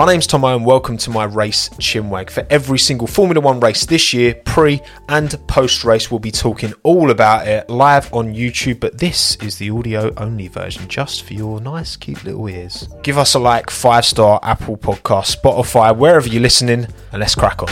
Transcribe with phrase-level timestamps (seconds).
[0.00, 2.30] My name's Tommo and welcome to my race chinwag.
[2.30, 4.80] For every single Formula One race this year, pre
[5.10, 9.58] and post race, we'll be talking all about it live on YouTube, but this is
[9.58, 12.88] the audio only version just for your nice, cute little ears.
[13.02, 17.62] Give us a like, five star Apple Podcast, Spotify, wherever you're listening, and let's crack
[17.62, 17.68] on.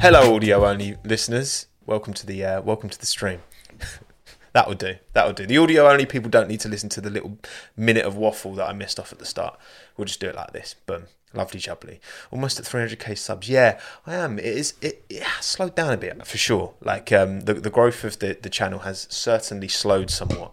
[0.00, 1.68] Hello, audio only listeners.
[1.86, 3.42] Welcome to the uh, welcome to the stream.
[4.52, 4.96] that would do.
[5.12, 5.46] That would do.
[5.46, 7.38] The audio only people don't need to listen to the little
[7.76, 9.58] minute of waffle that I missed off at the start.
[9.96, 10.74] We'll just do it like this.
[10.86, 11.04] Boom.
[11.34, 11.98] Lovely jubbly.
[12.30, 13.50] Almost at 300k subs.
[13.50, 14.38] Yeah, I am.
[14.38, 14.74] It is.
[14.80, 16.72] It, it has slowed down a bit for sure.
[16.80, 20.52] Like um, the the growth of the the channel has certainly slowed somewhat.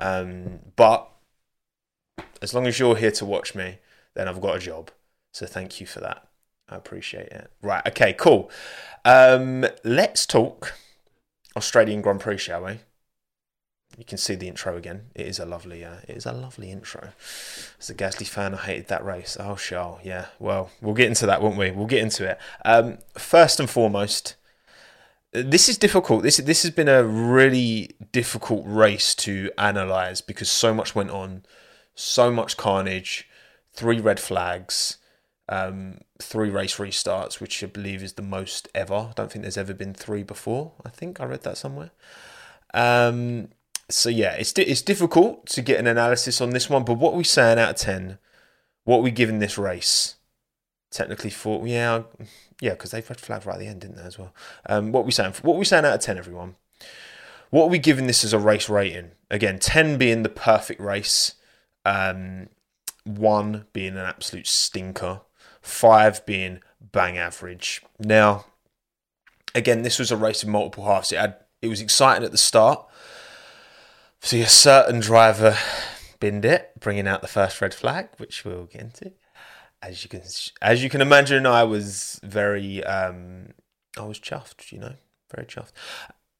[0.00, 1.08] Um, but
[2.42, 3.78] as long as you're here to watch me,
[4.14, 4.90] then I've got a job.
[5.32, 6.26] So thank you for that.
[6.68, 7.48] I appreciate it.
[7.62, 7.86] Right.
[7.86, 8.12] Okay.
[8.12, 8.50] Cool.
[9.04, 10.74] Um, let's talk
[11.56, 12.80] Australian Grand Prix, shall we?
[13.98, 15.06] You can see the intro again.
[15.14, 17.12] It is a lovely, uh, it is a lovely intro.
[17.80, 19.36] As a Gasly fan, I hated that race.
[19.40, 20.26] Oh, shall yeah.
[20.38, 21.70] Well, we'll get into that, won't we?
[21.70, 22.38] We'll get into it.
[22.64, 24.36] Um, first and foremost,
[25.32, 26.22] this is difficult.
[26.22, 31.44] This this has been a really difficult race to analyze because so much went on,
[31.94, 33.28] so much carnage,
[33.72, 34.98] three red flags,
[35.48, 38.94] um, three race restarts, which I believe is the most ever.
[38.94, 40.72] I don't think there's ever been three before.
[40.84, 41.90] I think I read that somewhere.
[42.74, 43.48] Um,
[43.88, 47.18] so yeah, it's it's difficult to get an analysis on this one, but what are
[47.18, 48.18] we saying out of ten?
[48.84, 50.16] What are we giving this race?
[50.90, 51.66] Technically, four.
[51.66, 52.02] Yeah,
[52.60, 54.34] yeah, because they've had flag right at the end, didn't they as well?
[54.66, 55.34] Um, what are we saying?
[55.42, 56.56] What are we saying out of ten, everyone?
[57.50, 59.12] What are we giving this as a race rating?
[59.30, 61.34] Again, ten being the perfect race,
[61.84, 62.48] um,
[63.04, 65.20] one being an absolute stinker,
[65.62, 67.82] five being bang average.
[68.00, 68.46] Now,
[69.54, 71.12] again, this was a race of multiple halves.
[71.12, 72.84] It had it was exciting at the start
[74.26, 75.56] See a certain driver
[76.18, 79.12] binned it, bringing out the first red flag, which we'll get into.
[79.80, 80.22] As you can,
[80.60, 83.50] as you can imagine, I was very, um,
[83.96, 84.94] I was chuffed, you know,
[85.32, 85.70] very chuffed.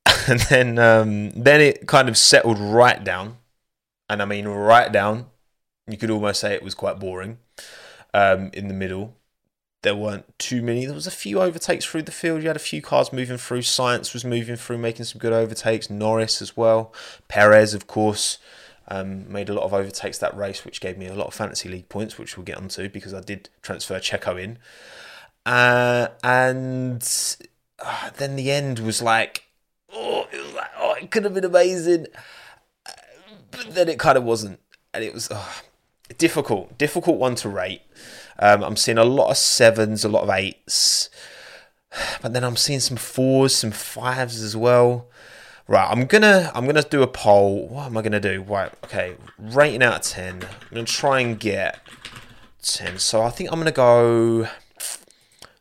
[0.28, 3.37] And then, um, then it kind of settled right down,
[4.11, 5.27] and I mean right down.
[5.87, 7.38] You could almost say it was quite boring
[8.12, 9.15] um, in the middle
[9.82, 10.84] there weren't too many.
[10.84, 12.42] There was a few overtakes through the field.
[12.42, 13.60] You had a few cars moving through.
[13.60, 15.91] Sainz was moving through, making some good overtakes.
[15.91, 16.92] Norris as well.
[17.28, 18.38] Perez, of course,
[18.88, 21.69] um, made a lot of overtakes that race, which gave me a lot of fantasy
[21.69, 24.59] league points, which we'll get onto because I did transfer Checo in.
[25.44, 27.37] Uh, and
[27.78, 29.44] uh, then the end was like,
[29.93, 32.06] oh, it was like, oh, it could have been amazing,
[33.53, 34.58] but then it kind of wasn't,
[34.93, 35.31] and it was
[36.19, 37.82] difficult, difficult one to rate.
[38.39, 41.09] Um, I'm seeing a lot of sevens, a lot of eights,
[42.21, 45.09] but then I'm seeing some fours, some fives as well.
[45.69, 47.67] Right, I'm gonna I'm gonna do a poll.
[47.69, 48.43] What am I gonna do?
[48.43, 50.43] Right, okay, rating out of ten.
[50.45, 51.81] I'm gonna try and get
[52.63, 52.99] ten.
[52.99, 54.49] So I think I'm gonna go.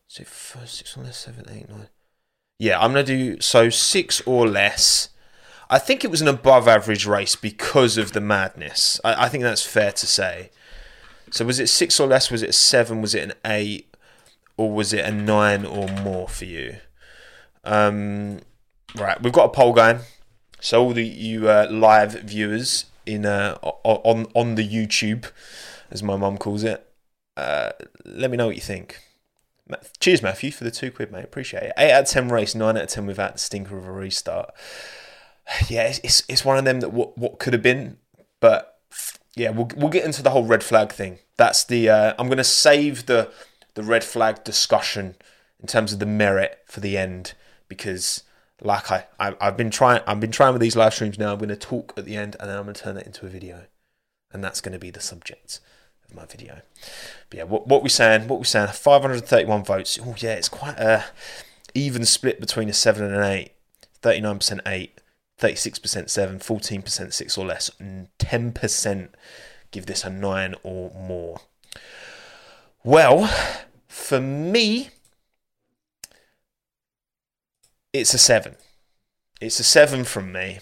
[0.07, 1.89] So first six on seven, eight, nine.
[2.59, 5.09] Yeah, I'm gonna do so six or less.
[5.71, 8.99] I think it was an above average race because of the madness.
[9.03, 10.51] I, I think that's fair to say.
[11.35, 12.31] So was it six or less?
[12.31, 13.01] Was it seven?
[13.01, 13.93] Was it an eight?
[14.55, 16.77] Or was it a nine or more for you?
[17.65, 18.39] Um,
[18.95, 19.99] right, we've got a poll going.
[20.61, 25.29] So all the you uh, live viewers in uh, on on the YouTube,
[25.91, 26.89] as my mum calls it,
[27.35, 27.71] uh,
[28.05, 29.01] let me know what you think.
[29.99, 31.25] Cheers, Matthew, for the two quid, mate.
[31.25, 31.73] Appreciate it.
[31.77, 34.51] Eight out of ten race, nine out of ten without the stinker of a restart.
[35.67, 37.97] Yeah, it's it's, it's one of them that what what could have been,
[38.39, 38.74] but
[39.35, 41.19] yeah, we'll we'll get into the whole red flag thing.
[41.37, 43.31] That's the uh, I'm going to save the
[43.73, 45.15] the red flag discussion
[45.59, 47.33] in terms of the merit for the end
[47.67, 48.23] because
[48.61, 51.33] like I, I have been trying I've been trying with these live streams now.
[51.33, 53.25] I'm going to talk at the end and then I'm going to turn that into
[53.25, 53.65] a video,
[54.31, 55.59] and that's going to be the subject
[56.07, 56.61] of my video.
[57.29, 58.27] But yeah, what what we saying?
[58.29, 58.69] What we saying?
[58.69, 59.99] 531 votes.
[60.01, 61.05] Oh yeah, it's quite a
[61.73, 63.51] even split between a seven and an eight.
[64.01, 65.01] 39% eight.
[65.39, 69.09] 36% 7, 14% 6 or less, and 10%
[69.71, 71.41] give this a 9 or more.
[72.83, 73.27] Well,
[73.87, 74.89] for me,
[77.91, 78.55] it's a 7.
[79.41, 80.59] It's a 7 from me.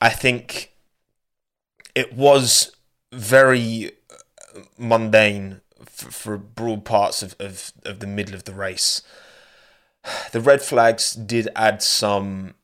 [0.00, 0.72] I think
[1.94, 2.74] it was
[3.12, 9.02] very uh, mundane for, for broad parts of, of, of the middle of the race.
[10.32, 12.54] The red flags did add some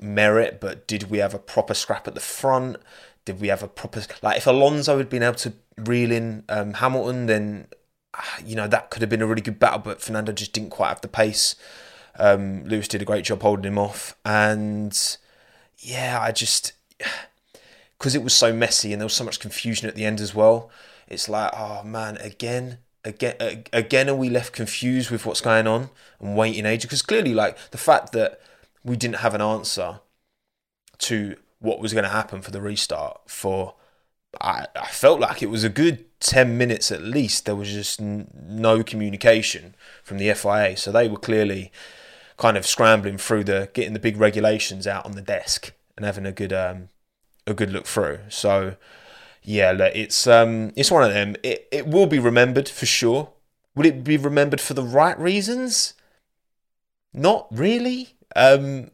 [0.00, 2.76] merit, but did we have a proper scrap at the front?
[3.24, 6.74] Did we have a proper like if Alonso had been able to reel in um,
[6.74, 7.66] Hamilton, then
[8.14, 9.80] ah, you know that could have been a really good battle.
[9.80, 11.54] But Fernando just didn't quite have the pace.
[12.18, 14.96] Um, Lewis did a great job holding him off, and
[15.78, 16.72] yeah, I just
[17.98, 20.34] because it was so messy and there was so much confusion at the end as
[20.34, 20.70] well.
[21.08, 25.90] it's like, oh man, again, again, again, are we left confused with what's going on
[26.20, 26.86] and waiting ages?
[26.86, 28.40] Because clearly, like the fact that
[28.84, 30.00] we didn't have an answer
[30.98, 33.74] to what was going to happen for the restart for
[34.40, 37.46] I, I felt like it was a good 10 minutes at least.
[37.46, 41.72] There was just n- no communication from the FIA so they were clearly
[42.36, 46.24] kind of scrambling through the getting the big regulations out on the desk and having
[46.24, 46.88] a good um
[47.46, 48.20] a good look through.
[48.28, 48.76] So
[49.42, 51.36] yeah look, it's um it's one of them.
[51.42, 53.30] It, it will be remembered for sure.
[53.74, 55.94] Would it be remembered for the right reasons?
[57.12, 58.90] Not really um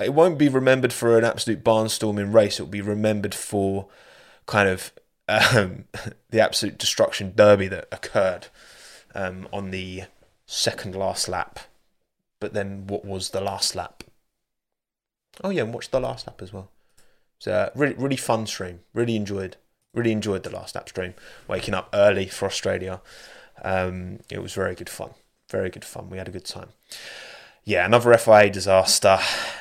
[0.00, 2.54] it won't be remembered for an absolute barnstorming race.
[2.54, 3.88] It'll be remembered for
[4.46, 4.92] kind of
[5.28, 5.84] um,
[6.30, 8.48] the absolute destruction derby that occurred
[9.14, 10.04] um, on the
[10.46, 11.60] second last lap.
[12.40, 14.04] But then, what was the last lap?
[15.42, 16.70] Oh yeah, and watch the last lap as well.
[17.38, 18.80] So really, really fun stream.
[18.92, 19.56] Really enjoyed,
[19.94, 21.14] really enjoyed the last lap stream.
[21.48, 23.00] Waking up early for Australia,
[23.62, 25.10] um, it was very good fun.
[25.50, 26.10] Very good fun.
[26.10, 26.68] We had a good time
[27.64, 29.18] yeah, another FIA disaster.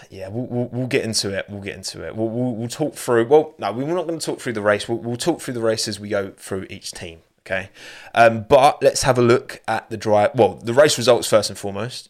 [0.09, 1.45] Yeah, we'll, we'll, we'll, get into it.
[1.49, 2.15] We'll get into it.
[2.15, 3.27] We'll, we'll, we'll talk through.
[3.27, 4.87] Well, no, we're not going to talk through the race.
[4.87, 7.19] We'll, talk through the race as we go through each team.
[7.41, 7.69] Okay,
[8.13, 10.31] um, but let's have a look at the drive.
[10.35, 12.09] Well, the race results first and foremost.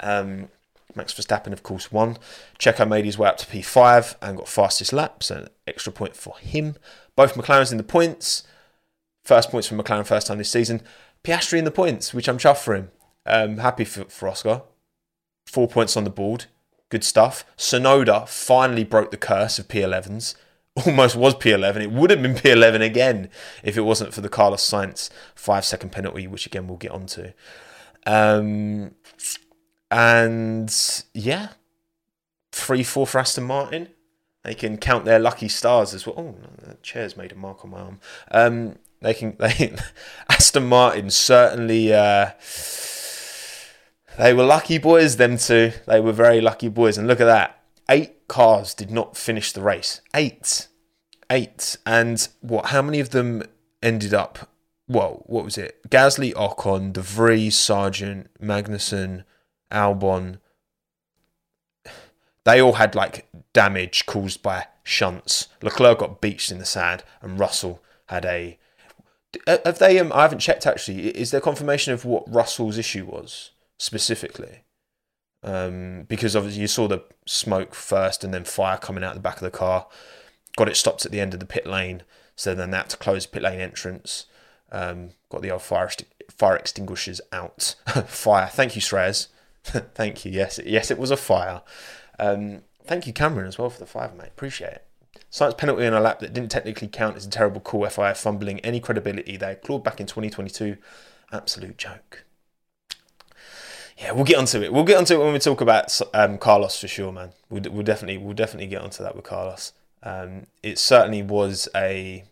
[0.00, 0.48] Um,
[0.94, 2.16] Max Verstappen, of course, won.
[2.58, 6.16] Checo made his way up to P5 and got fastest lap, so an extra point
[6.16, 6.76] for him.
[7.16, 8.44] Both McLarens in the points.
[9.24, 10.82] First points for McLaren first time this season.
[11.22, 12.90] Piastri in the points, which I'm chuffed for him.
[13.26, 14.62] Um, happy for, for Oscar
[15.48, 16.44] four points on the board.
[16.90, 17.44] Good stuff.
[17.56, 20.34] Tsunoda finally broke the curse of P11s.
[20.86, 21.82] Almost was P11.
[21.82, 23.30] It would have been P11 again
[23.62, 27.32] if it wasn't for the Carlos Sainz five second penalty, which again we'll get onto.
[28.06, 28.92] Um,
[29.90, 30.74] and
[31.14, 31.48] yeah,
[32.52, 33.88] three, four for Aston Martin.
[34.44, 36.14] They can count their lucky stars as well.
[36.18, 38.00] Oh, the chair's made a mark on my arm.
[38.30, 39.36] Um, they can.
[39.40, 39.74] They
[40.28, 41.92] Aston Martin certainly.
[41.92, 42.30] Uh,
[44.18, 45.72] they were lucky boys, them two.
[45.86, 46.98] They were very lucky boys.
[46.98, 47.62] And look at that.
[47.88, 50.00] Eight cars did not finish the race.
[50.14, 50.68] Eight.
[51.30, 51.76] Eight.
[51.86, 53.44] And what, how many of them
[53.82, 54.50] ended up?
[54.88, 55.88] Well, what was it?
[55.88, 59.24] Gasly, Ocon, De Vries, Sargent, Magnussen,
[59.70, 60.38] Albon.
[62.44, 65.48] They all had like damage caused by shunts.
[65.62, 68.58] Leclerc got beached in the sand, and Russell had a.
[69.46, 69.98] Have they?
[69.98, 71.08] Um, I haven't checked actually.
[71.08, 73.50] Is there confirmation of what Russell's issue was?
[73.78, 74.64] Specifically.
[75.42, 79.36] Um, because obviously you saw the smoke first and then fire coming out the back
[79.36, 79.86] of the car.
[80.56, 82.02] Got it stopped at the end of the pit lane,
[82.34, 84.26] so then that to close pit lane entrance.
[84.72, 85.88] Um, got the old fire
[86.30, 87.76] fire extinguishers out.
[88.06, 88.48] fire.
[88.48, 89.28] Thank you, Shrez.
[89.64, 90.32] thank you.
[90.32, 91.62] Yes, yes, it was a fire.
[92.18, 94.28] Um, thank you, Cameron, as well for the five, mate.
[94.28, 94.84] Appreciate it.
[95.30, 97.88] Sainz penalty on a lap that didn't technically count is a terrible call.
[97.88, 100.76] FIA fumbling any credibility they clawed back in 2022.
[101.30, 102.24] Absolute joke
[103.98, 104.72] yeah, we'll get onto it.
[104.72, 107.32] We'll get onto it when we talk about um, Carlos for sure, man.
[107.50, 109.72] We'll, we'll, definitely we'll definitely get onto that with Carlos.
[110.04, 112.24] Um, it certainly was a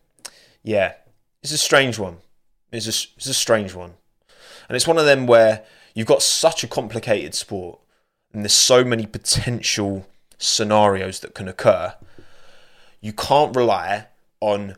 [0.62, 0.94] yeah,
[1.42, 2.18] it's a strange one.
[2.70, 3.94] It's a it's a strange one,
[4.68, 7.80] and it's one of them where you've got such a complicated sport,
[8.32, 10.06] and there's so many potential
[10.38, 11.94] scenarios that can occur.
[13.00, 14.06] You can't rely
[14.40, 14.76] on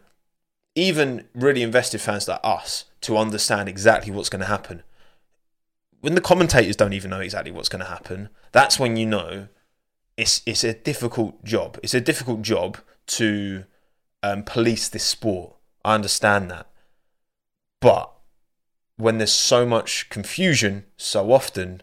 [0.75, 4.83] even really invested fans like us to understand exactly what's going to happen
[6.01, 9.49] when the commentators don't even know exactly what's going to happen, that's when you know
[10.17, 11.79] it's it's a difficult job.
[11.83, 13.65] It's a difficult job to
[14.23, 15.55] um, police this sport.
[15.85, 16.67] I understand that,
[17.81, 18.13] but
[18.97, 21.83] when there's so much confusion so often,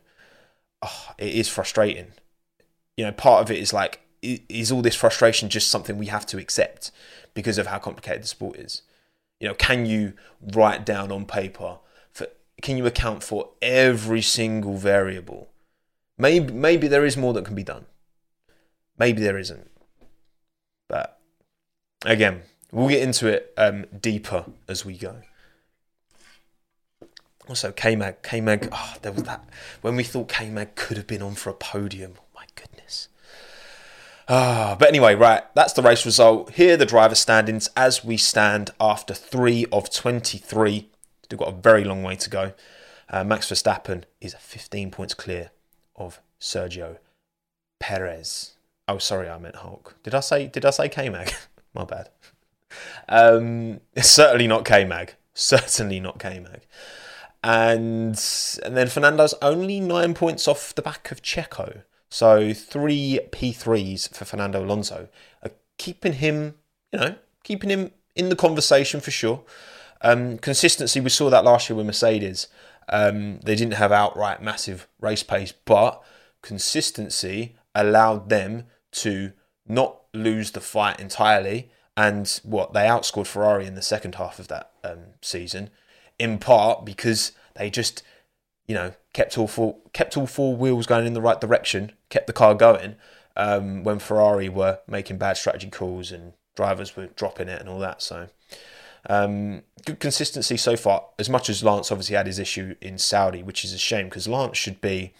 [0.81, 2.11] oh, it is frustrating.
[2.97, 6.25] You know, part of it is like, is all this frustration just something we have
[6.27, 6.91] to accept
[7.33, 8.81] because of how complicated the sport is?
[9.39, 11.79] You know, can you write down on paper
[12.61, 15.49] can you account for every single variable?
[16.17, 17.85] Maybe maybe there is more that can be done.
[18.97, 19.69] Maybe there isn't.
[20.87, 21.19] But
[22.05, 25.21] again, we'll get into it um, deeper as we go.
[27.47, 29.47] Also, K Mag, K Mag, oh, there was that
[29.81, 32.13] when we thought K Mag could have been on for a podium.
[32.17, 33.09] Oh, my goodness.
[34.27, 36.53] Ah, but anyway, right, that's the race result.
[36.53, 40.89] Here are the driver standings as we stand after three of 23
[41.25, 42.53] Still got a very long way to go.
[43.09, 45.49] Uh, Max Verstappen is 15 points clear
[45.95, 46.97] of Sergio
[47.79, 48.57] Perez.
[48.87, 49.95] Oh, sorry, I meant Hulk.
[50.03, 50.45] Did I say?
[50.45, 51.33] Did I say K Mag?
[51.73, 52.09] My bad.
[53.09, 55.15] Um, certainly not K Mag.
[55.33, 56.61] Certainly not K Mag.
[57.43, 58.23] And
[58.63, 61.81] and then Fernando's only nine points off the back of Checo.
[62.07, 65.09] So three P3s for Fernando Alonso,
[65.41, 66.53] are keeping him,
[66.93, 69.41] you know, keeping him in the conversation for sure.
[70.01, 72.47] Um, consistency, we saw that last year with Mercedes.
[72.89, 76.03] Um, they didn't have outright massive race pace, but
[76.41, 79.33] consistency allowed them to
[79.67, 81.71] not lose the fight entirely.
[81.97, 85.69] And what they outscored Ferrari in the second half of that um, season,
[86.19, 88.03] in part because they just,
[88.67, 92.27] you know, kept all four kept all four wheels going in the right direction, kept
[92.27, 92.95] the car going.
[93.37, 97.79] Um, when Ferrari were making bad strategy calls and drivers were dropping it and all
[97.79, 98.01] that.
[98.01, 98.29] So
[99.09, 101.05] um, good consistency so far.
[101.19, 104.27] As much as Lance obviously had his issue in Saudi, which is a shame because
[104.27, 105.13] Lance should be.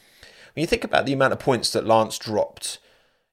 [0.54, 2.80] When you think about the amount of points that Lance dropped,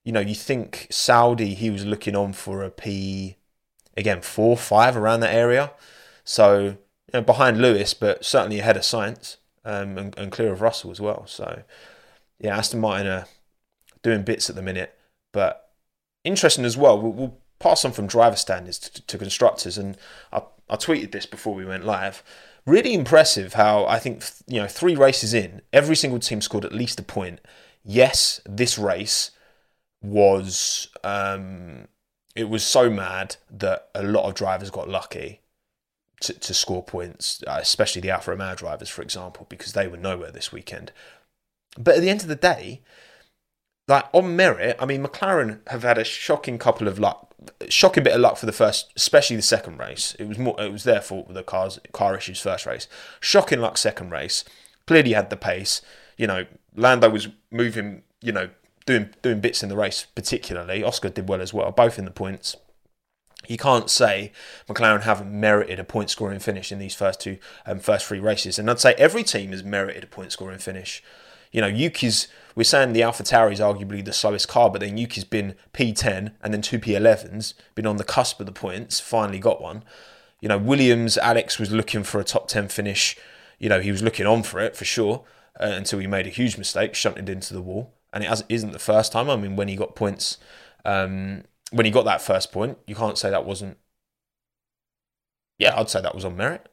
[0.05, 3.37] you know, you think Saudi he was looking on for a P,
[3.97, 5.73] again four five around that area,
[6.25, 6.77] so you
[7.15, 11.01] know, behind Lewis, but certainly ahead of Sainz um, and, and clear of Russell as
[11.01, 11.27] well.
[11.27, 11.63] So
[12.39, 13.27] yeah, Aston Martin are
[14.03, 14.99] doing bits at the minute,
[15.33, 15.71] but
[16.25, 17.01] interesting as well.
[17.01, 19.97] We'll, we'll pass on from driver standards to, to constructors, and
[20.33, 22.23] I, I tweeted this before we went live.
[22.67, 26.73] Really impressive how I think you know three races in, every single team scored at
[26.73, 27.41] least a point.
[27.85, 29.31] Yes, this race
[30.03, 31.89] was um,
[32.35, 35.41] it was so mad that a lot of drivers got lucky
[36.21, 39.97] to, to score points, uh, especially the Alfa Romeo drivers, for example, because they were
[39.97, 40.93] nowhere this weekend.
[41.79, 42.83] But at the end of the day,
[43.89, 47.35] like on merit, I mean, McLaren have had a shocking couple of luck,
[47.69, 50.15] shocking bit of luck for the first, especially the second race.
[50.19, 52.87] It was more, it was their fault with the cars, car issues first race.
[53.21, 54.45] Shocking luck second race.
[54.87, 55.83] Clearly had the pace.
[56.17, 56.47] You know,
[56.77, 58.03] Lando was moving.
[58.21, 58.51] You know,
[58.87, 60.83] doing doing bits in the race, particularly.
[60.83, 62.57] Oscar did well as well, both in the points.
[63.49, 64.31] You can't say
[64.69, 68.59] McLaren haven't merited a point scoring finish in these first two um, first three races,
[68.59, 71.03] and I'd say every team has merited a point scoring finish.
[71.53, 74.99] You know, Yuki's we're saying the Alpha Tauri is arguably the slowest car, but then
[74.99, 79.39] Yuki's been P10 and then two P11s, been on the cusp of the points, finally
[79.39, 79.85] got one.
[80.41, 83.17] You know, Williams, Alex was looking for a top 10 finish.
[83.59, 85.25] You know, he was looking on for it for sure
[85.61, 87.95] uh, until he made a huge mistake, shunted into the wall.
[88.13, 89.31] And it isn't the first time.
[89.31, 90.37] I mean, when he got points,
[90.85, 93.79] um, when he got that first point, you can't say that wasn't.
[95.59, 96.69] Yeah, I'd say that was on merit.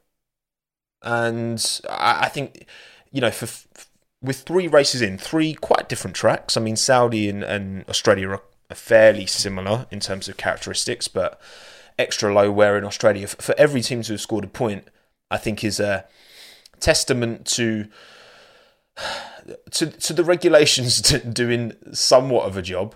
[1.01, 2.65] And I, I think,
[3.11, 3.47] you know, for
[4.21, 6.57] with three races in, three quite different tracks.
[6.57, 8.41] I mean, Saudi and, and Australia are,
[8.75, 11.41] fairly similar in terms of characteristics, but
[11.97, 14.87] extra low wear in Australia for every team to have scored a point,
[15.31, 16.05] I think is a
[16.79, 17.87] testament to
[19.71, 21.01] to to the regulations
[21.33, 22.93] doing somewhat of a job.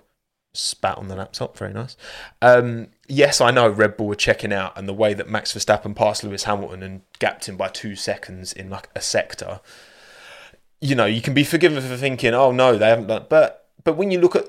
[0.54, 1.98] Spat on the laptop, very nice.
[2.40, 5.96] Um, yes, I know Red Bull were checking out, and the way that Max Verstappen
[5.96, 9.60] passed Lewis Hamilton and gapped him by two seconds in like a sector
[10.84, 13.26] you know, you can be forgiven for thinking, oh no, they haven't done.
[13.30, 14.46] But but when you look at,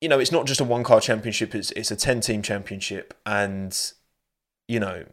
[0.00, 3.18] you know, it's not just a one car championship; it's it's a ten team championship,
[3.26, 3.76] and
[4.68, 5.04] you know,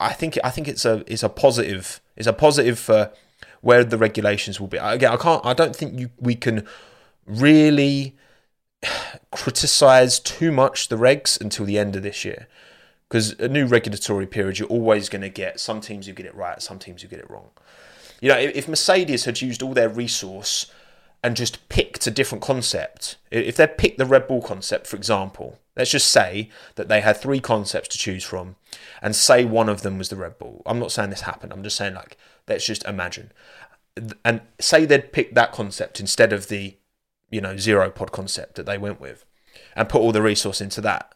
[0.00, 3.12] I think I think it's a it's a positive it's a positive for
[3.60, 4.78] where the regulations will be.
[4.78, 6.66] Again, I can't I don't think you we can
[7.24, 8.16] really
[9.30, 12.48] criticize too much the regs until the end of this year
[13.08, 16.34] because a new regulatory period you're always going to get some teams who get it
[16.34, 17.50] right some teams who get it wrong
[18.22, 20.70] you know, if Mercedes had used all their resource
[21.24, 25.58] and just picked a different concept, if they'd picked the Red Bull concept, for example,
[25.76, 28.54] let's just say that they had three concepts to choose from,
[29.02, 30.62] and say one of them was the Red Bull.
[30.64, 31.52] I'm not saying this happened.
[31.52, 33.32] I'm just saying like let's just imagine,
[34.24, 36.76] and say they'd picked that concept instead of the,
[37.28, 39.24] you know, zero pod concept that they went with,
[39.74, 41.12] and put all the resource into that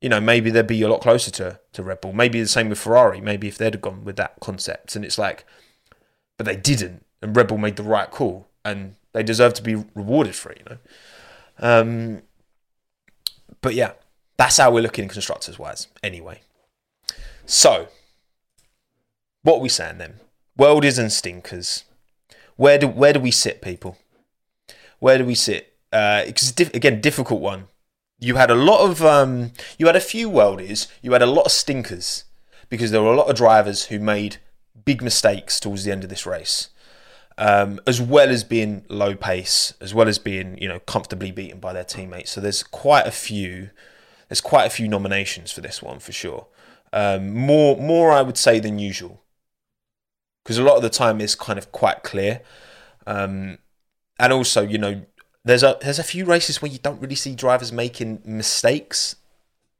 [0.00, 2.14] you know, maybe they'd be a lot closer to, to Red Bull.
[2.14, 3.20] Maybe the same with Ferrari.
[3.20, 4.96] Maybe if they'd have gone with that concept.
[4.96, 5.44] And it's like,
[6.40, 9.74] but they didn't, and Red Bull made the right call, and they deserve to be
[9.94, 10.60] rewarded for it.
[10.60, 10.78] You know.
[11.58, 12.22] Um,
[13.60, 13.92] but yeah,
[14.38, 15.88] that's how we're looking constructors wise.
[16.02, 16.40] Anyway,
[17.44, 17.88] so
[19.42, 20.14] what are we saying then?
[20.58, 21.84] Worldies and stinkers.
[22.56, 23.98] Where do where do we sit, people?
[24.98, 25.74] Where do we sit?
[25.90, 27.66] Because uh, again, difficult one.
[28.18, 30.86] You had a lot of um, you had a few worldies.
[31.02, 32.24] You had a lot of stinkers
[32.70, 34.38] because there were a lot of drivers who made
[34.90, 36.68] big mistakes towards the end of this race,
[37.38, 41.60] um, as well as being low pace, as well as being you know comfortably beaten
[41.60, 42.32] by their teammates.
[42.32, 43.70] So there's quite a few,
[44.28, 46.48] there's quite a few nominations for this one for sure.
[46.92, 49.22] Um, more more I would say than usual,
[50.42, 52.42] because a lot of the time is kind of quite clear,
[53.06, 53.58] um,
[54.18, 55.02] and also you know
[55.44, 59.14] there's a there's a few races where you don't really see drivers making mistakes,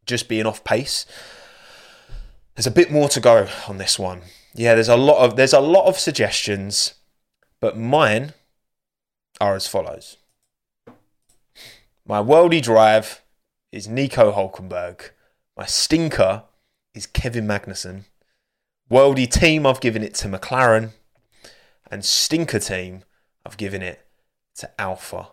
[0.06, 1.04] just being off pace.
[2.54, 4.22] There's a bit more to go on this one
[4.54, 6.94] yeah, there's a lot of there's a lot of suggestions,
[7.60, 8.34] but mine
[9.40, 10.16] are as follows.
[12.06, 13.22] My worldy drive
[13.70, 15.10] is Nico Hulkenberg.
[15.56, 16.44] My stinker
[16.94, 18.04] is Kevin Magnussen.
[18.90, 20.90] Worldy team, I've given it to McLaren.
[21.90, 23.04] And stinker team,
[23.46, 24.04] I've given it
[24.56, 25.28] to Alfa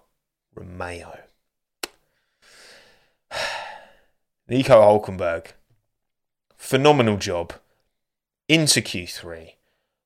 [0.53, 1.17] Romeo.
[4.47, 5.47] Nico Hulkenberg,
[6.55, 7.53] phenomenal job
[8.47, 9.53] into Q3,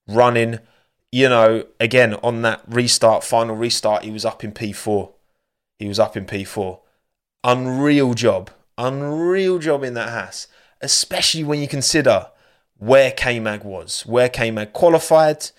[0.07, 0.60] running,
[1.12, 5.12] you know, again on that restart, final restart, he was up in P4.
[5.79, 6.79] He was up in P4.
[7.43, 8.51] Unreal job.
[8.77, 10.48] Unreal job in that Haas,
[10.79, 12.27] especially when you consider
[12.77, 15.50] where K Mag was, where K Mag qualified,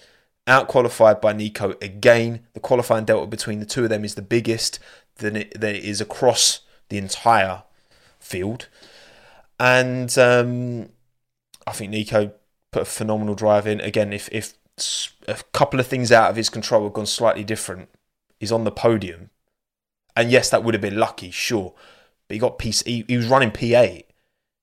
[0.47, 2.41] out qualified by Nico again.
[2.55, 4.79] The qualifying delta between the two of them is the biggest
[5.17, 7.63] than it, that it is across the entire
[8.19, 8.69] field.
[9.61, 10.89] And um,
[11.67, 12.33] I think Nico
[12.73, 13.81] put a phenomenal drive in.
[13.81, 14.55] Again, if, if
[15.29, 17.89] a couple of things out of his control had gone slightly different,
[18.41, 19.31] he's on the podium.
[20.17, 21.75] And yes, that would have been lucky, sure.
[22.29, 22.83] But he got piece.
[22.83, 24.05] He, he was running P8.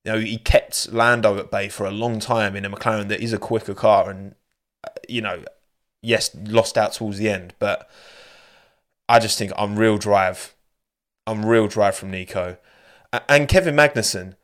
[0.05, 3.21] You know, he kept Lando at bay for a long time in a McLaren that
[3.21, 4.35] is a quicker car, and
[4.83, 5.43] uh, you know,
[6.01, 7.53] yes, lost out towards the end.
[7.59, 7.89] But
[9.09, 10.55] I just think unreal drive,
[11.27, 12.57] unreal drive from Nico,
[13.27, 14.35] and Kevin Magnussen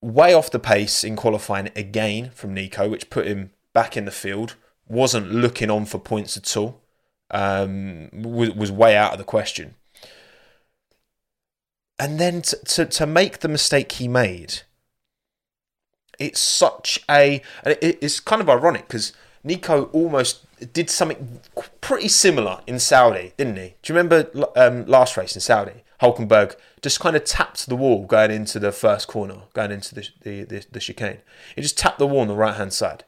[0.00, 4.10] way off the pace in qualifying again from Nico, which put him back in the
[4.10, 4.54] field.
[4.86, 6.80] Wasn't looking on for points at all.
[7.30, 9.74] Um, was, was way out of the question.
[11.98, 14.60] And then to, to, to make the mistake he made,
[16.18, 17.42] it's such a.
[17.64, 19.12] It's kind of ironic because
[19.44, 21.40] Nico almost did something
[21.80, 23.74] pretty similar in Saudi, didn't he?
[23.82, 25.84] Do you remember um, last race in Saudi?
[26.00, 30.08] Hulkenberg just kind of tapped the wall going into the first corner, going into the
[30.22, 31.18] the, the, the chicane.
[31.54, 33.04] He just tapped the wall on the right hand side.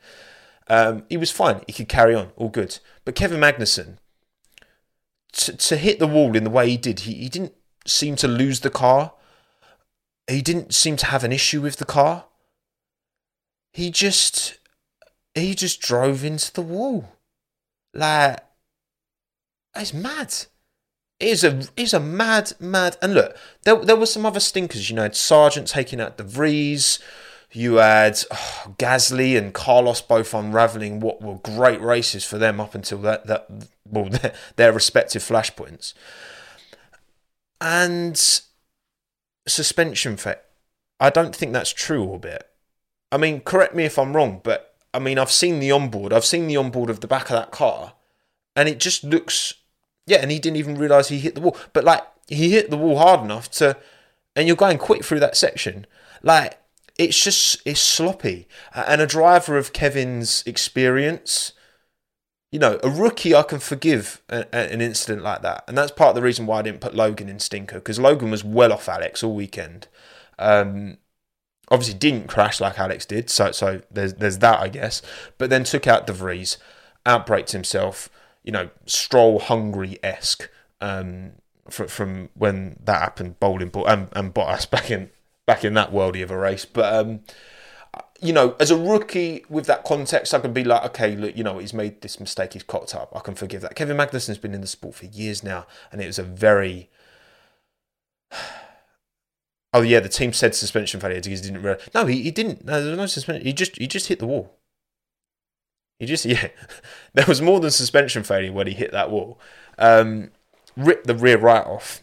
[0.69, 1.62] Um, he was fine.
[1.67, 2.79] He could carry on, all good.
[3.05, 3.97] But Kevin Magnussen,
[5.33, 7.55] to, to hit the wall in the way he did, he, he didn't
[7.87, 9.12] seem to lose the car.
[10.29, 12.27] He didn't seem to have an issue with the car.
[13.73, 14.59] He just
[15.35, 17.09] he just drove into the wall.
[17.93, 18.41] Like
[19.75, 20.35] it's mad.
[21.21, 24.89] It is a is a mad mad and look there there were some other stinkers
[24.89, 26.99] you know Sargent taking out De Vries
[27.52, 32.75] you had oh, Gasly and Carlos both unraveling what were great races for them up
[32.75, 33.49] until that that
[33.87, 35.93] well their, their respective flashpoints.
[37.61, 38.17] And
[39.47, 40.43] suspension fit
[40.99, 42.49] I don't think that's true Orbit.
[43.13, 46.25] I mean correct me if I'm wrong but I mean I've seen the onboard I've
[46.25, 47.93] seen the onboard of the back of that car
[48.56, 49.54] and it just looks
[50.11, 51.57] yeah, and he didn't even realise he hit the wall.
[51.73, 53.77] But like he hit the wall hard enough to
[54.37, 55.87] and you're going quick through that section.
[56.23, 56.59] Like
[56.99, 58.47] it's just it's sloppy.
[58.75, 61.53] And a driver of Kevin's experience,
[62.51, 65.65] you know, a rookie I can forgive a, a, an incident like that.
[65.69, 68.31] And that's part of the reason why I didn't put Logan in stinker because Logan
[68.31, 69.89] was well off Alex all weekend.
[70.39, 70.99] Um,
[71.71, 75.03] obviously didn't crash like Alex did, so so there's there's that I guess.
[75.39, 76.59] But then took out De Vries,
[77.07, 78.09] outbraked himself
[78.43, 80.49] you know, stroll Hungary esque
[80.81, 81.33] um,
[81.69, 85.11] from, from when that happened, bowling ball and, and Bottas back in
[85.47, 86.65] back in that worldy of a race.
[86.65, 87.21] But um,
[88.21, 91.45] you know, as a rookie with that context, I can be like, okay, look, you
[91.45, 93.13] know, he's made this mistake, he's cocked up.
[93.15, 93.75] I can forgive that.
[93.75, 96.91] Kevin Magnussen's been in the sport for years now, and it was a very
[99.73, 101.63] Oh yeah, the team said suspension failure because he didn't.
[101.63, 101.89] Realize.
[101.95, 102.65] No, he, he didn't.
[102.65, 103.47] No, there was no suspension.
[103.47, 104.57] He just he just hit the wall.
[106.00, 106.49] He just yeah,
[107.15, 109.39] there was more than suspension failure when he hit that wall.
[109.78, 110.32] Um,
[110.76, 112.00] ripped the rear right off.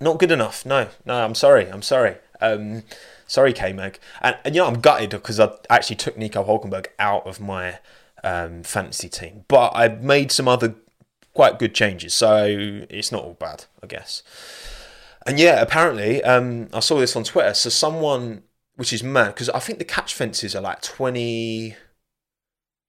[0.00, 0.66] Not good enough.
[0.66, 1.24] No, no.
[1.24, 1.70] I'm sorry.
[1.70, 2.16] I'm sorry.
[2.40, 2.82] Um,
[3.26, 3.98] sorry, K Mag.
[4.20, 7.78] And, and you know I'm gutted because I actually took Nico Hulkenberg out of my
[8.24, 10.74] um, fantasy team, but I made some other
[11.34, 12.46] quite good changes, so
[12.90, 14.22] it's not all bad, I guess.
[15.26, 17.54] And yeah, apparently, um, I saw this on Twitter.
[17.54, 18.42] So someone,
[18.76, 21.76] which is mad, because I think the catch fences are like twenty.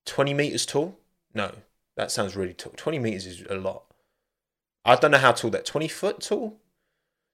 [0.06, 0.98] 20 meters tall?
[1.34, 1.52] No,
[1.98, 2.74] that sounds really tall.
[2.76, 3.84] 20 meters is a lot.
[4.84, 6.58] I don't know how tall that 20 foot tall.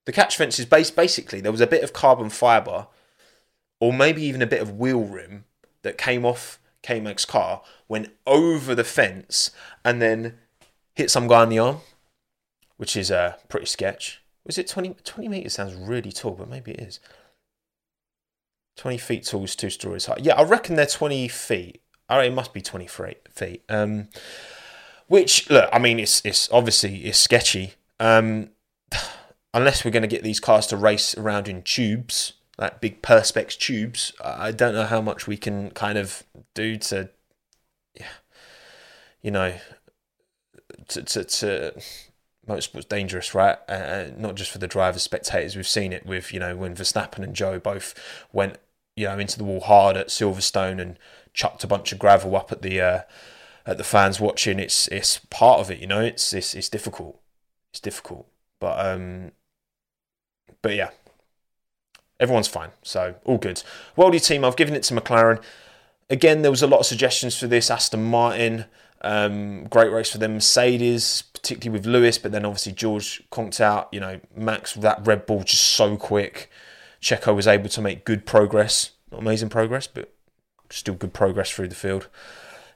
[0.05, 2.88] The catch fence is based basically there was a bit of carbon fiber,
[3.79, 5.45] or maybe even a bit of wheel rim
[5.84, 9.51] that came off K-Mag's car, went over the fence,
[9.86, 10.38] and then
[10.95, 11.77] hit some guy on the arm,
[12.77, 14.21] which is uh, pretty sketch.
[14.45, 15.53] Was it 20, 20 meters?
[15.53, 16.99] Sounds really tall, but maybe it is.
[18.77, 20.17] 20 feet tall is two stories high.
[20.19, 21.81] Yeah, I reckon they're 20 feet.
[22.12, 23.63] Oh, it must be 23 feet.
[23.69, 24.10] Um,
[25.08, 27.76] which, look, I mean, it's, it's obviously it's sketchy.
[28.02, 28.50] Um,
[29.54, 33.58] unless we're going to get these cars to race around in tubes, like big perspex
[33.58, 37.10] tubes, I don't know how much we can kind of do to,
[37.97, 38.06] yeah,
[39.21, 39.54] you know,
[40.89, 41.82] to, to, to
[42.45, 43.58] motorsport's dangerous, right?
[43.69, 45.56] Uh, not just for the drivers, spectators.
[45.56, 47.93] We've seen it with, you know, when Verstappen and Zhou both
[48.34, 48.58] went
[48.95, 50.97] you know, into the wall hard at Silverstone and
[51.34, 53.02] chucked a bunch of gravel up at the uh,
[53.65, 54.60] at the fans watching.
[54.60, 56.02] It's it's part of it, you know.
[56.02, 57.20] It's it's it's difficult.
[57.72, 58.28] It's difficult,
[58.60, 59.32] but um,
[60.62, 60.89] but yeah,
[62.20, 62.72] everyone's fine.
[62.84, 63.63] So all good.
[63.98, 65.41] Worldy team, I've given it to McLaren.
[66.10, 67.72] Again, there was a lot of suggestions for this.
[67.72, 68.65] Aston Martin,
[69.02, 70.34] um, great race for them.
[70.34, 73.88] Mercedes, particularly with Lewis, but then obviously George conked out.
[73.91, 76.50] You know, Max that Red Bull just so quick.
[77.02, 80.13] Checo was able to make good progress, not amazing progress, but
[80.71, 82.07] still good progress through the field.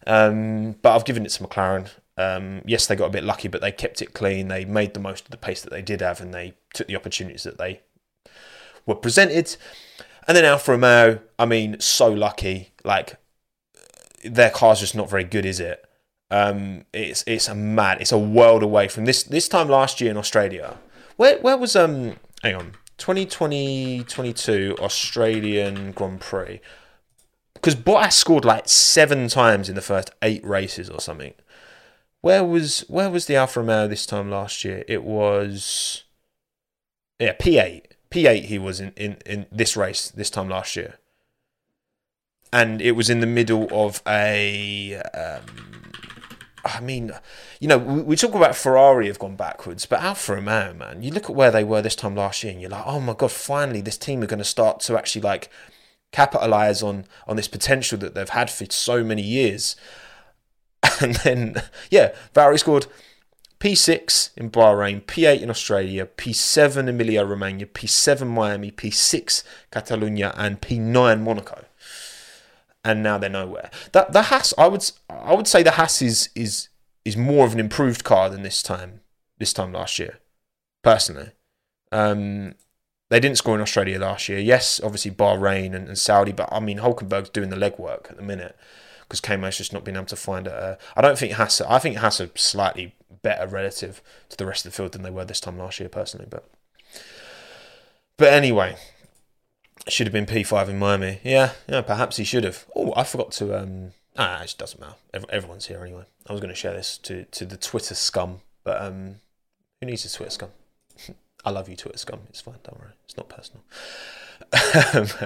[0.08, 1.90] Um, but I've given it to McLaren.
[2.18, 4.48] Um, yes, they got a bit lucky, but they kept it clean.
[4.48, 6.96] They made the most of the pace that they did have, and they took the
[6.96, 7.82] opportunities that they
[8.86, 9.56] were presented.
[10.28, 12.74] And then Alfa Romeo, I mean, so lucky.
[12.84, 13.18] Like
[14.24, 15.84] their car's just not very good, is it?
[16.32, 20.12] Um, it's it's a mad, it's a world away from this this time last year
[20.12, 20.78] in Australia.
[21.18, 22.16] Where where was um?
[22.42, 26.62] Hang on, 2020 22 Australian Grand Prix.
[27.66, 31.34] Because Bottas scored like seven times in the first eight races or something.
[32.22, 34.86] Where was where was the Alfa Romeo this time last year?
[34.88, 36.04] It was
[37.18, 37.86] yeah P8.
[38.12, 41.00] P8 he was in, in, in this race this time last year.
[42.54, 45.02] And it was in the middle of a.
[45.16, 45.42] Um,
[46.64, 47.14] I mean,
[47.60, 51.12] you know, we, we, talk about Ferrari have gone backwards, but Alfa Romeo, man, you
[51.12, 53.32] look at where they were this time last year and you're like, oh my God,
[53.32, 55.50] finally this team are going to start to actually like
[56.16, 59.76] capitalize on on this potential that they've had for so many years.
[61.02, 62.86] And then, yeah, Valtteri scored
[63.60, 71.22] P6 in Bahrain, P8 in Australia, P7 Emilia Romagna, P7 Miami, P6 Catalonia, and P9
[71.22, 71.66] Monaco.
[72.84, 73.72] And now they're nowhere.
[73.94, 76.70] That the Haas, I would I would say the Haas is is
[77.04, 79.02] is more of an improved car than this time
[79.38, 80.20] this time last year,
[80.84, 81.32] personally.
[81.92, 82.54] Um,
[83.10, 84.40] they didn't score in Australia last year.
[84.40, 88.24] Yes, obviously Bahrain and, and Saudi, but I mean Hulkenberg's doing the legwork at the
[88.24, 88.58] minute
[89.02, 90.80] because K Mag's just not been able to find it.
[90.96, 91.62] I don't think Haas.
[91.62, 95.10] I think Haas are slightly better relative to the rest of the field than they
[95.10, 96.28] were this time last year, personally.
[96.30, 96.50] But
[98.18, 98.78] but anyway,
[99.88, 101.20] should have been P5 in Miami.
[101.24, 102.66] Yeah, yeah, perhaps he should have.
[102.76, 103.60] Oh, I forgot to.
[103.60, 104.96] Um, ah, it doesn't matter.
[105.30, 106.06] Everyone's here anyway.
[106.28, 109.18] I was going to share this to, to the Twitter scum, but um,
[109.80, 110.50] who needs a Twitter scum?
[111.46, 112.22] I love you, Twitter scum.
[112.30, 112.56] It's fine.
[112.64, 112.94] Don't worry.
[113.06, 113.64] It's not personal.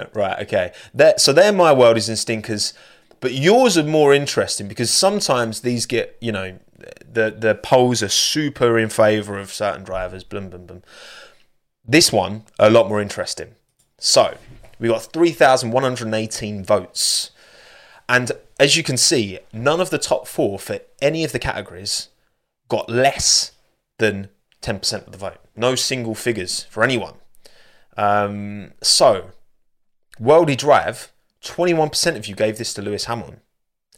[0.13, 0.39] right.
[0.43, 0.73] Okay.
[0.93, 2.73] They're, so they're my worldies and stinkers,
[3.21, 6.60] but yours are more interesting because sometimes these get you know
[7.12, 10.23] the the polls are super in favour of certain drivers.
[10.23, 10.84] Blum blum blum.
[11.86, 13.55] This one a lot more interesting.
[13.97, 14.38] So
[14.79, 17.32] we got three thousand one hundred eighteen votes,
[18.08, 22.10] and as you can see, none of the top four for any of the categories
[22.67, 23.51] got less
[23.97, 24.29] than
[24.62, 25.38] ten percent of the vote.
[25.56, 27.15] No single figures for anyone.
[27.98, 29.32] Um, so,
[30.19, 33.41] Worldy Drive, twenty one percent of you gave this to Lewis Hamilton.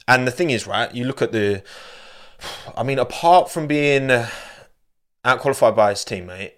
[0.08, 0.94] And the thing is, right?
[0.94, 1.64] You look at the
[2.76, 4.10] I mean, apart from being
[5.26, 6.54] outqualified by his teammate,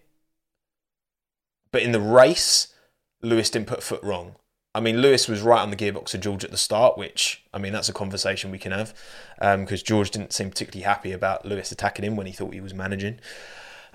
[1.72, 2.74] but in the race,
[3.22, 4.36] Lewis didn't put foot wrong.
[4.76, 7.60] I mean, Lewis was right on the gearbox of George at the start, which, I
[7.60, 8.94] mean, that's a conversation we can have
[9.38, 12.62] because um, George didn't seem particularly happy about Lewis attacking him when he thought he
[12.62, 13.20] was managing.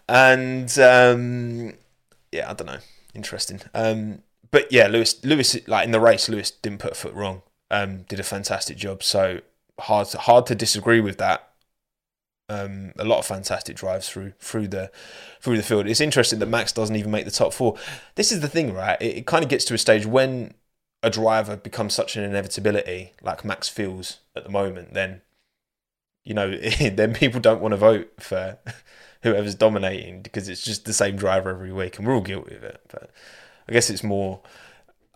[0.09, 1.75] And um,
[2.33, 2.79] yeah, I don't know.
[3.15, 3.61] Interesting.
[3.75, 7.43] Um, but yeah, Lewis, Lewis, like in the race, Lewis didn't put a foot wrong.
[7.71, 9.03] Um, did a fantastic job.
[9.03, 9.41] So
[9.79, 11.49] hard, to, hard to disagree with that
[12.49, 14.91] um, a lot of fantastic drives through through the
[15.41, 15.87] through the field.
[15.87, 17.77] It's interesting that Max doesn't even make the top four.
[18.15, 19.01] This is the thing, right?
[19.01, 20.55] It, it kind of gets to a stage when
[21.03, 24.95] a driver becomes such an inevitability, like Max feels at the moment.
[24.95, 25.21] Then
[26.25, 28.59] you know, then people don't want to vote for
[29.23, 32.65] whoever's dominating because it's just the same driver every week, and we're all guilty of
[32.65, 32.81] it.
[32.89, 33.11] But
[33.69, 34.41] I guess it's more.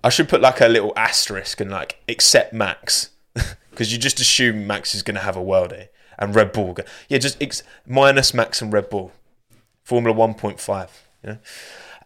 [0.04, 3.10] I should put like a little asterisk and like accept Max
[3.70, 5.88] because you just assume Max is going to have a worldie
[6.18, 6.76] and Red Bull.
[7.08, 9.12] Yeah, just ex- minus Max and Red Bull.
[9.82, 10.88] Formula 1.5.
[11.24, 11.36] Yeah.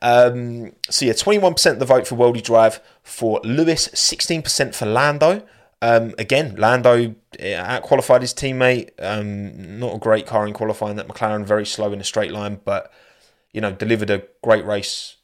[0.03, 5.43] Um, so yeah, 21% of the vote for Worldy Drive for Lewis, 16% for Lando.
[5.87, 8.91] Um, again, Lando eh, outqualified his teammate.
[8.99, 10.97] Um, not a great car in qualifying.
[10.97, 12.93] That McLaren very slow in a straight line, but
[13.53, 15.19] you know delivered a great race.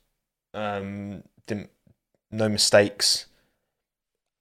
[0.54, 1.70] Um, didn't
[2.30, 3.26] no mistakes.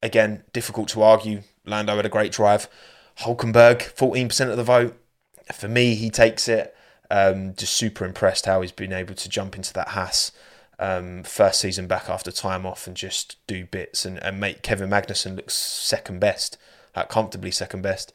[0.03, 1.41] Again, difficult to argue.
[1.65, 2.67] Lando had a great drive.
[3.19, 4.95] Hulkenberg, 14% of the vote.
[5.51, 6.75] For me, he takes it.
[7.09, 10.31] Um, just super impressed how he's been able to jump into that Haas
[10.81, 14.89] um, first season back after time off and just do bits and, and make Kevin
[14.89, 16.57] Magnussen look second best,
[16.95, 18.11] uh, comfortably second best.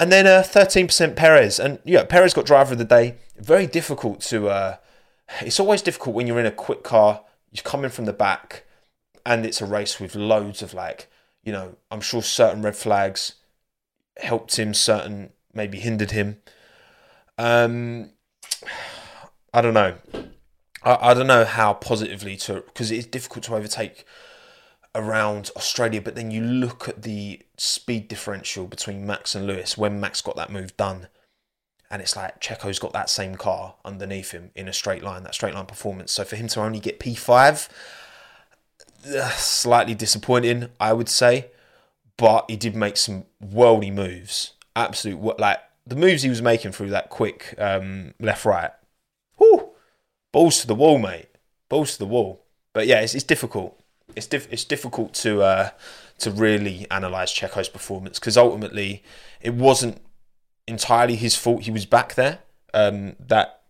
[0.00, 1.60] And then uh, 13% Perez.
[1.60, 3.16] And yeah, Perez got driver of the day.
[3.36, 4.48] Very difficult to.
[4.48, 4.76] Uh,
[5.42, 7.20] it's always difficult when you're in a quick car,
[7.52, 8.64] you're coming from the back,
[9.26, 11.10] and it's a race with loads of like,
[11.44, 13.34] you know, I'm sure certain red flags
[14.16, 16.38] helped him, certain maybe hindered him.
[17.36, 18.12] Um,
[19.52, 19.94] I don't know.
[20.82, 24.04] I, I don't know how positively to because it's difficult to overtake
[24.94, 30.00] around Australia, but then you look at the speed differential between Max and Lewis when
[30.00, 31.08] Max got that move done.
[31.90, 35.34] And it's like Checo's got that same car underneath him in a straight line, that
[35.34, 36.12] straight line performance.
[36.12, 37.68] So for him to only get P5,
[39.36, 41.50] slightly disappointing, I would say.
[42.18, 44.54] But he did make some worldy moves.
[44.76, 48.72] Absolute, like the moves he was making through that quick um, left right.
[49.38, 49.67] Whoo!
[50.32, 51.26] Balls to the wall, mate.
[51.68, 52.44] Balls to the wall.
[52.72, 53.80] But yeah, it's, it's difficult.
[54.14, 55.70] It's it's difficult to uh,
[56.18, 59.02] to really analyze Checo's performance because ultimately
[59.40, 60.00] it wasn't
[60.66, 61.62] entirely his fault.
[61.62, 62.40] He was back there.
[62.74, 63.62] Um, that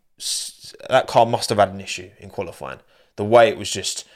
[0.89, 2.81] that car must have had an issue in qualifying.
[3.17, 4.07] The way it was just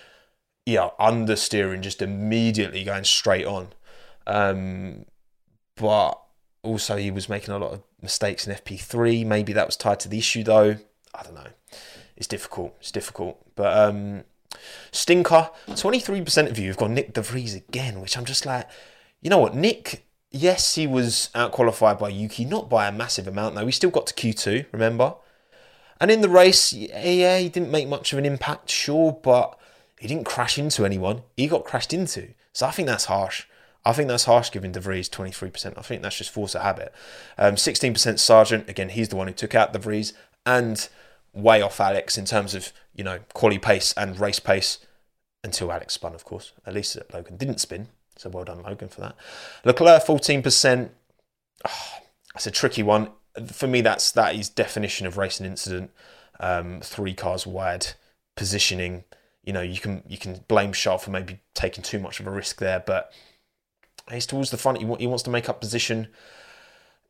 [0.66, 3.68] yeah understeering, just immediately going straight on.
[4.26, 5.07] Um,
[5.76, 6.20] but
[6.62, 9.26] also he was making a lot of mistakes in FP3.
[9.26, 10.76] Maybe that was tied to the issue though.
[11.14, 11.48] I don't know.
[12.16, 12.75] It's difficult.
[12.81, 13.38] It's difficult.
[13.55, 14.25] But um,
[14.90, 18.68] Stinker, 23% of you have gone Nick De Vries again, which I'm just like,
[19.20, 19.55] you know what?
[19.55, 23.66] Nick, yes, he was outqualified by Yuki, not by a massive amount though.
[23.66, 25.14] He still got to Q2, remember?
[26.01, 29.57] And in the race, yeah, he didn't make much of an impact, sure, but
[30.01, 31.22] he didn't crash into anyone.
[31.37, 32.35] He got crashed into.
[32.53, 33.46] So I think that's harsh.
[33.85, 35.79] I think that's harsh giving De Vries 23%.
[35.79, 36.92] I think that's just force of habit.
[37.38, 40.12] Um, 16% Sargent, again, he's the one who took out De Vries
[40.44, 40.88] and
[41.34, 44.78] way off Alex in terms of, you know, quality pace and race pace
[45.44, 46.52] until Alex spun, of course.
[46.66, 47.88] At least Logan didn't spin.
[48.16, 49.16] So well done, Logan, for that.
[49.64, 50.90] Leclerc, 14%.
[51.66, 51.98] Oh,
[52.34, 53.10] that's a tricky one.
[53.46, 55.90] For me, that's that is definition of racing incident.
[56.38, 57.88] Um, three cars wide,
[58.36, 59.04] positioning.
[59.42, 62.30] You know, you can you can blame Charles for maybe taking too much of a
[62.30, 63.12] risk there, but
[64.10, 64.78] he's towards the front.
[64.78, 66.08] He, he wants to make up position.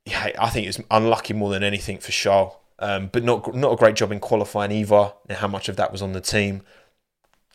[0.05, 2.55] Yeah, I think it's unlucky more than anything for Charles.
[2.79, 5.13] Um, but not not a great job in qualifying either.
[5.29, 6.63] And how much of that was on the team?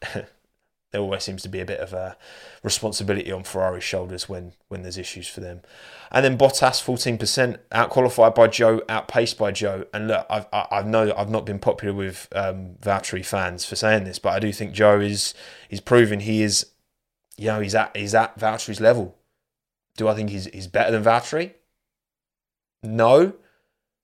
[0.91, 2.17] there always seems to be a bit of a
[2.63, 5.62] responsibility on Ferrari's shoulders when when there's issues for them.
[6.12, 9.86] And then Bottas, fourteen percent, out qualified by Zhou, outpaced by Zhou.
[9.93, 13.75] And look, I've, I, I know I've not been popular with um, Valtteri fans for
[13.75, 15.34] saying this, but I do think Zhou is
[15.69, 16.67] is proving he is,
[17.38, 19.17] you know, he's at he's at Valtteri's level.
[19.97, 21.53] Do I think he's he's better than Valtteri?
[22.82, 23.34] No,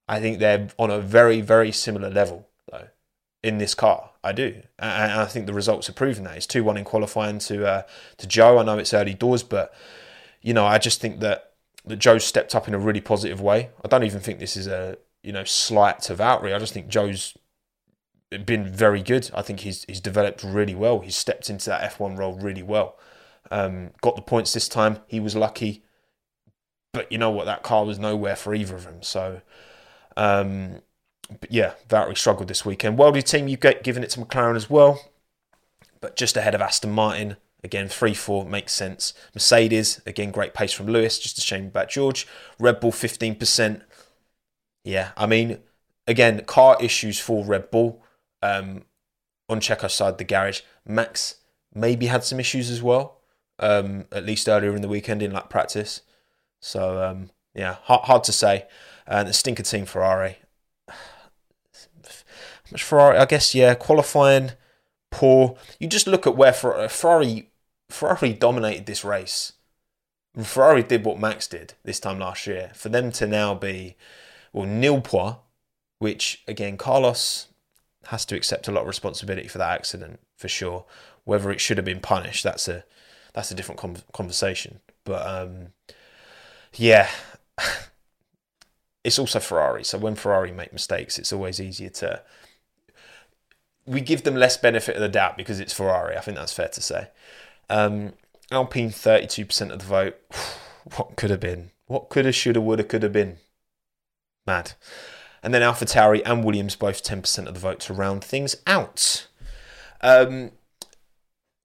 [0.08, 2.88] I think they're on a very very similar level though
[3.42, 4.12] in this car.
[4.24, 6.38] I do, and I think the results are proving that.
[6.38, 7.82] It's two one in qualifying to uh,
[8.18, 8.60] to Zhou.
[8.60, 9.74] I know it's early doors, but
[10.42, 11.52] you know I just think that
[11.86, 13.70] that Zhou stepped up in a really positive way.
[13.84, 16.56] I don't even think this is a you know slight to Valtteri.
[16.56, 17.38] I just think Zhou's
[18.46, 19.30] been very good.
[19.34, 21.02] I think he's he's developed really well.
[21.02, 22.98] He's stepped into that F1 role really well.
[23.52, 25.00] Um, got the points this time.
[25.06, 25.84] He was lucky,
[26.94, 27.46] but you know what?
[27.46, 29.04] That car was nowhere for either of them.
[29.04, 29.42] So.
[30.16, 30.82] Um,
[31.40, 32.98] but yeah, Valtteri struggled this weekend.
[32.98, 35.00] Worldly team, you get given it to McLaren as well,
[36.02, 37.38] but just ahead of Aston Martin.
[37.64, 39.14] Again, 3 4 makes sense.
[39.34, 42.28] Mercedes, again, great pace from Lewis, just a shame about George.
[42.60, 43.82] Red Bull, 15%.
[44.84, 45.60] Yeah, I mean,
[46.06, 48.04] again, car issues for Red Bull
[48.42, 48.84] um,
[49.48, 50.60] on Checo's side, the garage.
[50.86, 51.36] Max
[51.74, 53.22] maybe had some issues as well,
[53.60, 56.02] um, at least earlier in the weekend in like practice.
[56.60, 58.66] So, um, yeah, hard, hard to say.
[59.06, 60.38] And the stinker team Ferrari,
[62.74, 63.18] much Ferrari?
[63.18, 64.52] I guess yeah, qualifying
[65.12, 65.56] poor.
[65.80, 67.50] You just look at where Ferrari
[67.90, 69.54] Ferrari dominated this race.
[70.42, 72.72] Ferrari did what Max did this time last year.
[72.74, 73.96] For them to now be
[74.52, 75.38] well nil point,
[76.00, 77.48] which again Carlos
[78.08, 80.86] has to accept a lot of responsibility for that accident for sure.
[81.24, 82.84] Whether it should have been punished, that's a
[83.34, 84.80] that's a different conversation.
[85.06, 85.68] But um,
[86.74, 87.10] yeah,
[89.04, 89.84] it's also Ferrari.
[89.84, 92.22] So when Ferrari make mistakes, it's always easier to
[93.86, 96.16] we give them less benefit of the doubt because it's Ferrari.
[96.16, 97.10] I think that's fair to say.
[97.70, 98.14] Um,
[98.52, 100.16] Alpine, 32% of the vote.
[100.96, 101.72] what could have been?
[101.88, 103.38] What could have, should have, would have, could have been?
[104.46, 104.74] Mad.
[105.42, 109.28] And then AlphaTauri and Williams both 10% of the vote to round things out.
[110.00, 110.52] Um,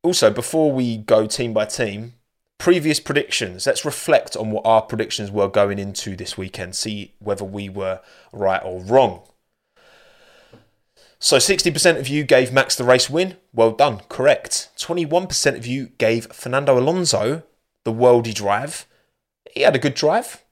[0.03, 2.15] also, before we go team by team,
[2.59, 3.67] previous predictions.
[3.67, 8.01] Let's reflect on what our predictions were going into this weekend, see whether we were
[8.33, 9.23] right or wrong.
[11.21, 13.37] So 60% of you gave Max the race win.
[13.53, 14.71] Well done, correct.
[14.77, 17.43] 21% of you gave Fernando Alonso
[17.85, 18.87] the worldy drive.
[19.53, 20.45] He had a good drive.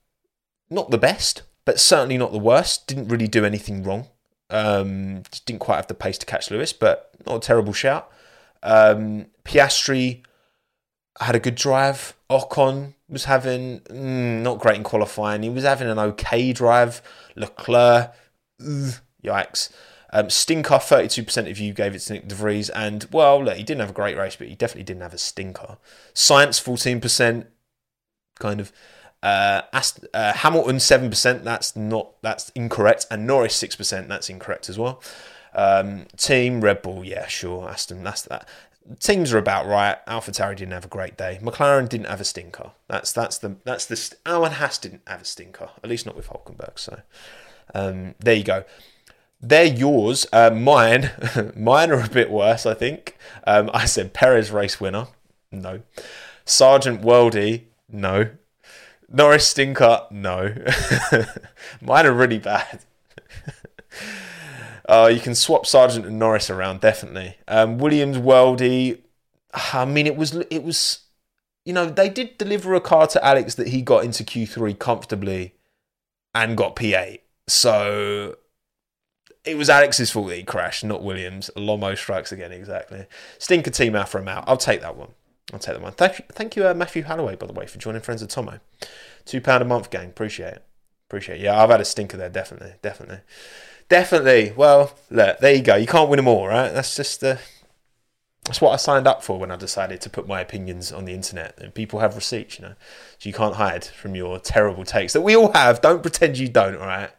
[0.68, 2.88] Not the best, but certainly not the worst.
[2.88, 4.08] Didn't really do anything wrong.
[4.50, 8.10] Um, didn't quite have the pace to catch Lewis, but not a terrible shout.
[8.62, 10.22] Um, Piastri
[11.20, 12.14] had a good drive.
[12.30, 15.42] Ocon was having mm, not great in qualifying.
[15.42, 17.02] He was having an okay drive.
[17.36, 18.12] Leclerc,
[18.60, 19.70] ugh, yikes.
[20.12, 22.70] Um, stinker, 32% of you gave it to Nyck de Vries.
[22.70, 25.18] And, well, look, he didn't have a great race, but he definitely didn't have a
[25.18, 25.78] stinker.
[26.14, 27.46] Sainz, 14%,
[28.38, 28.72] kind of.
[29.22, 33.06] Uh, Ast- uh, Hamilton, 7%, that's not, that's incorrect.
[33.10, 35.02] And Norris, 6%, that's incorrect as well.
[35.56, 37.68] Um, team, Red Bull, yeah, sure.
[37.68, 38.46] Aston, that's that.
[39.00, 39.96] Teams are about right.
[40.06, 41.40] AlphaTauri didn't have a great day.
[41.42, 42.70] McLaren didn't have a stinker.
[42.86, 45.70] That's that's the that's the st- Alan Haas didn't have a stinker.
[45.82, 46.78] At least not with Hulkenberg.
[46.78, 47.00] So
[47.74, 48.64] um, there you go.
[49.40, 50.26] They're yours.
[50.32, 51.10] Uh, mine,
[51.56, 52.64] mine are a bit worse.
[52.66, 53.16] I think.
[53.44, 55.08] Um, I said Perez race winner.
[55.50, 55.80] No.
[56.44, 57.62] Sargeant Worldy.
[57.90, 58.30] No.
[59.08, 60.02] Norris stinker.
[60.10, 60.54] No.
[61.80, 62.80] mine are really bad.
[64.88, 67.36] Uh, you can swap Sargeant and Norris around, definitely.
[67.48, 69.00] Um, Williams, Weldy.
[69.52, 71.00] I mean, it was it was,
[71.64, 75.54] you know, they did deliver a car to Alex that he got into Q3 comfortably,
[76.34, 77.20] and got P8.
[77.48, 78.36] So
[79.44, 81.50] it was Alex's fault that he crashed, not Williams.
[81.56, 83.06] Lomo strikes again, exactly.
[83.38, 84.44] Stinker team him out.
[84.46, 85.10] I'll take that one.
[85.52, 85.92] I'll take that one.
[85.92, 88.60] Thank you, thank you uh, Matthew Halloway, by the way, for joining Friends of Tommo.
[89.24, 90.08] Two pound a month gang.
[90.08, 90.64] Appreciate it.
[91.08, 91.42] Appreciate it.
[91.42, 93.20] Yeah, I've had a stinker there, definitely, definitely.
[93.88, 94.52] Definitely.
[94.56, 95.76] Well, look, there you go.
[95.76, 96.72] You can't win them all, right?
[96.72, 97.40] That's just the.
[98.44, 101.12] That's what I signed up for when I decided to put my opinions on the
[101.12, 101.58] internet.
[101.58, 102.74] And people have receipts, you know,
[103.18, 105.80] so you can't hide from your terrible takes that we all have.
[105.80, 107.10] Don't pretend you don't, all right?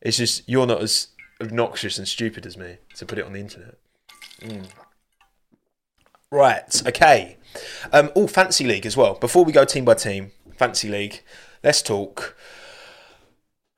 [0.00, 1.08] It's just you're not as
[1.40, 3.76] obnoxious and stupid as me to put it on the internet.
[4.40, 4.66] Mm.
[6.30, 6.82] Right.
[6.86, 7.36] Okay.
[7.92, 9.14] Um, oh, fancy league as well.
[9.14, 11.22] Before we go team by team, fancy league.
[11.62, 12.36] Let's talk.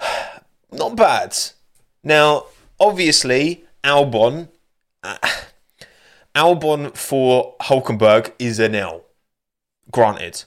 [0.73, 1.37] Not bad.
[2.07, 2.47] Now,
[2.79, 4.47] obviously, Albon,
[5.03, 5.19] uh,
[6.37, 9.03] Albon for Hulkenberg is an L,
[9.90, 10.45] granted.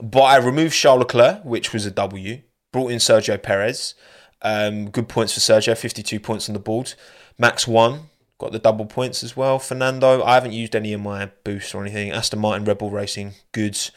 [0.00, 2.40] But I removed Charles Leclerc, which was a W,
[2.72, 3.94] brought in Sergio Perez.
[4.40, 6.94] Um, good points for Sergio, 52 points on the board.
[7.36, 8.04] Max won,
[8.38, 9.58] got the double points as well.
[9.58, 12.10] Fernando, I haven't used any of my boosts or anything.
[12.10, 13.92] Aston Martin Rebel Racing, goods.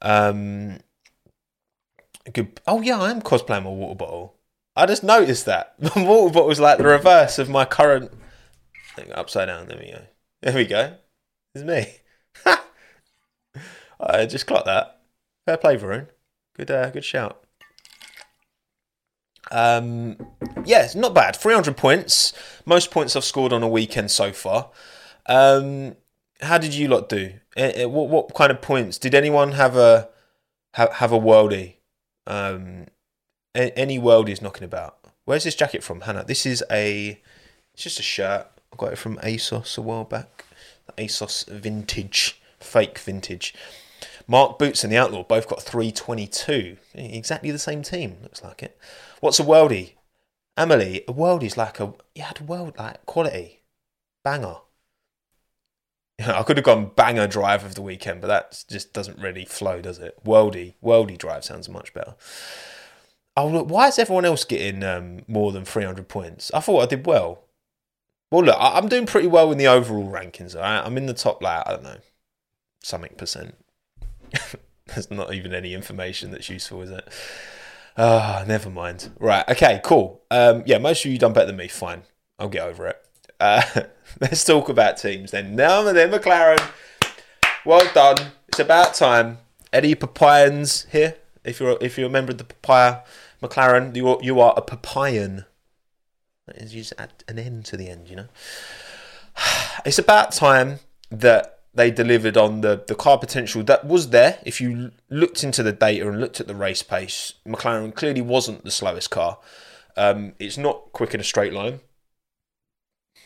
[0.00, 0.78] Um,
[2.32, 2.60] good.
[2.64, 4.36] Oh yeah, I am cosplaying my water bottle.
[4.74, 8.12] I just noticed that the water like the reverse of my current.
[9.12, 9.68] Upside down.
[9.68, 10.02] There we go.
[10.42, 10.94] There we go.
[11.54, 11.96] It's me.
[14.00, 15.00] I just clocked that.
[15.46, 16.08] Fair play, Varun.
[16.56, 17.42] Good, uh, good shout.
[19.50, 20.16] Um,
[20.64, 21.36] yeah, it's not bad.
[21.36, 22.32] 300 points.
[22.64, 24.70] Most points I've scored on a weekend so far.
[25.26, 25.96] Um,
[26.40, 27.34] how did you lot do?
[27.56, 28.98] What what kind of points?
[28.98, 30.08] Did anyone have a
[30.74, 31.76] have, have a worldie?
[32.26, 32.86] Um,
[33.54, 34.98] any world is knocking about.
[35.24, 36.24] Where's this jacket from, Hannah?
[36.24, 37.20] This is a,
[37.74, 38.48] it's just a shirt.
[38.72, 40.44] I got it from ASOS a while back.
[40.98, 43.54] ASOS vintage, fake vintage.
[44.26, 46.76] Mark Boots and the Outlaw both got 322.
[46.94, 48.78] Exactly the same team, looks like it.
[49.20, 49.92] What's a worldie?
[50.56, 53.60] Emily, a worldie's like a, you had a world like quality.
[54.24, 54.56] Banger.
[56.24, 59.80] I could have gone banger drive of the weekend, but that just doesn't really flow,
[59.80, 60.22] does it?
[60.24, 62.14] Worldie, worldie drive sounds much better.
[63.36, 66.50] Oh why is everyone else getting um, more than 300 points?
[66.52, 67.44] I thought I did well.
[68.30, 70.54] Well, look, I- am doing pretty well in the overall rankings.
[70.54, 71.98] All right, I'm in the top, like I don't know,
[72.82, 73.54] something percent.
[74.86, 77.08] There's not even any information that's useful, is it?
[77.96, 79.10] Ah, oh, never mind.
[79.18, 80.22] Right, okay, cool.
[80.30, 81.68] Um, yeah, most of you done better than me.
[81.68, 82.02] Fine,
[82.38, 82.96] I'll get over it.
[83.38, 83.62] Uh,
[84.20, 85.54] let's talk about teams then.
[85.54, 86.62] Now and then, McLaren.
[87.64, 88.32] Well done.
[88.48, 89.38] It's about time.
[89.72, 91.16] Eddie Papayans here.
[91.44, 93.00] If you're if you're a member of the Papaya
[93.42, 95.46] McLaren, you are, you are a Papayan.
[96.46, 98.28] That is, you just add an end to the end, you know.
[99.84, 100.78] It's about time
[101.10, 104.38] that they delivered on the, the car potential that was there.
[104.44, 108.64] If you looked into the data and looked at the race pace, McLaren clearly wasn't
[108.64, 109.38] the slowest car.
[109.96, 111.80] Um, it's not quick in a straight line.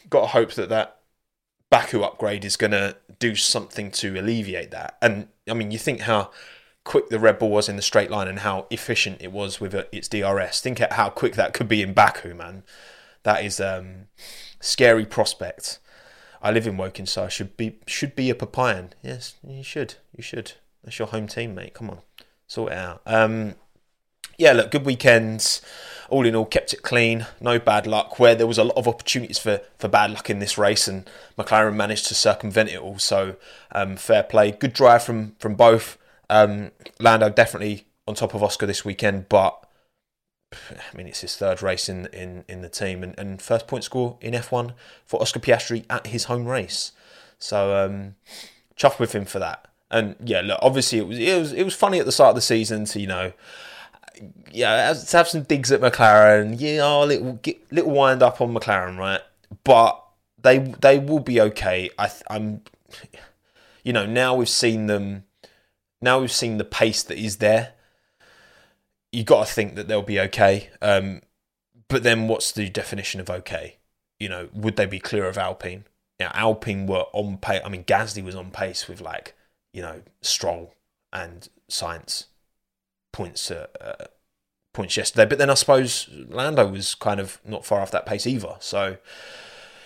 [0.08, 0.98] Got to hope that that
[1.70, 4.96] Baku upgrade is going to do something to alleviate that.
[5.02, 6.30] And I mean, you think how
[6.86, 9.74] quick the Red Bull was in the straight line and how efficient it was with
[9.92, 10.60] its DRS.
[10.60, 12.62] Think at how quick that could be in Baku, man.
[13.24, 14.06] That is um,
[14.60, 15.80] scary prospect.
[16.40, 18.92] I live in Woking, so I should be should be a Papayan.
[19.02, 19.96] Yes, you should.
[20.16, 20.52] You should.
[20.84, 21.74] That's your home team, mate.
[21.74, 21.98] Come on,
[22.46, 23.02] sort it out.
[23.04, 23.56] Um,
[24.38, 25.60] yeah, look, good weekends.
[26.08, 27.26] All in all, kept it clean.
[27.40, 28.20] No bad luck.
[28.20, 31.10] Where there was a lot of opportunities for, for bad luck in this race, and
[31.36, 33.00] McLaren managed to circumvent it all.
[33.00, 33.34] So
[33.72, 34.52] um, fair play.
[34.52, 35.98] Good drive from from both.
[36.28, 39.62] Um, Lando definitely on top of Oscar this weekend, but
[40.52, 43.84] I mean it's his third race in in, in the team and, and first point
[43.84, 44.74] score in F1
[45.04, 46.92] for Oscar Piastri at his home race.
[47.38, 48.14] So um,
[48.76, 49.68] chuffed with him for that.
[49.90, 52.34] And yeah, look, obviously it was it was it was funny at the start of
[52.34, 53.32] the season to you know,
[54.50, 58.98] yeah, to have some digs at McLaren, yeah, oh, little little wind up on McLaren,
[58.98, 59.20] right?
[59.62, 60.02] But
[60.42, 61.90] they they will be okay.
[61.98, 62.62] I I'm,
[63.84, 65.24] you know, now we've seen them,
[66.06, 67.74] now we've seen the pace that is there.
[69.12, 70.70] You got to think that they'll be okay.
[70.80, 71.20] Um,
[71.88, 73.76] but then, what's the definition of okay?
[74.18, 75.84] You know, would they be clear of Alpine?
[76.18, 77.60] Yeah, Alpine were on pace.
[77.64, 79.34] I mean, Gasly was on pace with like
[79.76, 80.72] you know, Stroll
[81.12, 82.24] and Sainz
[83.12, 84.06] points uh, uh,
[84.72, 85.26] points yesterday.
[85.26, 88.56] But then I suppose Lando was kind of not far off that pace either.
[88.58, 88.96] So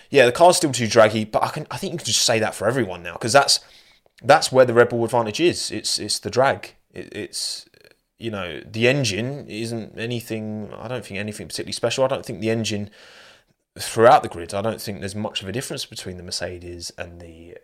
[0.09, 1.25] yeah, the car's still too draggy.
[1.25, 3.59] But I can I think you can just say that for everyone now because that's
[4.21, 5.71] that's where the Red Bull advantage is.
[5.71, 6.75] It's it's the drag.
[6.93, 7.67] It, it's
[8.17, 10.71] you know the engine isn't anything.
[10.77, 12.03] I don't think anything particularly special.
[12.03, 12.89] I don't think the engine
[13.79, 17.21] throughout the grid, I don't think there's much of a difference between the Mercedes and
[17.21, 17.57] the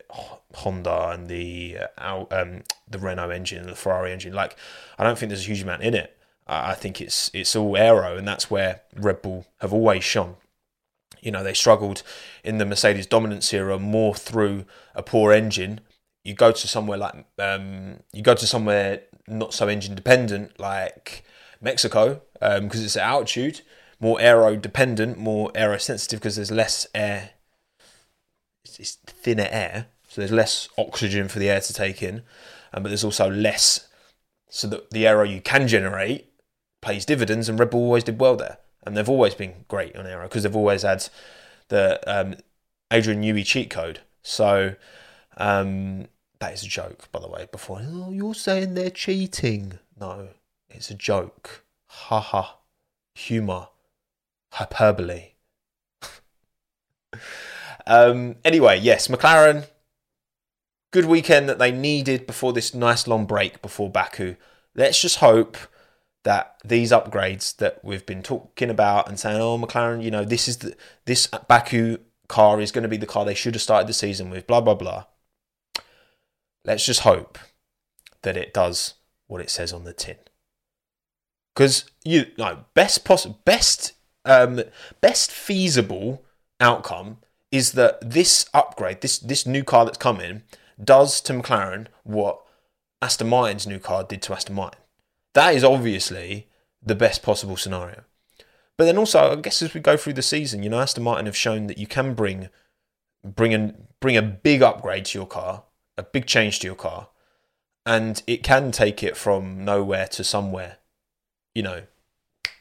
[0.55, 4.33] Honda and the uh, um, the Renault engine and the Ferrari engine.
[4.33, 4.55] Like,
[4.97, 6.17] I don't think there's a huge amount in it.
[6.47, 10.37] I think it's it's all aero, and that's where Red Bull have always shone.
[11.19, 12.03] You know, they struggled
[12.43, 15.81] in the Mercedes dominance era more through a poor engine.
[16.27, 21.23] You go to somewhere like um, you go to somewhere not so engine dependent, like
[21.61, 23.61] Mexico, because um, it's at altitude
[23.99, 27.31] more aero dependent, more aero sensitive because there's less air.
[28.63, 32.23] It's thinner air, so there's less oxygen for the air to take in,
[32.73, 33.87] um, but there's also less,
[34.49, 36.29] so that the aero you can generate
[36.81, 37.49] pays dividends.
[37.49, 40.43] And Red Bull always did well there, and they've always been great on aero because
[40.43, 41.07] they've always had
[41.69, 42.35] the um,
[42.91, 44.01] Adrian Newey cheat code.
[44.21, 44.75] So
[45.37, 46.07] um,
[46.39, 47.47] that is a joke, by the way.
[47.51, 50.29] Before oh, you're saying they're cheating, no,
[50.69, 51.63] it's a joke.
[51.87, 52.57] Ha ha,
[53.15, 53.67] humor
[54.53, 55.31] hyperbole.
[57.87, 59.67] um, anyway, yes, McLaren,
[60.91, 64.35] good weekend that they needed before this nice long break before Baku.
[64.75, 65.57] Let's just hope
[66.23, 70.47] that these upgrades that we've been talking about and saying, oh, McLaren, you know, this
[70.47, 70.75] is the
[71.05, 74.29] this Baku car is going to be the car they should have started the season
[74.29, 75.05] with, blah blah blah.
[76.67, 77.39] Let's just hope
[78.23, 78.95] that it does
[79.27, 80.17] what it says on the tin.
[81.55, 83.93] Because you know, best possible, best
[84.25, 84.61] um,
[84.99, 86.23] best feasible
[86.59, 87.17] outcome
[87.51, 90.43] is that this upgrade, this this new car that's coming,
[90.83, 92.41] does to McLaren what
[93.01, 94.81] Aston Martin's new car did to Aston Martin.
[95.33, 96.47] That is obviously
[96.83, 98.03] the best possible scenario.
[98.77, 101.25] But then also, I guess as we go through the season, you know, Aston Martin
[101.25, 102.49] have shown that you can bring
[103.23, 105.63] bring a, bring a big upgrade to your car,
[105.97, 107.09] a big change to your car,
[107.85, 110.77] and it can take it from nowhere to somewhere.
[111.55, 111.81] You know,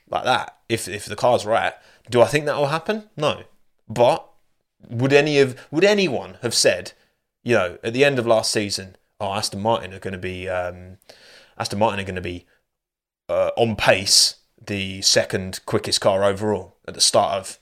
[0.08, 0.56] like that.
[0.68, 1.74] If if the car's right,
[2.10, 3.10] do I think that will happen?
[3.16, 3.44] No.
[3.88, 4.26] But
[4.88, 6.92] would any of would anyone have said,
[7.42, 10.48] you know, at the end of last season, oh, Aston Martin are going to be
[10.48, 10.98] um,
[11.58, 12.46] Aston Martin are going to be
[13.28, 17.58] uh, on pace, the second quickest car overall at the start of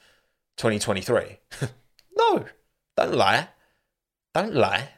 [0.57, 1.39] 2023.
[2.17, 2.45] no,
[2.97, 3.49] don't lie.
[4.35, 4.89] Don't lie.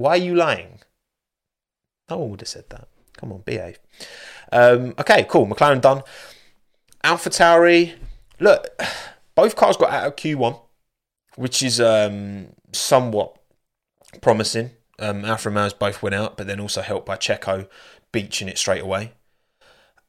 [0.00, 0.80] Why are you lying?
[2.08, 2.88] No one would have said that.
[3.18, 3.78] Come on, behave.
[4.50, 5.46] Um, okay, cool.
[5.46, 6.02] McLaren done.
[7.04, 7.96] AlphaTauri,
[8.40, 8.66] look,
[9.34, 10.58] both cars got out of Q1,
[11.36, 13.36] which is um, somewhat
[14.22, 14.70] promising.
[14.98, 17.68] Um, Alfa Romeo's both went out, but then also helped by Checo
[18.10, 19.12] beaching it straight away.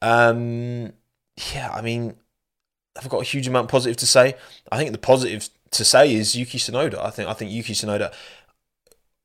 [0.00, 0.94] Um,
[1.52, 2.16] yeah, I mean,
[2.96, 4.36] I've got a huge amount positive to say.
[4.70, 6.98] I think the positive to say is Yuki Tsunoda.
[6.98, 8.12] I think I think Yuki Tsunoda.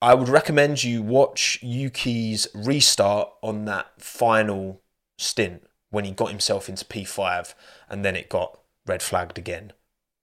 [0.01, 4.81] I would recommend you watch Yuki's restart on that final
[5.17, 7.55] stint when he got himself into P5
[7.89, 9.73] and then it got red flagged again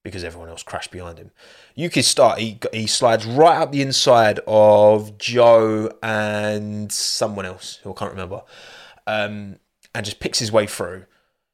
[0.03, 1.31] because everyone else crashed behind him.
[1.73, 7.91] Yuki's start, he, he slides right up the inside of Zhou and someone else who
[7.91, 8.43] I can't remember
[9.07, 9.57] um,
[9.93, 11.05] and just picks his way through.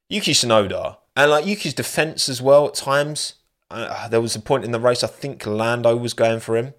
[0.09, 3.35] Yuki Tsunoda and like Yuki's defense as well at times.
[3.71, 6.73] Uh, there was a point in the race I think Lando was going for him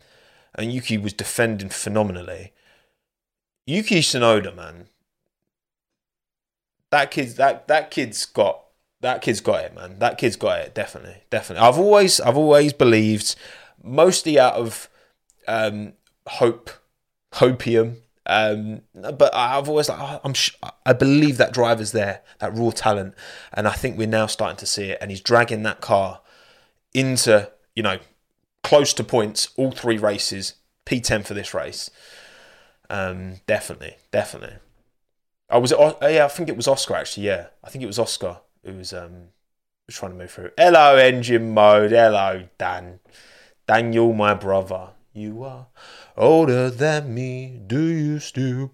[0.55, 2.53] and Yuki was defending phenomenally.
[3.67, 4.89] Yuki Tsunoda, man,
[6.91, 8.63] that kid's that that kid's got
[9.01, 9.99] that kid's got it, man.
[9.99, 11.67] That kid's got it, definitely, definitely.
[11.67, 13.35] I've always I've always believed,
[13.83, 14.89] mostly out of
[15.49, 15.95] um,
[16.27, 16.71] hope,
[17.33, 17.97] hopium.
[18.25, 20.35] Um, but I've always like I'm
[20.87, 23.15] I believe that driver's there, that raw talent,
[23.53, 24.99] and I think we're now starting to see it.
[25.01, 26.21] And he's dragging that car
[26.95, 27.99] into you know
[28.63, 30.55] close to points all three races.
[30.87, 31.91] P10 for this race.
[32.91, 34.57] Um, definitely, definitely.
[35.49, 37.27] I was it, yeah, I think it was Oscar actually.
[37.27, 39.29] Yeah, I think it was Oscar who was um
[39.87, 40.51] was trying to move through.
[40.57, 41.93] Hello, engine mode.
[41.93, 43.01] Hello, Dan.
[43.67, 44.91] Daniel, my brother.
[45.13, 45.67] You are
[46.17, 47.61] older than me.
[47.67, 48.73] Do you still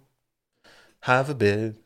[1.01, 1.77] have a beard?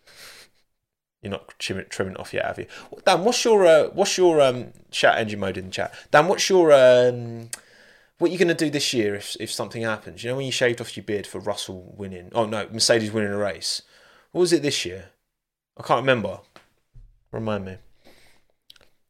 [1.22, 2.66] You're not trimming, trimming off yet, have you?
[3.04, 5.94] Dan, what's your uh, what's your um, chat engine mode in the chat?
[6.10, 7.48] Dan, what's your um,
[8.22, 10.22] what are you going to do this year if if something happens?
[10.22, 12.30] You know when you shaved off your beard for Russell winning?
[12.32, 13.82] Oh no, Mercedes winning a race.
[14.30, 15.06] What was it this year?
[15.76, 16.38] I can't remember.
[17.32, 17.78] Remind me.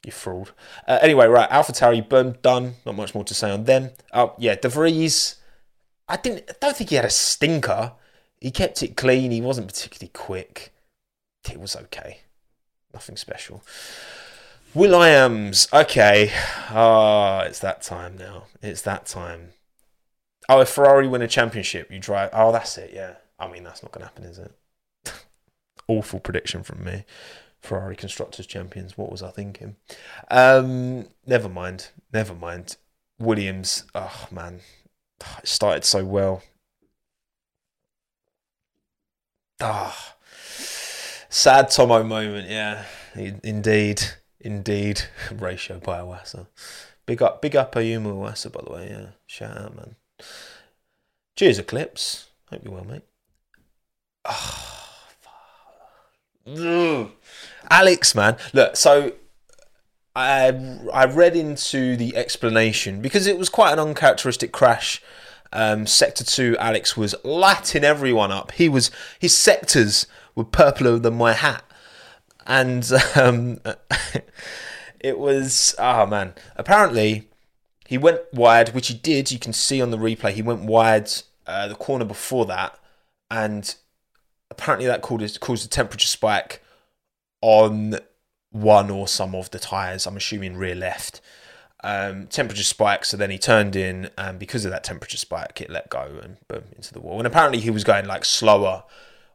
[0.06, 0.52] You fraud.
[0.88, 2.76] Uh, anyway, right, AlphaTauri, boom, done.
[2.86, 3.90] Not much more to say on them.
[4.14, 5.36] Oh, yeah, De Vries.
[6.08, 6.44] I didn't.
[6.48, 7.92] I don't think he had a stinker.
[8.40, 9.30] He kept it clean.
[9.30, 10.72] He wasn't particularly quick.
[11.50, 12.20] It was okay.
[12.94, 13.62] Nothing special.
[14.74, 15.68] Williams.
[15.72, 16.32] Okay.
[16.70, 18.44] Ah, oh, it's that time now.
[18.62, 19.50] It's that time.
[20.48, 22.30] Oh, if Ferrari win a championship, you drive.
[22.32, 22.90] Oh, that's it.
[22.92, 23.14] Yeah.
[23.38, 24.52] I mean, that's not going to happen, is it?
[25.88, 27.04] Awful prediction from me.
[27.60, 28.98] Ferrari Constructors Champions.
[28.98, 29.76] What was I thinking?
[30.30, 31.90] Um, never mind.
[32.12, 32.76] Never mind.
[33.22, 33.84] Williams.
[33.94, 34.60] Oh man,
[35.38, 36.42] it started so well.
[39.60, 40.16] Ah,
[41.28, 42.50] sad Tommo moment.
[42.50, 44.02] Yeah, indeed,
[44.42, 45.02] indeed.
[45.32, 46.46] Ratio by Iwasa.
[47.06, 48.88] Big up, big up Ayumu Iwasa, by the way.
[48.90, 49.96] Yeah, shout out, man.
[51.36, 52.28] Cheers, Eclipse.
[52.50, 53.02] Hope you're well, mate.
[54.24, 54.72] Oh,
[57.70, 58.76] Alex, man, look.
[58.76, 59.12] So
[60.14, 65.02] I I read into the explanation because it was quite an uncharacteristic crash.
[65.54, 68.52] Um, sector two, Alex was lighting everyone up.
[68.52, 71.64] He was his sectors were purpler than my hat,
[72.46, 73.60] and um,
[75.00, 76.34] it was oh man.
[76.56, 77.28] Apparently,
[77.86, 79.30] he went wide, which he did.
[79.30, 80.32] You can see on the replay.
[80.32, 81.10] He went wide
[81.46, 82.78] uh, the corner before that,
[83.30, 83.74] and
[84.50, 86.62] apparently that caused caused a temperature spike
[87.40, 87.98] on
[88.50, 90.06] one or some of the tyres.
[90.06, 91.20] I'm assuming rear left.
[91.84, 95.68] Um, temperature spike, so then he turned in, and because of that temperature spike, it
[95.68, 97.18] let go and boom into the wall.
[97.18, 98.84] And apparently, he was going like slower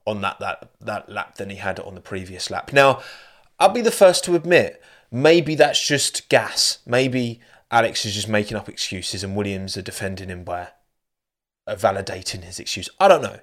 [0.07, 2.73] on that that that lap than he had on the previous lap.
[2.73, 3.01] Now,
[3.59, 4.81] I'll be the first to admit,
[5.11, 6.79] maybe that's just gas.
[6.85, 10.69] Maybe Alex is just making up excuses, and Williams are defending him by
[11.67, 12.89] uh, validating his excuse.
[12.99, 13.39] I don't know.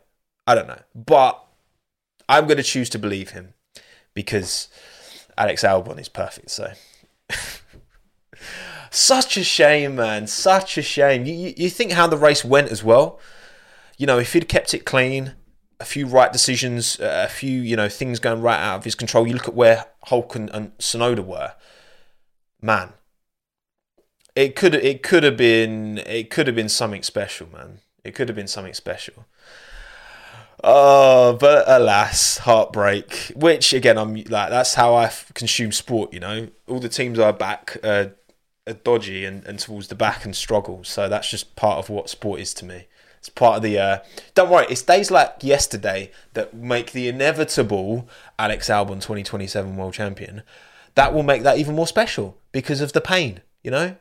[0.46, 1.44] I don't know, but
[2.28, 3.54] I'm going to choose to believe him
[4.14, 4.68] because
[5.38, 6.50] Alex Albon is perfect.
[6.50, 6.72] So.
[8.90, 10.28] Such a shame, man.
[10.28, 11.26] Such a shame.
[11.26, 13.18] You, you, you think how the race went as well?
[13.98, 15.34] You know, if he'd kept it clean,
[15.84, 18.94] a few right decisions, uh, a few you know things going right out of his
[18.94, 19.26] control.
[19.26, 21.52] You look at where Hulk and, and Tsunoda were.
[22.62, 22.94] Man,
[24.34, 27.80] it could it could have been it could have been something special, man.
[28.02, 29.26] It could have been something special.
[30.62, 33.32] Oh, but alas, heartbreak.
[33.36, 36.14] Which again, I'm like that's how I consume sport.
[36.14, 38.06] You know, all the teams I back uh,
[38.66, 40.82] are dodgy and, and towards the back and struggle.
[40.82, 42.86] So that's just part of what sport is to me.
[43.24, 43.78] It's part of the.
[43.78, 43.98] Uh,
[44.34, 48.06] don't worry, it's days like yesterday that make the inevitable
[48.38, 50.42] Alex Albon 2027 World Champion.
[50.94, 53.40] That will make that even more special because of the pain.
[53.62, 53.96] You know,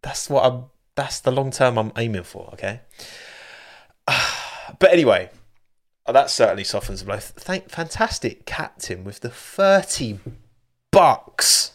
[0.00, 0.64] that's what I'm.
[0.94, 2.48] That's the long term I'm aiming for.
[2.54, 2.80] Okay.
[4.78, 5.28] But anyway,
[6.06, 7.18] oh, that certainly softens the blow.
[7.20, 10.18] Thank, fantastic captain with the 30
[10.90, 11.72] bucks.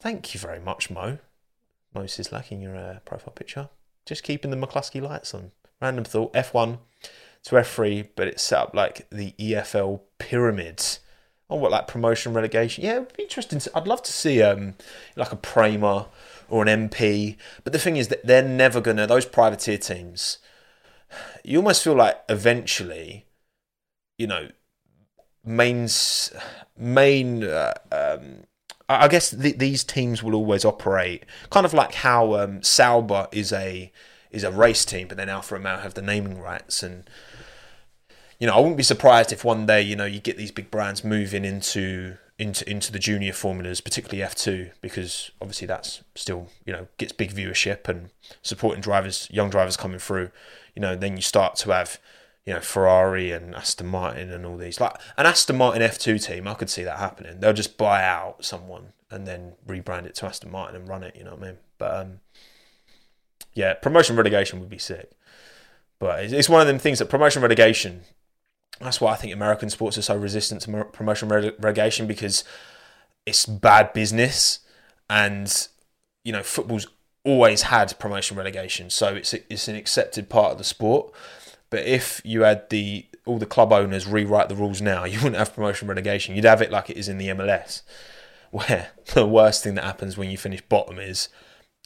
[0.00, 1.18] Thank you very much, Mo.
[1.94, 3.68] Mo Sislak in your uh, profile picture.
[4.06, 5.52] Just keeping the McCluskey lights on.
[5.80, 6.78] Random thought F1
[7.44, 11.00] to F3, but it's set up like the EFL pyramids.
[11.48, 12.84] Oh, what, like promotion relegation?
[12.84, 13.60] Yeah, it'd be interesting.
[13.74, 14.74] I'd love to see um,
[15.16, 16.06] like a Prema
[16.48, 17.36] or an MP.
[17.64, 20.38] But the thing is that they're never going to, those privateer teams,
[21.42, 23.26] you almost feel like eventually,
[24.18, 24.48] you know,
[25.44, 26.32] mains
[26.76, 27.44] main.
[27.44, 28.44] Uh, um,
[28.90, 33.52] I guess th- these teams will always operate kind of like how um, Sauber is
[33.52, 33.92] a
[34.30, 36.82] is a race team, but then Alfa Romeo have the naming rights.
[36.82, 37.08] And
[38.38, 40.70] you know, I wouldn't be surprised if one day, you know, you get these big
[40.70, 46.72] brands moving into into into the junior formulas, particularly F2, because obviously that's still, you
[46.72, 48.08] know, gets big viewership and
[48.42, 50.30] supporting drivers, young drivers coming through.
[50.74, 52.00] You know, then you start to have,
[52.50, 54.80] you know, Ferrari and Aston Martin and all these.
[54.80, 57.38] Like an Aston Martin F2 team, I could see that happening.
[57.38, 61.14] They'll just buy out someone and then rebrand it to Aston Martin and run it,
[61.14, 61.58] you know what I mean?
[61.78, 62.20] But um,
[63.54, 65.12] yeah, promotion relegation would be sick.
[66.00, 68.00] But it's one of them things that promotion relegation,
[68.80, 72.42] that's why I think American sports are so resistant to promotion relegation because
[73.26, 74.58] it's bad business
[75.08, 75.68] and,
[76.24, 76.88] you know, football's
[77.24, 81.12] always had promotion relegation, so it's it's an accepted part of the sport.
[81.70, 85.36] But if you had the all the club owners rewrite the rules now, you wouldn't
[85.36, 86.34] have promotion relegation.
[86.34, 87.82] You'd have it like it is in the MLS,
[88.50, 91.28] where the worst thing that happens when you finish bottom is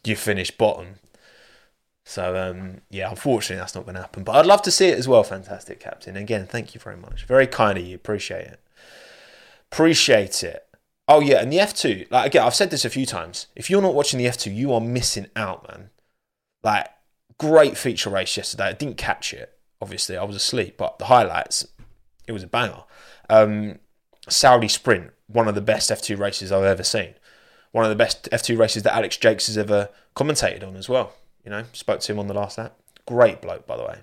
[0.05, 0.97] you finish bottom.
[2.07, 4.25] So um, yeah, unfortunately that's not going to happen.
[4.25, 5.23] But I'd love to see it as well.
[5.23, 6.17] Fantastic, Captain.
[6.17, 7.25] Again, thank you very much.
[7.25, 7.95] Very kind of you.
[7.95, 8.61] Appreciate it.
[9.73, 10.67] Appreciate it.
[11.09, 12.11] Oh yeah, and the F2.
[12.11, 13.47] Like again, I've said this a few times.
[13.57, 15.91] If you're not watching the F2, you are missing out, man.
[16.63, 16.89] Like
[17.39, 18.65] great feature race yesterday.
[18.65, 19.54] I didn't catch it.
[19.85, 20.79] Obviously, I was asleep.
[20.79, 21.69] But the highlights,
[22.27, 22.85] it was a banger.
[23.29, 23.81] Um,
[24.31, 27.15] Saudi Sprint, one of the best F2 races I've ever seen.
[27.73, 31.13] One of the best F2 races that Alex Jacques has ever commentated on as well.
[31.45, 32.79] You know, spoke to him on the last lap.
[33.05, 33.99] Great bloke, by the way.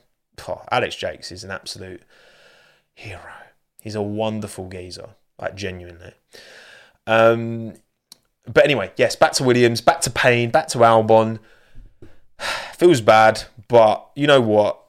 [0.48, 2.04] Oh, Alex Jacques is an absolute
[2.94, 3.34] hero.
[3.82, 5.10] He's a wonderful geezer,
[5.40, 6.14] like genuinely.
[7.08, 7.74] Um,
[8.46, 11.40] but anyway, yes, back to Williams, back to pain, back to Albon.
[12.78, 14.81] Feels bad, but you know what?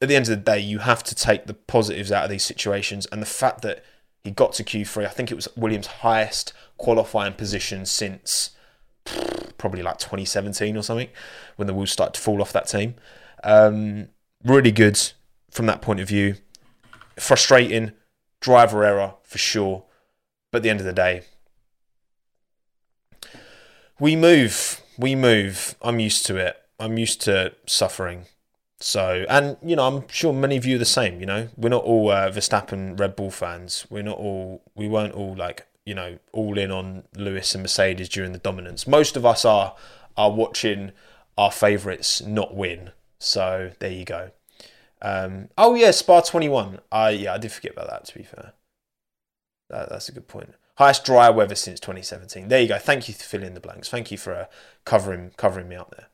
[0.00, 2.44] At the end of the day, you have to take the positives out of these
[2.44, 3.84] situations, and the fact that
[4.22, 8.50] he got to Q3, I think it was Williams' highest qualifying position since
[9.58, 11.08] probably like 2017 or something,
[11.56, 12.94] when the wheels started to fall off that team.
[13.42, 14.08] Um,
[14.44, 15.00] really good
[15.50, 16.36] from that point of view.
[17.18, 17.92] Frustrating,
[18.40, 19.84] driver error for sure.
[20.50, 21.22] But at the end of the day,
[23.98, 24.82] we move.
[24.98, 25.76] We move.
[25.82, 26.56] I'm used to it.
[26.78, 28.26] I'm used to suffering.
[28.80, 31.20] So, and you know, I'm sure many of you are the same.
[31.20, 33.86] You know, we're not all uh, Verstappen Red Bull fans.
[33.88, 34.62] We're not all.
[34.74, 38.86] We weren't all like you know all in on Lewis and Mercedes during the dominance.
[38.86, 39.74] Most of us are
[40.16, 40.92] are watching
[41.38, 42.90] our favourites not win.
[43.18, 44.30] So there you go.
[45.00, 46.80] Um, oh yeah, Spa twenty one.
[46.90, 48.04] I yeah, I did forget about that.
[48.06, 48.52] To be fair,
[49.70, 50.54] that, that's a good point.
[50.76, 52.48] Highest dry weather since 2017.
[52.48, 52.78] There you go.
[52.78, 53.88] Thank you for filling in the blanks.
[53.88, 54.46] Thank you for uh,
[54.84, 56.08] covering covering me up there.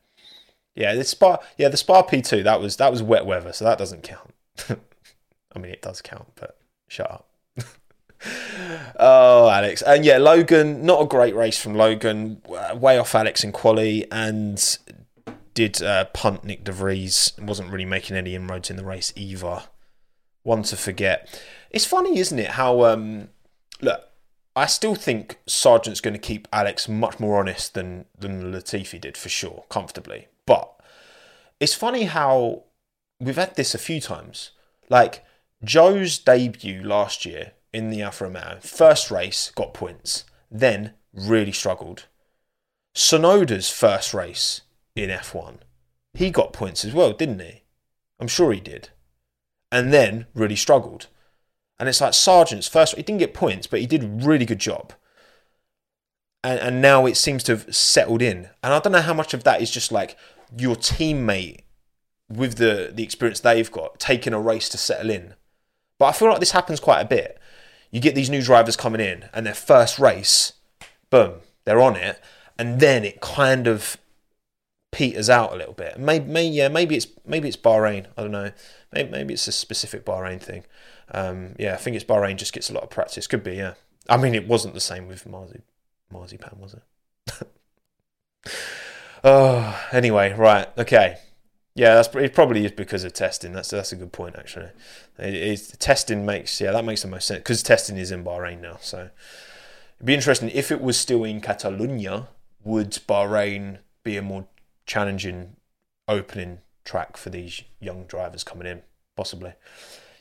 [0.75, 1.39] Yeah, the Spa.
[1.57, 2.43] Yeah, the Spa P2.
[2.43, 4.33] That was that was wet weather, so that doesn't count.
[4.69, 6.57] I mean, it does count, but
[6.87, 7.29] shut up.
[8.99, 9.81] oh, Alex.
[9.81, 12.41] And yeah, Logan, not a great race from Logan.
[12.75, 14.77] Way off Alex and quali and
[15.53, 17.33] did uh, punt Nyck de Vries.
[17.39, 19.63] Wasn't really making any inroads in the race either.
[20.43, 21.41] One to forget.
[21.69, 22.51] It's funny, isn't it?
[22.51, 23.29] How, um,
[23.81, 24.01] look,
[24.55, 29.17] I still think Sargeant's going to keep Alex much more honest than, than Latifi did
[29.17, 30.27] for sure, comfortably.
[30.45, 30.71] But
[31.59, 32.63] it's funny how
[33.19, 34.51] we've had this a few times.
[34.89, 35.23] Like,
[35.65, 38.59] Zhou's debut last year in the Alfa Romeo.
[38.61, 40.25] First race, got points.
[40.49, 42.07] Then really struggled.
[42.93, 44.61] Tsunoda's first race
[44.95, 45.59] in F1,
[46.13, 47.63] he got points as well, didn't he?
[48.19, 48.89] I'm sure he did.
[49.71, 51.07] And then really struggled.
[51.79, 54.59] And it's like Sargeant's first, he didn't get points, but he did a really good
[54.59, 54.93] job.
[56.43, 58.49] And, and now it seems to have settled in.
[58.63, 60.17] And I don't know how much of that is just like
[60.57, 61.61] your teammate
[62.29, 65.35] with the, the experience they've got taking a race to settle in.
[65.99, 67.39] But I feel like this happens quite a bit
[67.91, 70.53] you get these new drivers coming in and their first race,
[71.09, 72.19] boom, they're on it,
[72.57, 73.97] and then it kind of
[74.91, 75.99] peters out a little bit.
[75.99, 78.07] Maybe, maybe yeah, maybe it's maybe it's Bahrain.
[78.17, 78.51] I don't know.
[78.93, 80.63] Maybe, maybe it's a specific Bahrain thing.
[81.13, 83.27] Um, yeah, I think it's Bahrain just gets a lot of practice.
[83.27, 83.73] Could be, yeah.
[84.09, 85.61] I mean, it wasn't the same with Marzi,
[86.11, 87.47] Marzipan, was it?
[89.23, 91.17] oh, anyway, right, okay.
[91.73, 92.33] Yeah, that's it.
[92.33, 93.53] Probably is because of testing.
[93.53, 94.69] That's that's a good point actually.
[95.17, 98.77] It, testing makes yeah that makes the most sense because testing is in Bahrain now.
[98.81, 99.09] So
[99.97, 102.27] it'd be interesting if it was still in Catalonia.
[102.63, 104.47] Would Bahrain be a more
[104.85, 105.55] challenging
[106.07, 108.81] opening track for these young drivers coming in?
[109.15, 109.53] Possibly.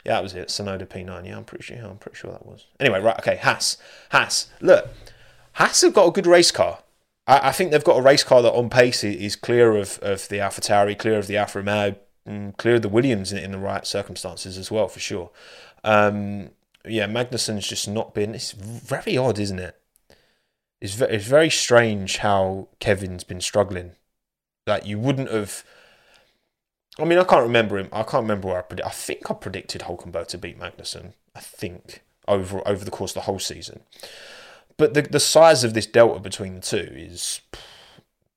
[0.05, 0.49] Yeah, that was it.
[0.49, 1.27] Tsunoda P9.
[1.27, 1.77] Yeah, I'm pretty sure.
[1.77, 2.67] I'm pretty sure that was.
[2.79, 3.19] Anyway, right.
[3.19, 3.77] Okay, Haas.
[4.11, 4.49] Haas.
[4.61, 4.89] Look,
[5.55, 6.81] Haas have got a good race car.
[7.27, 10.29] I, I think they've got a race car that on pace is clear of, of
[10.29, 11.97] the Alpha Tauri, clear of the Alfa Romeo,
[12.29, 15.31] mm, clear of the Williams in, in, the right circumstances as well, for sure.
[15.85, 16.51] Um,
[16.85, 18.35] yeah, Magnussen's just not been.
[18.35, 19.77] It's very odd, isn't it?
[20.81, 23.93] It's very, it's very strange how Kevin's been struggling.
[24.67, 25.65] Like you wouldn't have.
[26.99, 27.89] I mean, I can't remember him.
[27.93, 28.87] I can't remember where I predicted.
[28.87, 31.13] I think I predicted Hulkenberg to beat Magnussen.
[31.35, 33.81] I think over over the course of the whole season.
[34.81, 37.43] But the the size of this delta between the two is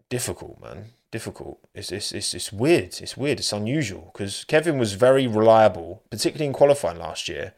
[0.09, 0.87] difficult, man.
[1.09, 1.57] Difficult.
[1.73, 2.99] It's it's it's, it's weird.
[2.99, 3.39] It's weird.
[3.39, 7.53] It's unusual because Kevin was very reliable, particularly in qualifying last year.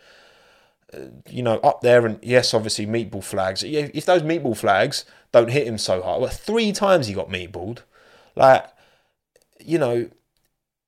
[0.94, 3.64] Uh, you know, up there, and yes, obviously meatball flags.
[3.64, 7.80] If those meatball flags don't hit him so hard, well, three times he got meatballed.
[8.36, 8.68] Like,
[9.60, 10.12] you know,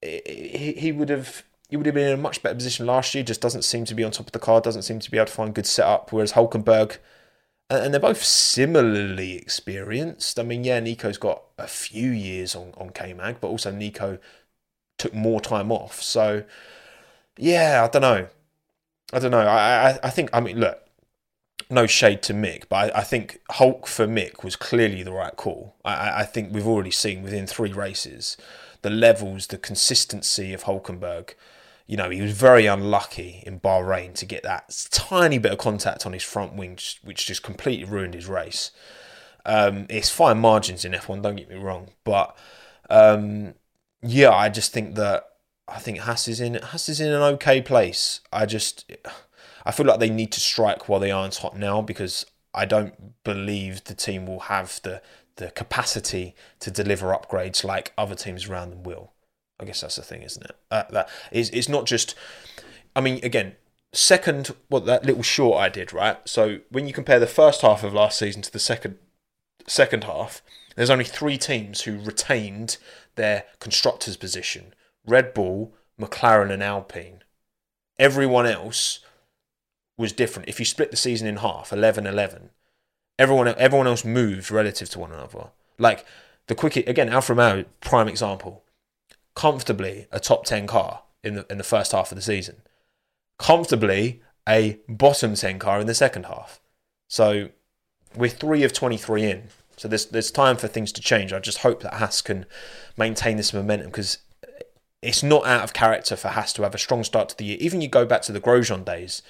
[0.04, 3.24] he, he would have he would have been in a much better position last year.
[3.24, 4.62] Just doesn't seem to be on top of the car.
[4.62, 6.14] Doesn't seem to be able to find good setup.
[6.14, 6.98] Whereas Hulkenberg
[7.70, 10.40] and they're both similarly experienced.
[10.40, 14.20] I mean, yeah, Nico's got a few years on, on K-Mag, but also Nico
[14.98, 16.02] took more time off.
[16.02, 16.44] So,
[17.38, 18.28] yeah, I don't know.
[19.14, 19.40] I don't know.
[19.40, 20.82] I, I, I think, I mean, look,
[21.70, 25.36] no shade to Mick, but I, I think Hulk for Mick was clearly the right
[25.36, 25.76] call.
[25.84, 28.38] I, I think we've already seen within three races
[28.84, 31.34] the levels, the consistency of Hulkenberg.
[31.88, 36.06] You know, he was very unlucky in Bahrain to get that tiny bit of contact
[36.06, 38.72] on his front wing, which just completely ruined his race.
[39.46, 42.38] Um, it's fine margins in F1, don't get me wrong, but
[42.90, 43.54] um,
[44.02, 45.24] yeah, I just think that
[45.68, 48.22] I think Haas is in Haas is in an okay place.
[48.32, 48.92] I just
[49.66, 53.24] I feel like they need to strike while the iron's hot now because I don't
[53.24, 55.02] believe the team will have the
[55.36, 59.14] the capacity to deliver upgrades like other teams around them will.
[59.60, 60.56] I guess that's the thing, isn't it?
[60.70, 62.16] Uh, that is it's not just.
[62.96, 63.56] I mean, again,
[63.94, 66.18] second, what that little short I did, right?
[66.26, 68.98] So when you compare the first half of last season to the second
[69.68, 70.42] second half,
[70.76, 72.78] there's only three teams who retained
[73.16, 74.74] their constructors' position:
[75.06, 77.24] Red Bull, McLaren, and Alpine.
[78.00, 79.00] Everyone else
[79.98, 80.48] was different.
[80.48, 82.50] If you split the season in half, 11-11,
[83.18, 85.50] everyone everyone else moved relative to one another.
[85.80, 86.06] Like
[86.48, 88.64] the quick again, Alfa Romeo, prime example,
[89.38, 92.64] comfortably a top ten car in the in the first half of the season,
[93.38, 94.20] comfortably
[94.50, 96.60] a bottom ten car in the second half.
[97.08, 97.50] So
[98.16, 99.50] we're three of twenty three in.
[99.78, 101.32] So there's there's time for things to change.
[101.32, 102.48] I just hope that Haas can
[102.98, 104.18] maintain this momentum because
[105.04, 107.58] it's not out of character for Haas to have a strong start to the year.
[107.60, 109.22] Even you go back to the Grosjean days.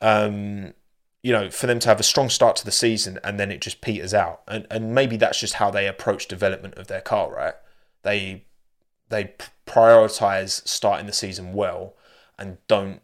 [0.00, 0.74] Um,
[1.22, 3.60] you know, for them to have a strong start to the season and then it
[3.60, 4.42] just peters out.
[4.48, 7.54] And and maybe that's just how they approach development of their car, right?
[8.02, 8.46] They
[9.08, 9.34] they
[9.66, 11.94] prioritize starting the season well
[12.38, 13.00] and don't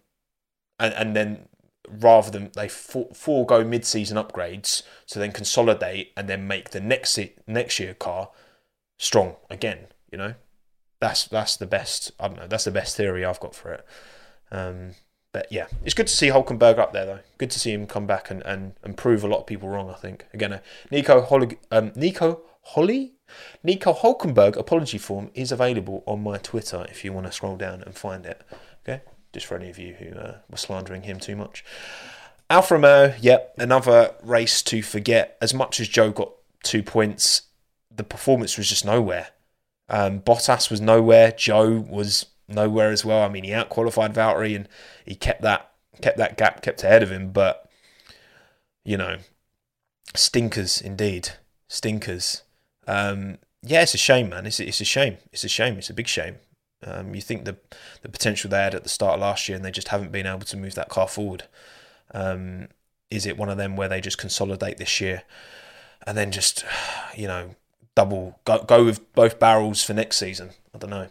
[0.78, 1.48] and, and then
[1.88, 7.18] rather than they for, forego mid-season upgrades to then consolidate and then make the next
[7.46, 8.30] next year car
[8.98, 10.34] strong again, you know?
[11.00, 13.86] That's that's the best I don't know, that's the best theory I've got for it.
[14.52, 14.92] Um,
[15.32, 17.20] but yeah, it's good to see Hulkenberg up there though.
[17.38, 19.88] Good to see him come back and, and, and prove a lot of people wrong.
[19.88, 23.14] I think again, uh, Nico Holly, um, Nico Holly,
[23.62, 27.82] Nico Hulkenberg apology form is available on my Twitter if you want to scroll down
[27.82, 28.42] and find it.
[28.84, 29.02] Okay,
[29.32, 31.64] just for any of you who uh, were slandering him too much.
[32.48, 35.36] Alfa Romeo, yep, another race to forget.
[35.40, 36.32] As much as Zhou got
[36.64, 37.42] two points,
[37.94, 39.28] the performance was just nowhere.
[39.88, 41.32] Um, Bottas was nowhere.
[41.32, 43.22] Zhou was nowhere as well.
[43.22, 44.68] I mean, he outqualified Valtteri and
[45.04, 45.70] he kept that
[46.00, 47.30] kept that gap, kept ahead of him.
[47.30, 47.68] But
[48.84, 49.18] you know,
[50.14, 51.30] stinkers indeed,
[51.68, 52.42] stinkers.
[52.90, 54.46] Um, yeah, it's a shame, man.
[54.46, 55.18] It's it's a shame.
[55.32, 55.78] It's a shame.
[55.78, 56.36] It's a big shame.
[56.84, 57.56] Um, you think the
[58.02, 60.26] the potential they had at the start of last year, and they just haven't been
[60.26, 61.44] able to move that car forward.
[62.12, 62.68] Um,
[63.10, 65.22] is it one of them where they just consolidate this year,
[66.06, 66.64] and then just
[67.16, 67.54] you know
[67.94, 70.50] double go go with both barrels for next season?
[70.74, 71.08] I don't know.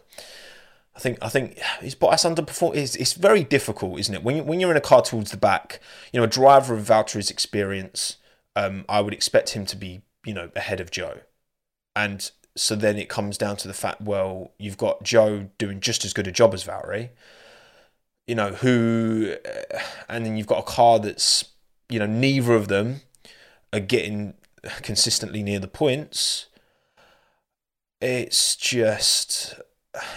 [0.94, 2.76] I think I think his Bottas underperform.
[2.76, 4.22] It's, it's very difficult, isn't it?
[4.22, 5.80] When you, when you're in a car towards the back,
[6.12, 8.16] you know, a driver of Valtteri's experience,
[8.54, 11.20] um, I would expect him to be, you know, ahead of Zhou,
[11.94, 16.04] and so then it comes down to the fact, well, you've got Zhou doing just
[16.04, 17.10] as good a job as Valtteri,
[18.26, 19.78] you know, who, uh,
[20.08, 21.44] and then you've got a car that's,
[21.88, 23.02] you know, neither of them
[23.72, 24.34] are getting
[24.82, 26.46] consistently near the points.
[28.00, 29.60] It's just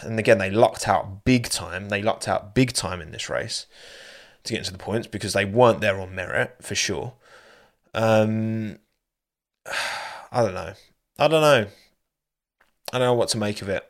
[0.02, 1.90] and again, they lucked out big time.
[1.90, 3.66] They lucked out big time in this race
[4.44, 7.14] to get into the points because they weren't there on merit for sure.
[7.94, 8.80] Um,
[10.32, 10.74] I don't know.
[11.24, 11.68] I don't know.
[12.92, 13.88] I don't know what to make of it.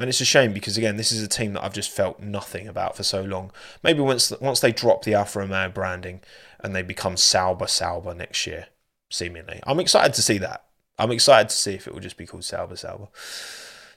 [0.00, 2.66] And it's a shame because again, this is a team that I've just felt nothing
[2.66, 3.52] about for so long.
[3.84, 6.22] Maybe once once they drop the Alfa Romeo branding
[6.58, 8.66] and they become Sauber Sauber next year,
[9.10, 10.64] seemingly, I'm excited to see that.
[10.98, 13.08] I'm excited to see if it will just be called Sauber Sauber.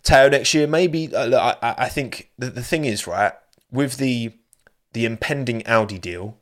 [0.04, 0.68] Teo next year.
[0.68, 3.34] Maybe uh, I, I think the, the thing is right
[3.72, 4.34] with the
[4.94, 6.38] the impending Audi deal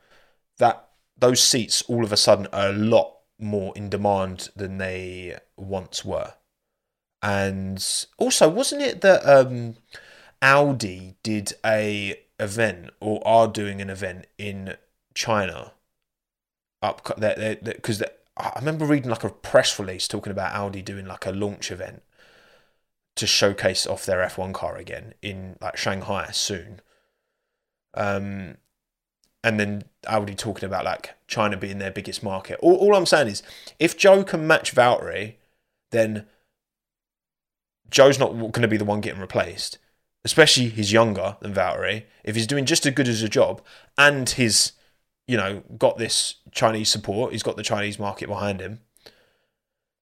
[0.57, 5.37] that those seats all of a sudden are a lot more in demand than they
[5.55, 6.33] once were.
[7.21, 7.83] And
[8.17, 9.77] also, wasn't it that um,
[10.41, 14.75] Audi did a event or are doing an event in
[15.15, 15.73] China
[16.81, 18.03] up because
[18.37, 22.03] I remember reading like a press release talking about Audi doing like a launch event
[23.15, 26.81] to showcase off their F1 car again in like Shanghai soon.
[27.95, 28.57] Um,
[29.43, 32.59] and then Audi talking about like China being their biggest market.
[32.61, 33.43] All, all I'm saying is,
[33.79, 35.35] if Zhou can match Valtteri,
[35.91, 36.25] then
[37.91, 39.77] Zhou's not going to be the one getting replaced.
[40.25, 42.03] Especially he's younger than Valtteri.
[42.23, 43.61] If he's doing just as good as a job,
[43.97, 44.73] and he's,
[45.27, 48.81] you know, got this Chinese support, he's got the Chinese market behind him.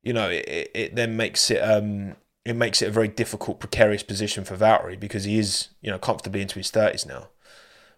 [0.02, 4.04] You know, it, it then makes it um, it makes it a very difficult, precarious
[4.04, 7.28] position for Valtteri because he is, you know, comfortably into his thirties now.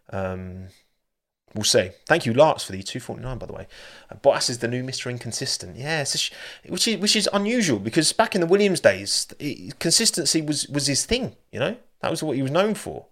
[0.10, 0.68] Um,
[1.54, 1.92] We'll see.
[2.06, 3.68] Thank you, Lars, for the 249, by the way.
[4.12, 5.10] Uh, Bottas is the new Mr.
[5.10, 5.78] Inconsistent.
[5.78, 6.32] Yeah, sh-
[6.68, 10.88] which is which is unusual because back in the Williams days, it, consistency was was
[10.88, 11.36] his thing.
[11.52, 13.06] You know, that was what he was known for.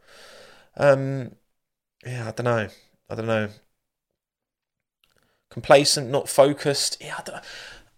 [0.78, 1.32] Um,
[2.06, 2.68] yeah, I don't know.
[3.10, 3.50] I don't know.
[5.50, 6.98] Complacent, not focused.
[7.00, 7.44] Yeah, I don't,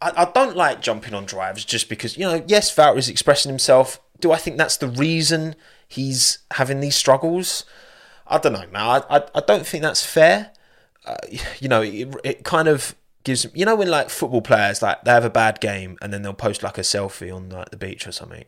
[0.02, 2.44] I, I don't like jumping on drivers just because you know.
[2.48, 4.00] Yes, Valtteri is expressing himself.
[4.20, 5.56] Do I think that's the reason
[5.88, 7.66] he's having these struggles?
[8.30, 8.76] I don't know, man.
[8.76, 10.52] I, I, I don't think that's fair.
[11.06, 11.16] Uh,
[11.60, 15.12] you know, it, it kind of gives you know when like football players like they
[15.12, 18.08] have a bad game and then they'll post like a selfie on like the beach
[18.08, 18.46] or something,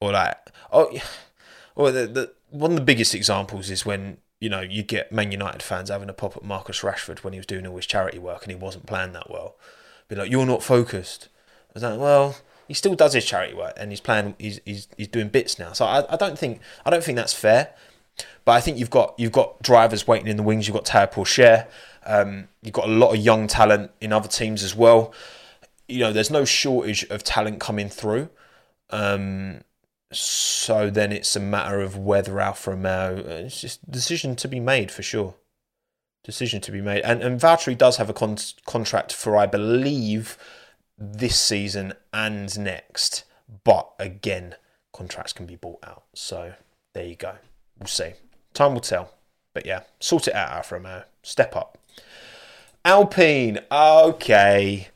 [0.00, 0.36] or like
[0.72, 0.90] oh,
[1.74, 5.32] or the, the one of the biggest examples is when you know you get Man
[5.32, 8.18] United fans having a pop at Marcus Rashford when he was doing all his charity
[8.18, 9.56] work and he wasn't playing that well.
[10.08, 11.28] Be like, you're not focused.
[11.68, 12.36] I was like, well,
[12.66, 14.34] he still does his charity work and he's playing.
[14.38, 15.72] He's he's, he's doing bits now.
[15.72, 17.74] So I, I don't think I don't think that's fair.
[18.44, 20.66] But I think you've got you've got drivers waiting in the wings.
[20.66, 21.66] You've got Théo Pourchaire.
[22.06, 25.12] Um, you've got a lot of young talent in other teams as well.
[25.88, 28.30] You know, there's no shortage of talent coming through.
[28.90, 29.60] Um,
[30.12, 33.18] so then it's a matter of whether Alfa Romeo.
[33.18, 35.34] Uh, it's just decision to be made for sure.
[36.24, 40.36] Decision to be made, and and Valtteri does have a con- contract for I believe
[40.98, 43.24] this season and next.
[43.64, 44.56] But again,
[44.92, 46.04] contracts can be bought out.
[46.14, 46.54] So
[46.92, 47.36] there you go.
[47.78, 48.12] We'll see.
[48.54, 49.14] Time will tell.
[49.54, 51.04] But yeah, sort it out, Alfa Romeo.
[51.22, 51.78] Step up.
[52.84, 53.58] Alpine.
[53.70, 54.88] Okay.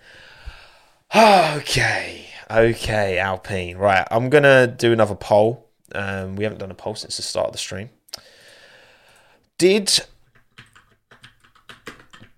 [1.14, 2.26] Okay.
[2.50, 3.76] Okay, Alpine.
[3.76, 5.68] Right, I'm going to do another poll.
[5.94, 7.90] Um, we haven't done a poll since the start of the stream.
[9.58, 10.00] Did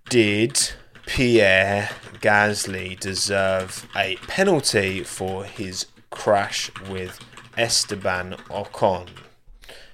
[0.09, 0.71] did
[1.05, 1.89] Pierre
[2.21, 7.19] Gasly deserve a penalty for his crash with
[7.57, 9.09] Esteban Ocon?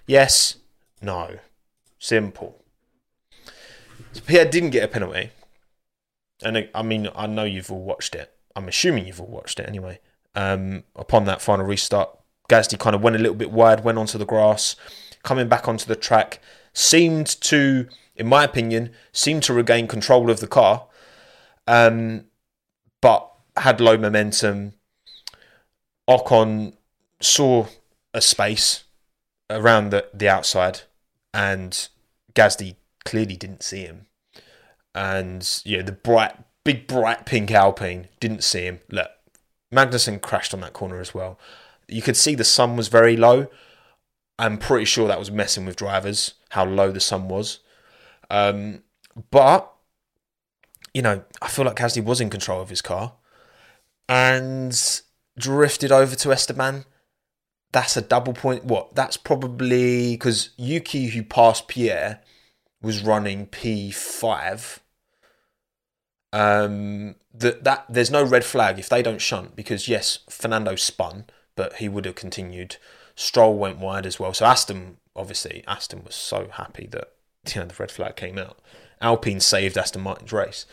[0.05, 0.57] Yes,
[1.01, 1.37] no.
[1.99, 2.63] Simple.
[4.13, 5.29] So Pierre didn't get a penalty.
[6.43, 8.33] And I mean, I know you've all watched it.
[8.55, 9.99] I'm assuming you've all watched it anyway.
[10.35, 12.09] Um, upon that final restart,
[12.49, 14.75] Gasly kind of went a little bit wide, went onto the grass,
[15.23, 16.41] coming back onto the track,
[16.73, 20.87] seemed to, in my opinion, seemed to regain control of the car,
[21.67, 22.25] um,
[23.01, 24.73] but had low momentum.
[26.09, 26.73] Ocon
[27.21, 27.67] saw
[28.13, 28.83] a space
[29.51, 30.81] around the, the outside,
[31.33, 31.87] and
[32.33, 32.75] Gasly
[33.05, 34.07] clearly didn't see him.
[34.93, 38.79] And yeah, the bright, big, bright pink Alpine didn't see him.
[38.89, 39.09] Look,
[39.73, 41.39] Magnussen crashed on that corner as well.
[41.87, 43.47] You could see the sun was very low.
[44.39, 47.59] I'm pretty sure that was messing with drivers, how low the sun was.
[48.29, 48.83] Um,
[49.29, 49.71] but,
[50.93, 53.13] you know, I feel like Gasly was in control of his car
[54.09, 55.01] and
[55.37, 56.85] drifted over to Esteban
[57.71, 58.65] that's a double point.
[58.65, 58.95] What?
[58.95, 62.21] That's probably because Yuki, who passed Pierre,
[62.81, 64.79] was running P5.
[66.33, 71.25] Um, that that there's no red flag if they don't shunt because yes, Fernando spun,
[71.55, 72.77] but he would have continued.
[73.15, 74.33] Stroll went wide as well.
[74.33, 77.11] So Aston, obviously, Aston was so happy that
[77.53, 78.59] you know the red flag came out.
[79.01, 80.65] Alpine saved Aston Martin's race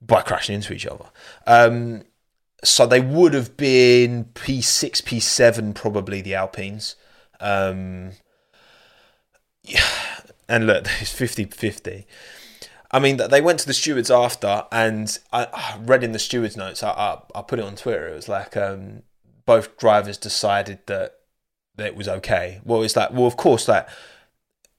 [0.00, 1.06] by crashing into each other.
[1.46, 2.04] Um,
[2.64, 6.96] so they would have been P6, P7, probably the Alpines.
[7.40, 8.12] Um,
[9.62, 9.84] yeah,
[10.48, 12.06] and look, it's 50 50.
[12.90, 16.82] I mean, they went to the stewards after, and I, read in the stewards' notes,
[16.82, 18.08] I, I, I, put it on Twitter.
[18.08, 19.02] It was like um,
[19.44, 21.16] both drivers decided that,
[21.76, 22.62] that it was okay.
[22.64, 23.86] Well, it's like, well, of course, like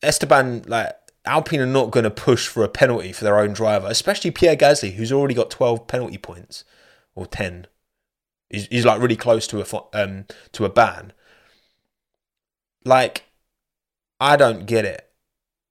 [0.01, 0.91] Esteban, like
[1.23, 4.55] Alpine are not going to push for a penalty for their own driver, especially Pierre
[4.55, 6.63] Gasly, who's already got 12 penalty points
[7.19, 7.67] or 10.
[8.49, 11.13] He's, he's like really close to a um to a ban.
[12.85, 13.25] Like,
[14.19, 15.09] I don't get it.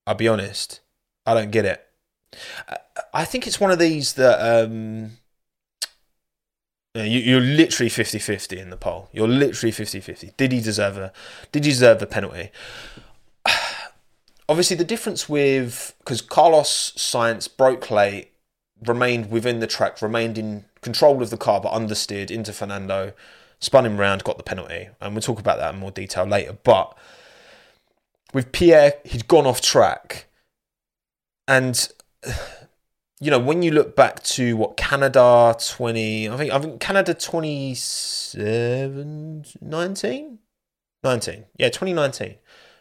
[0.07, 0.81] I'll be honest.
[1.27, 1.85] I don't get it.
[3.15, 5.13] I think it's one of these that um,
[6.95, 9.09] you, are literally 50-50 in the poll.
[9.13, 10.37] You're literally 50-50.
[10.37, 11.13] Did he deserve a
[11.51, 12.51] did he deserve a penalty?
[14.49, 18.33] Obviously the difference with because Carlos Sainz broke late
[18.87, 23.13] remained within the track, remained in control of the car but understeered into Fernando,
[23.61, 24.89] spun him round, got the penalty.
[25.01, 26.57] And we'll talk about that in more detail later.
[26.63, 26.97] But
[28.33, 30.27] with Pierre, he'd gone off track.
[31.47, 31.89] And
[33.21, 37.15] you know, when you look back to what Canada 20, I think I think Canada
[37.15, 40.39] 27 19
[41.03, 41.45] 19.
[41.57, 42.35] Yeah, 2019.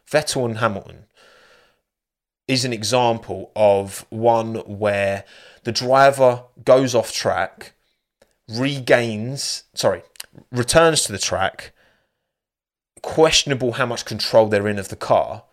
[0.09, 1.05] Vettel and Hamilton
[2.47, 5.25] is an example of one where
[5.63, 7.73] the driver goes off track,
[8.49, 10.03] regains, sorry,
[10.51, 11.73] returns to the track,
[13.01, 15.43] questionable how much control they're in of the car,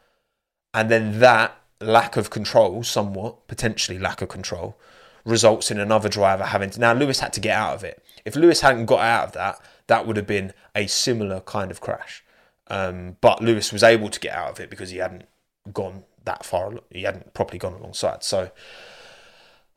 [0.73, 4.79] and then that lack of control, somewhat potentially lack of control,
[5.25, 6.81] results in another driver having to.
[6.81, 8.03] Now Lewis had to get out of it.
[8.25, 11.81] If Lewis hadn't got out of that, that would have been a similar kind of
[11.81, 12.25] crash.
[12.69, 15.25] Um, but Lewis was able to get out of it because he hadn't
[15.73, 16.75] gone that far.
[16.91, 18.23] He hadn't properly gone alongside.
[18.23, 18.51] So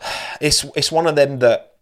[0.41, 1.76] it's it's one of them that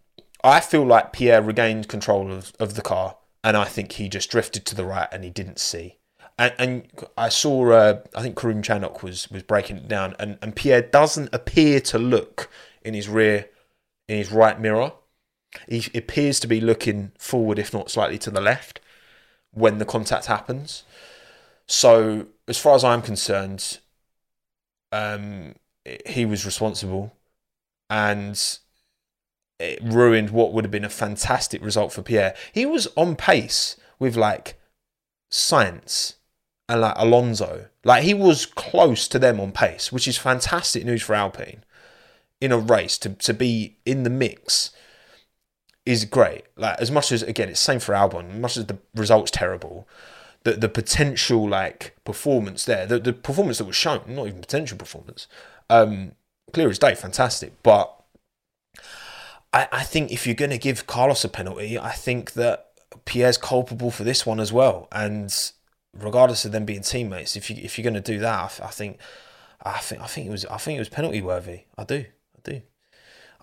[0.46, 4.30] I feel like Pierre regained control of, of the car, and I think he just
[4.30, 5.98] drifted to the right and he didn't see.
[6.38, 10.38] And, and I saw, uh, I think Karun Chandhok was was breaking it down, and,
[10.40, 12.48] and Pierre doesn't appear to look
[12.82, 13.48] in his rear,
[14.08, 14.92] in his right mirror.
[15.68, 18.78] He appears to be looking forward, if not slightly to the left,
[19.52, 20.84] when the contact happens.
[21.66, 23.78] So, as far as I'm concerned,
[24.92, 25.56] um,
[26.06, 27.16] he was responsible,
[27.90, 28.58] and
[29.58, 32.34] it ruined what would have been a fantastic result for Pierre.
[32.52, 34.58] He was on pace with like
[35.30, 36.14] Sainz
[36.68, 37.66] and like Alonso.
[37.84, 41.64] Like he was close to them on pace, which is fantastic news for Alpine
[42.40, 44.70] in a race to, to be in the mix
[45.86, 46.44] is great.
[46.56, 49.88] Like as much as again it's same for Albon, as much as the result's terrible,
[50.42, 54.76] the the potential like performance there, the, the performance that was shown, not even potential
[54.76, 55.28] performance,
[55.70, 56.12] um,
[56.52, 57.54] clear as day, fantastic.
[57.62, 57.92] But
[59.56, 62.66] I, I think if you're gonna give Carlos a penalty, I think that
[63.06, 64.86] Pierre's culpable for this one as well.
[64.92, 65.34] And
[65.94, 68.98] regardless of them being teammates, if you if you're gonna do that, I, I think
[69.64, 71.60] I think I think it was I think it was penalty worthy.
[71.78, 72.04] I do.
[72.36, 72.62] I do.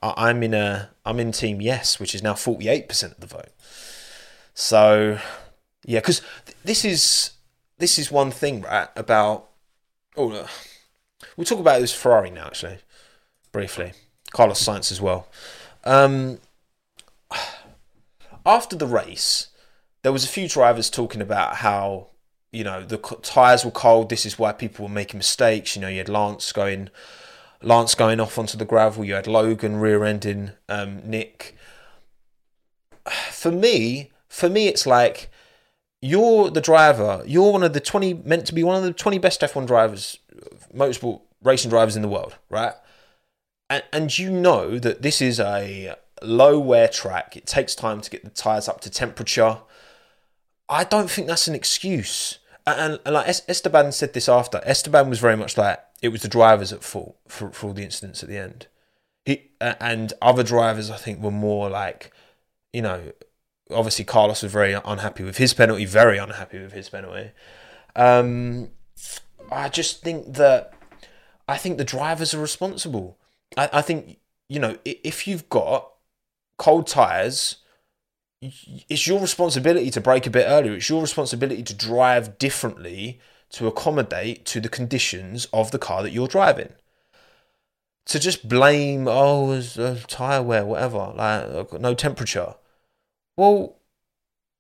[0.04, 3.50] I, I'm in a I'm in team yes, which is now 48% of the vote.
[4.54, 5.18] So
[5.84, 7.32] yeah, because th- this is
[7.80, 9.50] this is one thing right about.
[10.16, 10.48] Oh,
[11.36, 12.46] we'll talk about this Ferrari now.
[12.46, 12.78] Actually,
[13.52, 13.94] briefly,
[14.32, 15.28] Carlos Sainz as well.
[15.84, 16.40] Um,
[18.46, 19.48] after the race,
[20.02, 22.10] there was a few drivers talking about how
[22.52, 24.10] you know the tires were cold.
[24.10, 25.76] This is why people were making mistakes.
[25.76, 26.90] You know, you had Lance going,
[27.62, 29.04] Lance going off onto the gravel.
[29.04, 31.54] You had Logan rear-ending um, Nyck.
[33.32, 35.30] For me, for me, it's like
[36.02, 37.24] you're the driver.
[37.26, 40.20] You're one of the twenty meant to be one of the twenty best F1 drivers,
[40.74, 42.74] motorsport racing drivers in the world, right?
[43.74, 47.36] And, and you know that this is a low wear track.
[47.36, 49.62] It takes time to get the tires up to temperature.
[50.70, 52.38] I don't think that's an excuse.
[52.68, 56.28] And, and like Esteban said this after, Esteban was very much like it was the
[56.28, 58.68] drivers at fault for, for all the incidents at the end.
[59.26, 62.12] He and other drivers, I think, were more like,
[62.74, 63.12] you know,
[63.72, 67.32] obviously Carlos was very unhappy with his penalty, very unhappy with his penalty.
[67.96, 68.70] Um,
[69.52, 70.74] I just think that
[71.48, 73.18] I think the drivers are responsible.
[73.58, 75.90] I, I think you know if you've got
[76.58, 77.58] cold tires,
[78.42, 80.74] it's your responsibility to brake a bit earlier.
[80.74, 83.20] It's your responsibility to drive differently
[83.52, 86.74] to accommodate to the conditions of the car that you're driving.
[88.08, 92.56] To just blame, oh, a tire wear, whatever, like no temperature.
[93.38, 93.78] Well,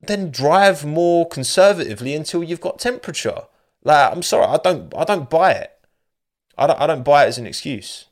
[0.01, 3.43] then drive more conservatively until you've got temperature.
[3.83, 5.71] Like, I'm sorry, I don't, I don't buy it.
[6.57, 8.05] I don't, I don't buy it as an excuse.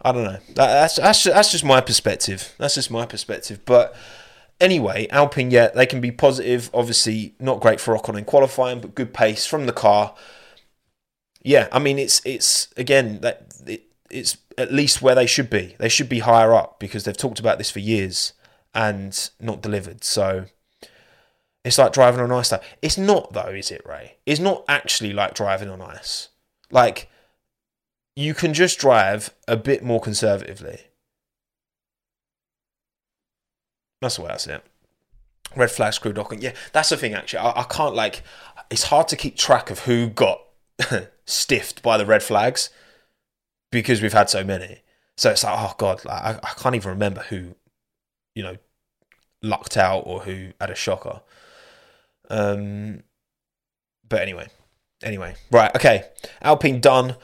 [0.00, 0.38] I don't know.
[0.54, 2.54] That's that's that's just my perspective.
[2.58, 3.60] That's just my perspective.
[3.64, 3.96] But
[4.60, 6.70] anyway, Alpine, yeah, they can be positive.
[6.72, 10.14] Obviously, not great for Ocon in qualifying, but good pace from the car.
[11.42, 15.74] Yeah, I mean, it's it's again that it, it's at least where they should be.
[15.78, 18.32] They should be higher up because they've talked about this for years
[18.74, 20.04] and not delivered.
[20.04, 20.46] So
[21.64, 22.52] it's like driving on ice.
[22.82, 24.16] It's not though, is it, Ray?
[24.26, 26.28] It's not actually like driving on ice.
[26.70, 27.08] Like
[28.18, 30.80] you can just drive a bit more conservatively.
[34.00, 34.64] That's the way I see it.
[35.54, 36.42] Red flag screw docking.
[36.42, 37.14] Yeah, that's the thing.
[37.14, 38.24] Actually, I, I can't like.
[38.70, 40.40] It's hard to keep track of who got
[41.26, 42.70] stiffed by the red flags
[43.70, 44.82] because we've had so many.
[45.16, 47.54] So it's like, oh god, like, I, I can't even remember who,
[48.34, 48.56] you know,
[49.44, 51.20] lucked out or who had a shocker.
[52.28, 53.04] Um,
[54.08, 54.48] but anyway,
[55.04, 56.02] anyway, right, okay,
[56.42, 57.14] Alpine done.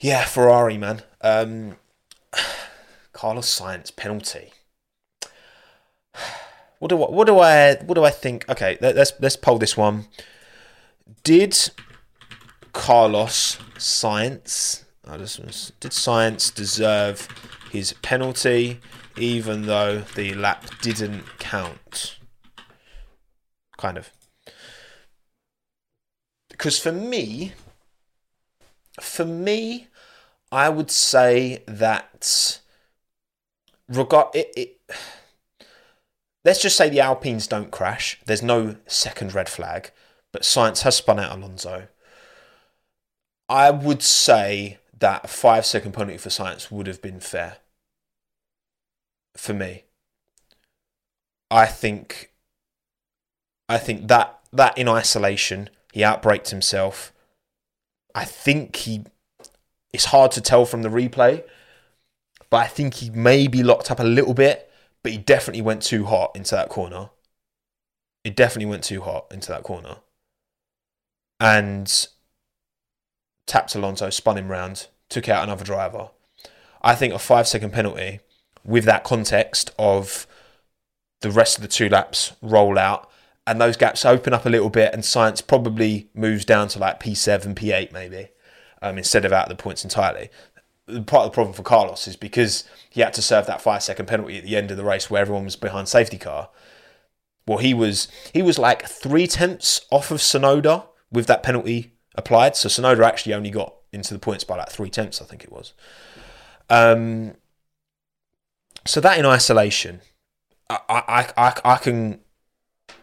[0.00, 1.02] Yeah, Ferrari, man.
[1.20, 1.76] Um,
[3.12, 4.52] Carlos Sainz penalty.
[6.80, 8.46] What do I, what do I what do I think?
[8.48, 10.06] Okay, let's let's poll this one.
[11.22, 11.56] Did
[12.74, 17.28] Carlos Sainz I just did Sainz deserve
[17.70, 18.80] his penalty
[19.16, 22.18] even though the lap didn't count?
[23.76, 24.10] Kind of.
[26.48, 27.52] Because for me,
[29.00, 29.88] for me,
[30.52, 32.60] I would say that
[33.88, 34.80] regard it, it
[36.44, 38.20] let's just say the Alpines don't crash.
[38.26, 39.90] There's no second red flag,
[40.32, 41.88] but Sainz has spun out Alonso.
[43.48, 47.58] I would say that a five second penalty for Sainz would have been fair
[49.36, 49.84] for me.
[51.50, 52.32] I think
[53.68, 57.12] I think that that in isolation, he outbraked himself.
[58.14, 59.04] I think he
[59.92, 61.44] it's hard to tell from the replay,
[62.50, 64.70] but I think he maybe locked up a little bit,
[65.02, 67.10] but he definitely went too hot into that corner.
[68.24, 69.96] It definitely went too hot into that corner.
[71.38, 72.08] And
[73.46, 76.08] tapped Alonso, spun him round, took out another driver.
[76.82, 78.20] I think a five second penalty
[78.64, 80.26] with that context of
[81.20, 83.10] the rest of the two laps roll out
[83.46, 87.00] and those gaps open up a little bit and Sainz probably moves down to like
[87.00, 88.28] P7, P8 maybe,
[88.80, 90.30] um, instead of out of the points entirely.
[90.86, 94.06] Part of the problem for Carlos is because he had to serve that five second
[94.06, 96.50] penalty at the end of the race where everyone was behind safety car.
[97.46, 102.56] Well, he was he was like three tenths off of Tsunoda with that penalty applied.
[102.56, 105.52] So Tsunoda actually only got into the points by like three tenths, I think it
[105.52, 105.72] was.
[106.68, 107.34] Um,
[108.86, 110.00] so that in isolation,
[110.68, 112.20] I, I, I, I can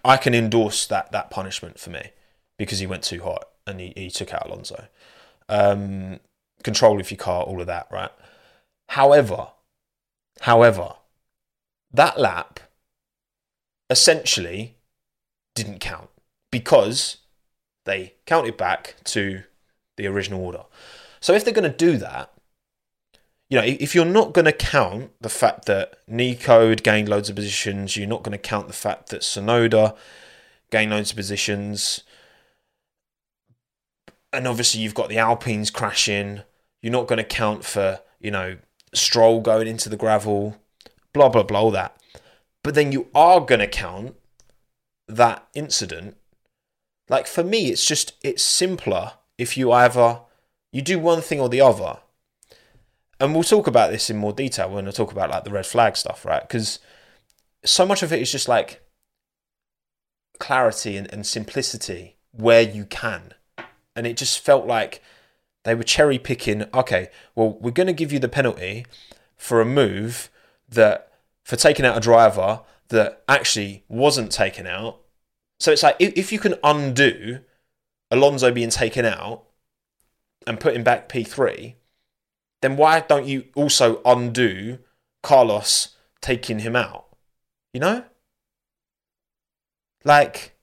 [0.04, 2.12] I can endorse that that punishment for me
[2.58, 4.88] because he went too hot and he, he took out Alonso.
[5.50, 6.20] Um,
[6.64, 8.12] control of your car, all of that, right?
[8.90, 9.48] However,
[10.42, 10.94] however,
[11.94, 12.60] that lap
[13.90, 14.76] essentially
[15.56, 16.10] didn't count
[16.52, 17.18] because
[17.86, 19.44] they counted back to
[19.98, 20.64] the original order.
[21.20, 22.31] So if they're going to do that,
[23.52, 27.30] you know, if you're not going to count the fact that Nico had gained loads
[27.30, 29.94] of positions, you're not going to count the fact that Tsunoda
[30.72, 32.04] gained loads of positions,
[34.32, 36.44] and obviously you've got the Alpines crashing.
[36.82, 38.56] You're not going to count for you know
[38.94, 40.56] Stroll going into the gravel,
[41.12, 42.02] blah blah blah, all that.
[42.64, 44.16] But then you are going to count
[45.10, 46.16] that incident.
[47.10, 50.22] Like for me, it's just it's simpler if you either
[50.72, 51.98] you do one thing or the other
[53.22, 55.68] and we'll talk about this in more detail when I talk about like the red
[55.68, 56.42] flag stuff, right?
[56.42, 56.80] Because
[57.64, 58.82] so much of it is just like
[60.40, 63.36] clarity and, and simplicity where you can.
[63.96, 65.04] And it just felt like
[65.64, 68.88] they were cherry picking, okay, well, we're going to give you the penalty
[69.38, 70.32] for a move
[70.68, 71.12] that,
[71.44, 75.00] for taking out a driver that actually wasn't taken out.
[75.60, 77.42] So it's like if, if you can undo
[78.10, 79.44] Alonso being taken out
[80.48, 81.76] and put him back P3,
[82.62, 84.80] then why don't you also undo
[85.24, 85.90] Carlos
[86.22, 87.06] taking him out?
[87.74, 88.04] You know?
[90.04, 90.56] Like,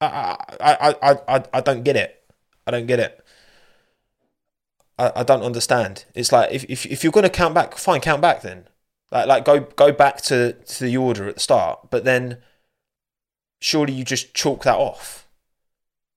[0.00, 2.22] I, I, I, I, I don't get it.
[2.66, 3.24] I don't get it.
[4.98, 6.04] I, I don't understand.
[6.14, 8.68] It's like if, if, if you're going to count back, fine, count back then.
[9.10, 12.38] Like, like go go back to, to the order at the start, but then
[13.60, 15.21] surely you just chalk that off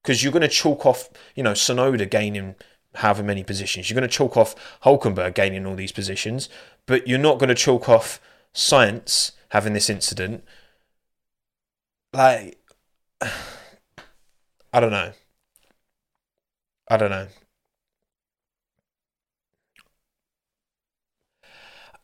[0.05, 2.53] because you're going to chalk off, you know, Tsunoda gaining
[2.93, 3.89] however many positions.
[3.89, 6.47] You're going to chalk off Hulkenberg gaining all these positions,
[6.85, 8.21] but you're not going to chalk off
[8.53, 10.43] Sainz having this incident.
[12.13, 12.59] Like,
[13.21, 15.13] I don't know.
[16.87, 17.27] I don't know.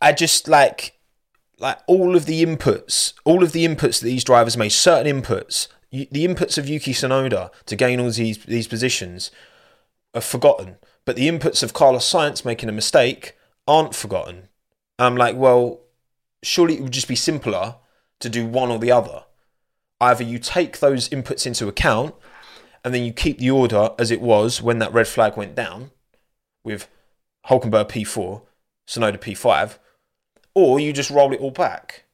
[0.02, 0.98] I just like
[1.60, 5.68] like all of the inputs, all of the inputs that these drivers made, certain inputs
[5.92, 9.32] the inputs of Yuki Tsunoda to gain all these these positions
[10.14, 13.38] are forgotten, but the inputs of Carlos Sainz making a mistake
[13.68, 14.50] aren't forgotten.
[14.98, 15.82] I'm like, well,
[16.44, 17.76] surely it would just be simpler
[18.20, 19.24] to do one or the other.
[20.00, 22.16] Either you take those inputs into account
[22.84, 25.92] and then you keep the order as it was when that red flag went down
[26.64, 26.88] with
[27.48, 28.42] Hulkenberg P4,
[28.88, 29.78] Tsunoda P5,
[30.54, 32.06] or you just roll it all back.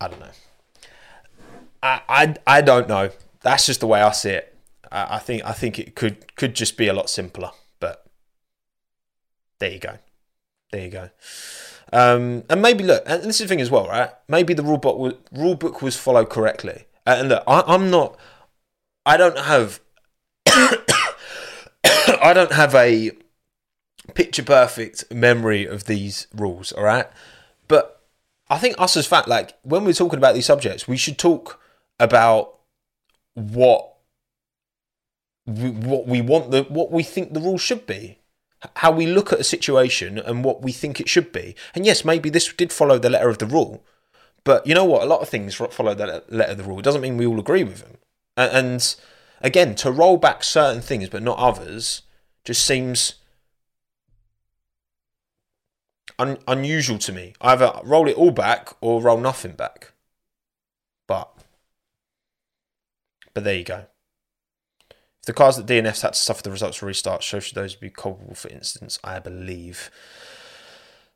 [0.00, 0.26] I don't know.
[1.82, 3.10] I, I, I don't know.
[3.42, 4.56] That's just the way I see it.
[4.90, 8.04] I, I think I think it could could just be a lot simpler, but
[9.58, 9.98] there you go.
[10.72, 11.10] There you go.
[11.92, 14.10] Um, and maybe look, and this is the thing as well, right?
[14.28, 16.84] Maybe the rule book was, rule book was followed correctly.
[17.06, 18.16] And look, I, I'm not.
[19.04, 19.80] I don't have.
[20.46, 23.12] I don't have a
[24.14, 26.72] picture perfect memory of these rules.
[26.72, 27.06] All right,
[27.66, 27.99] but
[28.50, 31.60] I think us as fact, like when we're talking about these subjects, we should talk
[32.00, 32.56] about
[33.34, 33.86] what
[35.46, 38.18] what we want the what we think the rules should be,
[38.76, 41.54] how we look at a situation and what we think it should be.
[41.74, 43.84] And yes, maybe this did follow the letter of the rule,
[44.42, 45.02] but you know what?
[45.02, 46.80] A lot of things follow the letter of the rule.
[46.80, 47.98] It doesn't mean we all agree with them.
[48.36, 48.94] And
[49.40, 52.02] again, to roll back certain things but not others
[52.44, 53.14] just seems
[56.18, 57.34] un- unusual to me.
[57.40, 59.92] Either roll it all back or roll nothing back.
[61.06, 61.30] But
[63.34, 63.86] but there you go.
[65.20, 67.74] If the cars that DNFs had to suffer the results of restart, so should those
[67.74, 69.90] be culpable for instance, I believe.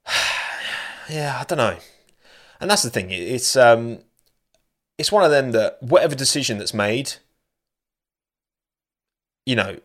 [1.08, 1.78] yeah, I don't know.
[2.60, 3.10] And that's the thing.
[3.10, 4.00] It's um
[4.98, 7.14] it's one of them that whatever decision that's made,
[9.46, 9.78] you know,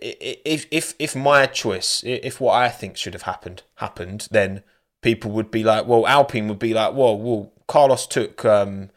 [0.00, 4.62] if if if my choice, if what I think should have happened happened, then
[5.02, 8.90] people would be like, well, Alpine would be like, well, well, Carlos took um,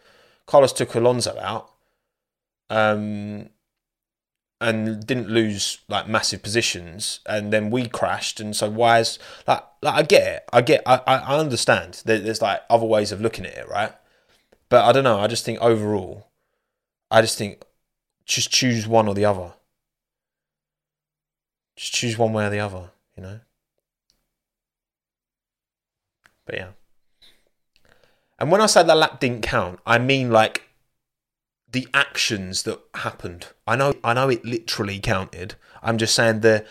[0.46, 1.72] Carlos took Alonso out,
[2.70, 3.50] um,
[4.60, 9.64] and didn't lose like massive positions, and then we crashed, and so why is like,
[9.82, 12.02] like I get it, I get, I I understand.
[12.06, 13.94] that There's like other ways of looking at it, right?
[14.70, 15.20] But I don't know.
[15.20, 16.28] I just think overall,
[17.12, 17.64] I just think
[18.26, 19.54] just choose one or the other.
[21.78, 23.40] Just choose one way or the other, you know?
[26.46, 26.70] But yeah.
[28.40, 30.64] And when I say that lap didn't count, I mean like
[31.70, 33.48] the actions that happened.
[33.66, 35.56] I know I know it literally counted.
[35.84, 36.66] I'm just saying the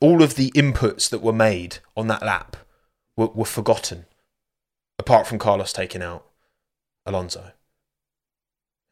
[0.00, 2.56] all of the inputs that were made on that lap
[3.16, 4.06] were, were forgotten.
[4.98, 6.24] Apart from Carlos taking out
[7.04, 7.52] Alonso.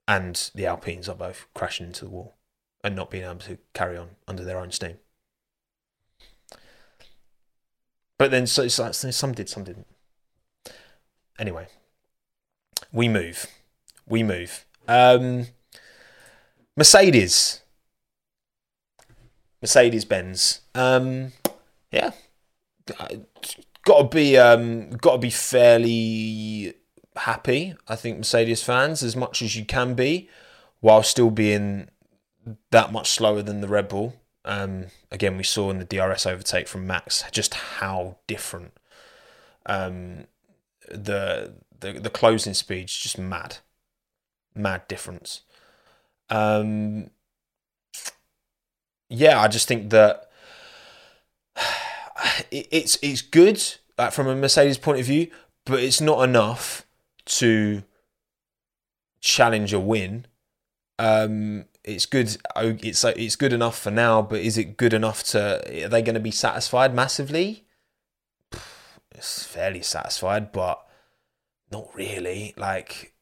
[0.09, 2.35] And the Alpines are both crashing into the wall
[2.83, 4.99] and not being able to carry on under their own steam.
[8.23, 9.89] But then so like some did, some didn't.
[11.41, 11.67] Anyway,
[12.93, 13.49] we move.
[14.07, 14.65] We move.
[14.87, 15.49] Um,
[16.77, 17.63] Mercedes.
[19.61, 20.61] Mercedes Benz.
[20.73, 21.33] Um,
[21.91, 22.13] yeah,
[23.85, 26.75] got to be um, got to be fairly
[27.17, 27.75] happy.
[27.89, 30.31] I think Mercedes fans as much as you can be,
[30.79, 31.89] while still being
[32.71, 34.15] that much slower than the Red Bull.
[34.45, 38.73] Um, again, we saw in the DRS overtake from Max just how different
[39.67, 40.27] um,
[40.91, 43.59] the, the the closing speed's just mad,
[44.55, 45.43] mad difference.
[46.29, 47.11] Um,
[49.09, 50.29] yeah, I just think that
[52.51, 53.63] it, it's it's good
[53.99, 55.29] like from a Mercedes point of view,
[55.65, 56.87] but it's not enough
[57.27, 57.83] to
[59.21, 60.27] challenge a win.
[60.99, 62.37] Um, it's good.
[62.55, 65.85] Oh, it's it's good enough for now, but is it good enough to?
[65.85, 67.67] Are they going to be satisfied massively?
[69.15, 70.85] It's fairly satisfied, but
[71.71, 72.55] not really.
[72.57, 73.15] Like,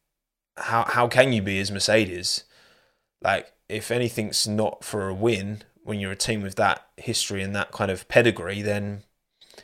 [0.56, 2.44] how how can you be as Mercedes?
[3.22, 7.54] Like, if anything's not for a win when you're a team with that history and
[7.56, 9.04] that kind of pedigree, then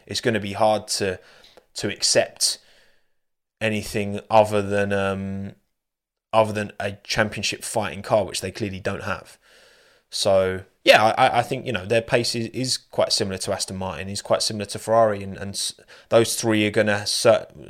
[0.07, 1.21] it's going to be hard to
[1.75, 2.59] to accept
[3.61, 5.55] anything other than um,
[6.37, 9.39] other than a championship fighting car, which they clearly don't have.
[10.11, 13.77] So yeah, I, I think you know their pace is, is quite similar to Aston
[13.77, 14.09] Martin.
[14.11, 15.73] Is quite similar to Ferrari, and, and
[16.11, 17.07] those three are to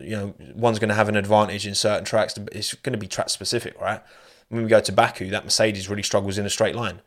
[0.00, 2.34] you know one's to have an advantage in certain tracks.
[2.52, 4.02] It's to be track specific, right?
[4.48, 7.00] When we go to Baku, that Mercedes really struggles in a straight line,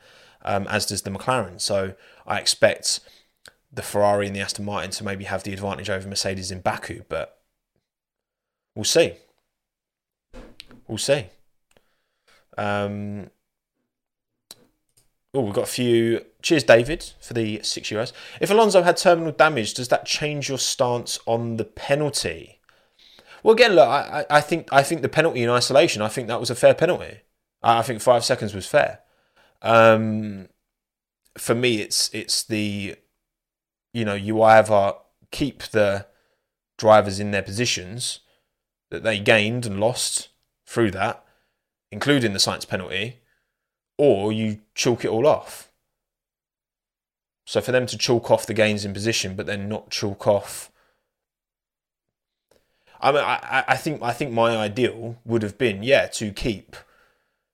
[0.43, 1.59] um, as does the McLaren.
[1.59, 1.93] So
[2.25, 3.01] I expect
[3.71, 7.03] the Ferrari and the Aston Martin to maybe have the advantage over Mercedes in Baku,
[7.09, 7.37] but
[8.75, 9.13] we'll see.
[10.87, 11.27] We'll see.
[12.57, 13.29] Um,
[15.33, 16.25] oh, we've got a few.
[16.41, 18.13] Cheers, David, for the six euros.
[18.39, 22.59] If Alonso had terminal damage, does that change your stance on the penalty?
[23.43, 26.39] Well, again, look, I, I think I think the penalty in isolation, I think that
[26.39, 27.21] was a fair penalty.
[27.61, 28.99] I think five seconds was fair.
[29.61, 30.47] Um,
[31.37, 32.95] for me, it's it's the,
[33.93, 34.93] you know, you either
[35.31, 36.07] keep the
[36.77, 38.21] drivers in their positions
[38.89, 40.29] that they gained and lost
[40.65, 41.23] through that,
[41.91, 43.19] including the Sainz penalty,
[43.97, 45.71] or you chalk it all off.
[47.45, 50.71] So for them to chalk off the gains in position, but then not chalk off.
[53.01, 56.75] I mean, I, I think I think my ideal would have been yeah to keep.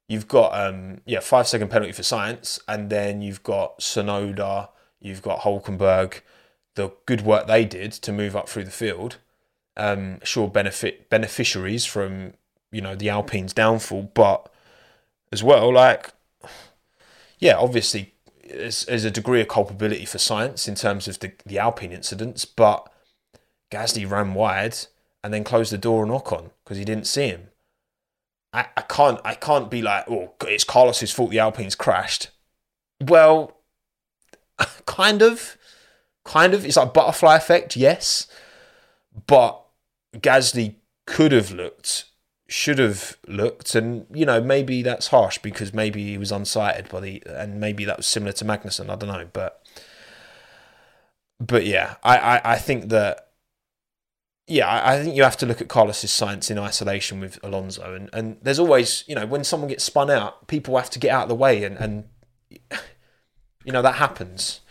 [0.07, 5.21] You've got um yeah five second penalty for Sainz, and then you've got Tsunoda, you've
[5.21, 6.21] got Hulkenberg,
[6.75, 9.17] the good work they did to move up through the field.
[9.77, 12.33] Um, sure benefit beneficiaries from
[12.75, 14.51] you know the Alpine's downfall, but
[15.31, 16.11] as well, like
[17.39, 18.13] yeah, obviously
[18.49, 22.43] there's, there's a degree of culpability for Sainz in terms of the the Alpine incidents,
[22.43, 22.91] but
[23.71, 24.75] Gasly ran wide
[25.23, 27.47] and then closed the door on Ocon because he didn't see him.
[28.51, 32.29] I, I can't I can't be like, oh, it's Carlos's fault the Alpines crashed.
[32.99, 33.55] Well,
[34.85, 35.57] kind of,
[36.25, 36.65] kind of.
[36.65, 38.27] It's like butterfly effect, yes,
[39.27, 39.61] but
[40.17, 40.75] Gasly
[41.07, 42.05] could have looked
[42.47, 46.99] should have looked and you know maybe that's harsh because maybe he was unsighted by
[46.99, 49.65] the and maybe that was similar to Magnussen I don't know but
[51.39, 53.25] but yeah I I, I think that
[54.47, 57.93] yeah, I I think you have to look at Carlos's Sainz in isolation with Alonso,
[57.95, 61.11] and, and there's always, you know, when someone gets spun out, people have to get
[61.11, 62.03] out of the way, and, and
[63.65, 64.61] you know that happens.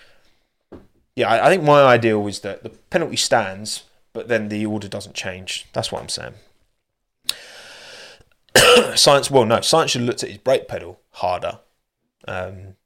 [1.16, 4.88] Yeah, I, I think my ideal is that the penalty stands, but then the order
[4.88, 5.66] doesn't change.
[5.72, 6.34] That's what I'm saying.
[8.94, 11.60] Sainz, well, no, Sainz should have looked at his brake pedal harder.
[12.26, 12.76] Um,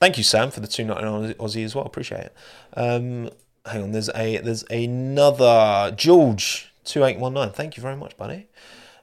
[0.00, 1.84] thank you, Sam, for the two ninety nine Aussie as well.
[1.84, 2.36] Appreciate it.
[2.74, 3.30] Um,
[3.66, 7.50] hang on, there's a there's another George two eight one nine.
[7.50, 8.46] Thank you very much, buddy.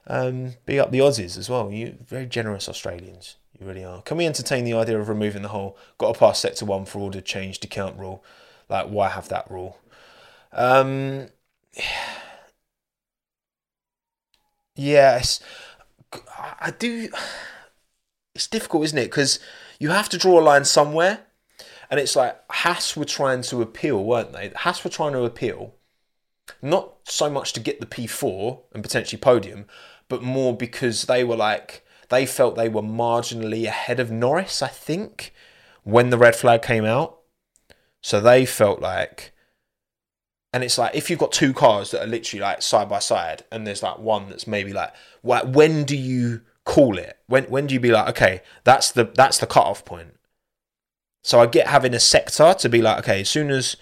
[0.06, 1.70] Um, up the Aussies as well.
[1.70, 3.36] You very generous Australians.
[3.58, 4.02] You really are.
[4.02, 7.00] Can we entertain the idea of removing the whole got to pass sector one for
[7.00, 8.24] order change to count rule?
[8.68, 9.78] Like, why have that rule?
[10.52, 11.28] Um,
[14.76, 15.40] yes,
[16.38, 17.08] I do.
[18.34, 19.06] It's difficult, isn't it?
[19.06, 19.40] Because
[19.78, 21.20] you have to draw a line somewhere,
[21.90, 24.50] and it's like Haas were trying to appeal, weren't they?
[24.50, 25.74] Haas were trying to appeal,
[26.62, 29.66] not so much to get the P4 and potentially podium,
[30.08, 34.68] but more because they were like they felt they were marginally ahead of Norris, I
[34.68, 35.34] think,
[35.82, 37.18] when the red flag came out.
[38.00, 39.32] So they felt like
[40.58, 43.44] and it's like if you've got two cars that are literally like side by side
[43.52, 47.16] and there's like one that's maybe like wh- when do you call it?
[47.28, 50.16] When when do you be like okay that's the that's the cutoff point?
[51.22, 53.76] So i get having a sector to be like okay as soon as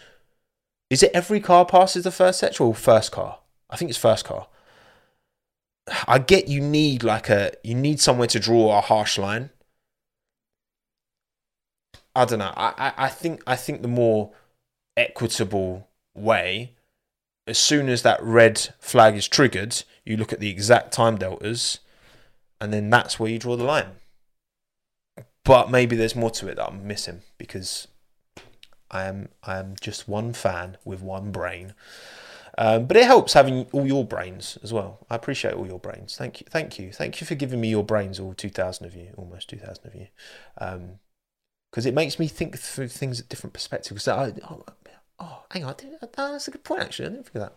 [0.91, 3.39] is it every car passes the first sector or first car?
[3.71, 4.49] I think it's first car.
[6.07, 9.49] I get you need like a you need somewhere to draw a harsh line.
[12.15, 12.53] I don't know.
[12.55, 14.35] I i, I think i think the more
[14.95, 16.73] equitable way,
[17.47, 21.81] as soon as that red flag is triggered, you look at the exact time deltas,
[22.61, 23.91] and then that's where you draw the line.
[25.45, 27.87] But maybe there's more to it that I'm missing because
[28.91, 31.75] I am I am just one fan with one brain.
[32.59, 35.07] Um, but it helps having all your brains as well.
[35.11, 36.17] I appreciate all your brains.
[36.17, 38.97] Thank you, thank you, thank you for giving me your brains, all two thousand of
[38.97, 40.07] you, almost two thousand of you,
[40.55, 44.09] because um, it makes me think through things at different perspectives.
[44.09, 44.33] I,
[45.19, 45.75] oh, hang on.
[46.17, 47.07] That's a good point, actually.
[47.07, 47.53] I didn't think of that.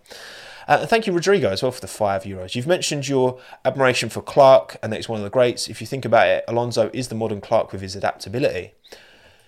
[0.67, 2.55] Uh, thank you, Rodrigo, as well, for the five euros.
[2.55, 5.69] You've mentioned your admiration for Clark and that he's one of the greats.
[5.69, 8.73] If you think about it, Alonso is the modern Clark with his adaptability.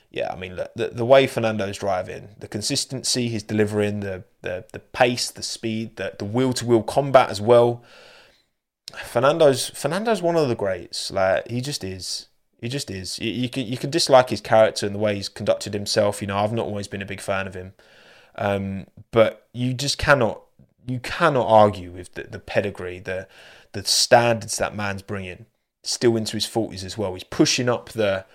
[0.10, 4.80] Yeah, I mean, the, the way Fernando's driving, the consistency he's delivering, the, the, the
[4.80, 7.84] pace, the speed, the, the wheel-to-wheel combat as well.
[8.94, 11.12] Fernando's Fernando's one of the greats.
[11.12, 12.28] Like he just is.
[12.60, 13.20] He just is.
[13.20, 16.22] You, you can you can dislike his character and the way he's conducted himself.
[16.22, 17.74] You know, I've not always been a big fan of him.
[18.36, 20.42] Um, but you just cannot
[20.88, 23.28] you cannot argue with the, the pedigree, the
[23.74, 25.46] the standards that man's bringing.
[25.84, 27.14] Still into his forties as well.
[27.14, 28.26] He's pushing up the.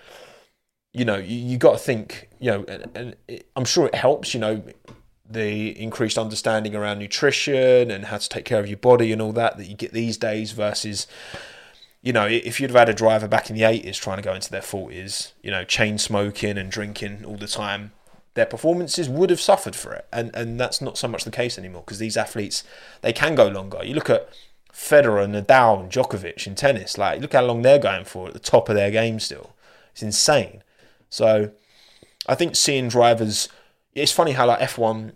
[0.93, 2.29] You know, you, you got to think.
[2.39, 4.33] You know, and, and it, I'm sure it helps.
[4.33, 4.63] You know,
[5.29, 9.33] the increased understanding around nutrition and how to take care of your body and all
[9.33, 11.07] that that you get these days versus
[12.01, 14.33] you know if you'd have had a driver back in the 80s trying to go
[14.33, 17.91] into their 40s you know chain smoking and drinking all the time
[18.37, 20.07] their performances would have suffered for it.
[20.13, 22.63] And and that's not so much the case anymore because these athletes
[23.01, 23.83] they can go longer.
[23.83, 24.29] You look at
[24.71, 26.97] Federer, Nadal, and Djokovic in tennis.
[26.97, 29.55] Like look how long they're going for at the top of their game still.
[29.91, 30.63] It's insane.
[31.09, 31.51] So
[32.27, 33.49] I think seeing drivers.
[33.93, 35.13] It's funny how like F1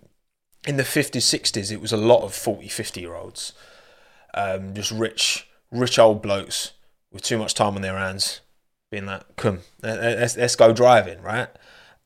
[0.67, 3.53] in the 50s, 60s, it was a lot of 40, 50 year olds.
[4.33, 6.71] Um, just rich, rich old blokes
[7.11, 8.41] with too much time on their hands
[8.89, 11.49] being like, come, let's, let's go driving, right?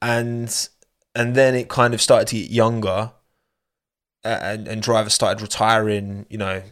[0.01, 0.69] And
[1.15, 3.13] and then it kind of started to get younger,
[4.23, 6.25] and and drivers started retiring.
[6.29, 6.63] You know,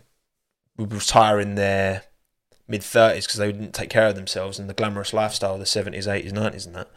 [0.78, 2.04] would retire in their
[2.68, 5.66] mid thirties because they didn't take care of themselves and the glamorous lifestyle of the
[5.66, 6.90] seventies, eighties, nineties, and that.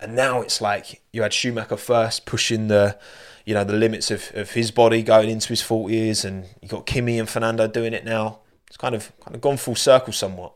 [0.00, 2.96] And now it's like you had Schumacher first pushing the,
[3.44, 6.86] you know, the limits of, of his body going into his forties, and you got
[6.86, 8.40] Kimi and Fernando doing it now.
[8.68, 10.52] It's kind of kind of gone full circle somewhat.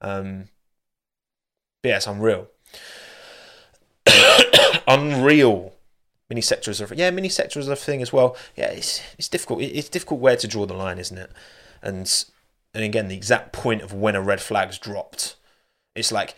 [0.00, 0.48] Um,
[1.82, 2.48] but yeah, it's unreal.
[4.86, 5.74] Unreal.
[6.28, 8.36] Mini sectors are yeah, mini sectors are a thing as well.
[8.56, 9.62] Yeah, it's it's difficult.
[9.62, 11.30] It's difficult where to draw the line, isn't it?
[11.82, 12.24] And
[12.74, 15.36] and again, the exact point of when a red flag's dropped.
[15.94, 16.34] It's like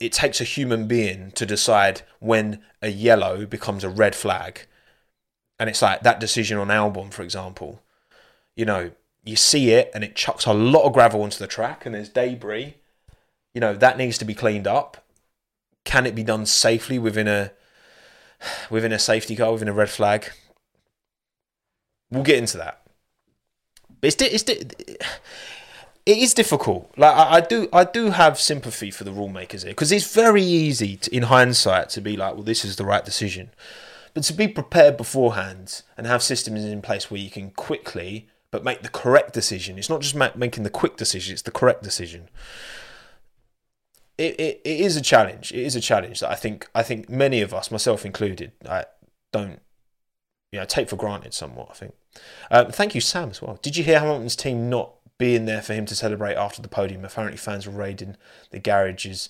[0.00, 4.66] it takes a human being to decide when a yellow becomes a red flag.
[5.58, 7.82] And it's like that decision on Albon, for example.
[8.54, 8.92] You know,
[9.24, 12.08] you see it and it chucks a lot of gravel onto the track and there's
[12.08, 12.76] debris.
[13.52, 15.04] You know, that needs to be cleaned up
[15.88, 17.50] can it be done safely within a
[18.70, 20.30] within a safety car, within a red flag?
[22.10, 22.82] We'll get into that.
[24.00, 24.44] But it's it's
[26.08, 26.90] it is difficult.
[26.96, 30.12] Like I, I, do I do have sympathy for the rule makers here because it's
[30.14, 33.50] very easy to, in hindsight to be like, well, this is the right decision.
[34.14, 38.64] But to be prepared beforehand and have systems in place where you can quickly but
[38.64, 39.78] make the correct decision.
[39.78, 42.30] It's not just ma- making the quick decision; it's the correct decision.
[44.18, 45.52] It, it, it is a challenge.
[45.52, 48.84] It is a challenge that I think I think many of us, myself included, I
[49.32, 49.60] don't
[50.52, 51.68] you know take for granted somewhat.
[51.70, 51.94] I think.
[52.50, 53.58] Um, thank you, Sam, as well.
[53.62, 57.04] Did you hear Hamilton's team not being there for him to celebrate after the podium?
[57.04, 58.16] Apparently, fans were raiding
[58.50, 59.28] the garages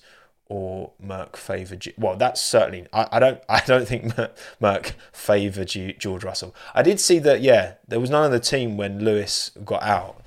[0.49, 1.93] or Merc favoured.
[1.97, 2.87] Well, that's certainly.
[2.91, 3.41] I, I don't.
[3.49, 4.13] I don't think
[4.59, 6.55] Merc favoured George Russell.
[6.73, 7.41] I did see that.
[7.41, 10.21] Yeah, there was none of the team when Lewis got out.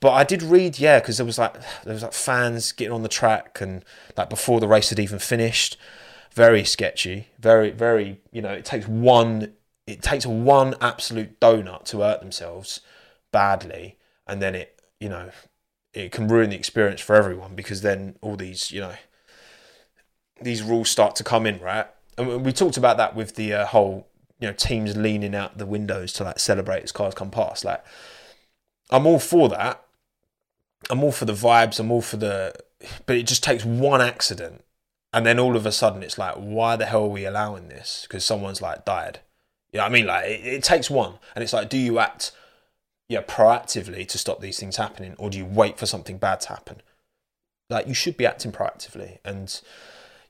[0.00, 1.54] But I did read, yeah, because there was like
[1.84, 3.84] there was like fans getting on the track and
[4.16, 5.76] like before the race had even finished.
[6.32, 7.28] Very sketchy.
[7.40, 8.20] Very, very.
[8.30, 9.54] You know, it takes one.
[9.86, 12.80] It takes one absolute donut to hurt themselves
[13.32, 13.96] badly,
[14.26, 15.30] and then it, you know,
[15.94, 18.94] it can ruin the experience for everyone because then all these, you know,
[20.40, 21.86] these rules start to come in, right?
[22.16, 24.06] And we talked about that with the uh, whole,
[24.38, 27.64] you know, teams leaning out the windows to like celebrate as cars come past.
[27.64, 27.84] Like,
[28.90, 29.82] I'm all for that.
[30.90, 31.78] I'm all for the vibes.
[31.80, 32.54] I'm all for the,
[33.06, 34.64] but it just takes one accident,
[35.12, 38.06] and then all of a sudden it's like, why the hell are we allowing this?
[38.08, 39.20] Because someone's like died.
[39.72, 40.06] You know what I mean?
[40.06, 42.32] Like, it, it takes one, and it's like, do you act,
[43.08, 46.48] yeah, proactively to stop these things happening, or do you wait for something bad to
[46.48, 46.82] happen?
[47.68, 49.60] Like, you should be acting proactively, and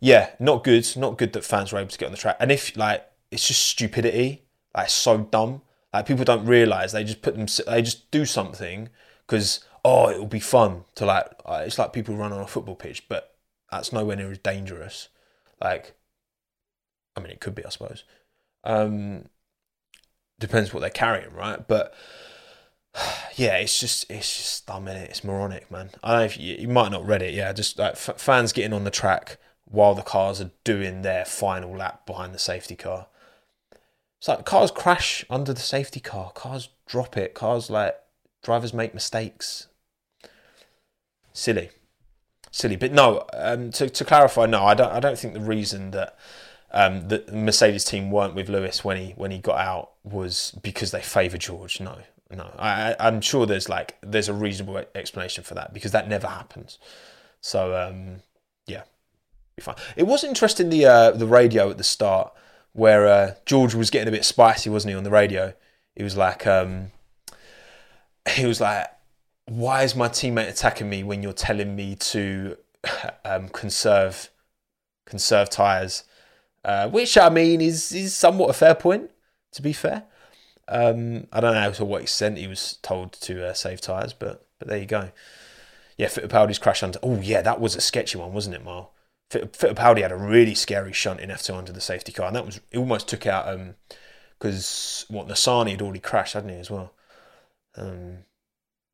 [0.01, 0.87] yeah, not good.
[0.97, 2.37] Not good that fans were able to get on the track.
[2.41, 4.45] And if like it's just stupidity,
[4.77, 5.63] like so dumb.
[5.93, 7.47] Like people don't realize they just put them.
[7.67, 8.91] They just do something
[9.27, 11.27] because oh, it will be fun to like.
[11.45, 13.37] Uh, it's like people run on a football pitch, but
[13.71, 15.09] that's nowhere near as dangerous.
[15.61, 15.95] Like,
[17.17, 18.05] I mean, it could be, I suppose.
[18.65, 19.27] Um,
[20.39, 21.67] depends what they're carrying, right?
[21.67, 21.95] But
[23.37, 25.11] yeah, it's just it's just dumb, it?
[25.11, 25.91] It's moronic, man.
[26.03, 27.35] I don't know if you, you might not read it.
[27.35, 31.25] Yeah, just like f- fans getting on the track while the cars are doing their
[31.25, 33.07] final lap behind the safety car.
[34.19, 37.97] It's like cars crash under the safety car, cars drop it, cars like
[38.43, 39.69] drivers make mistakes.
[41.33, 41.71] Silly,
[42.51, 42.77] silly.
[42.77, 44.93] But no, um, to to clarify, no, I don't.
[44.93, 46.17] I don't think the reason that
[46.71, 50.91] um, the Mercedes team weren't with Lewis when he when he got out was because
[50.91, 51.81] they favour George.
[51.81, 51.99] No,
[52.31, 52.53] no.
[52.59, 56.79] I, I'm sure there's like there's a reasonable explanation for that because that never happens.
[57.41, 58.23] So um,
[58.67, 58.83] yeah,
[59.57, 59.77] be fine.
[59.97, 62.33] It was interesting the uh, the radio at the start
[62.73, 65.53] where uh, George was getting a bit spicy, wasn't he, on the radio?
[65.97, 66.93] He was like, um,
[68.31, 68.87] he was like,
[69.47, 72.57] "Why is my teammate attacking me when you're telling me to
[73.25, 74.31] um, conserve
[75.07, 76.05] conserve tires?"
[76.65, 79.11] Uh, which I mean is is somewhat a fair point,
[79.53, 80.05] to be fair.
[80.69, 84.47] Um, I don't know to what extent he was told to uh, save tires, but
[84.59, 85.11] but there you go.
[85.97, 86.99] Yeah, Fittipaldi's crash under.
[87.03, 88.93] Oh yeah, that was a sketchy one, wasn't it, Marl?
[89.31, 92.61] Fittipaldi had a really scary shunt in F2 under the safety car, and that was
[92.71, 93.59] it almost took out
[94.39, 96.93] because um, what Nissany had already crashed, hadn't he, as well?
[97.77, 98.19] Um,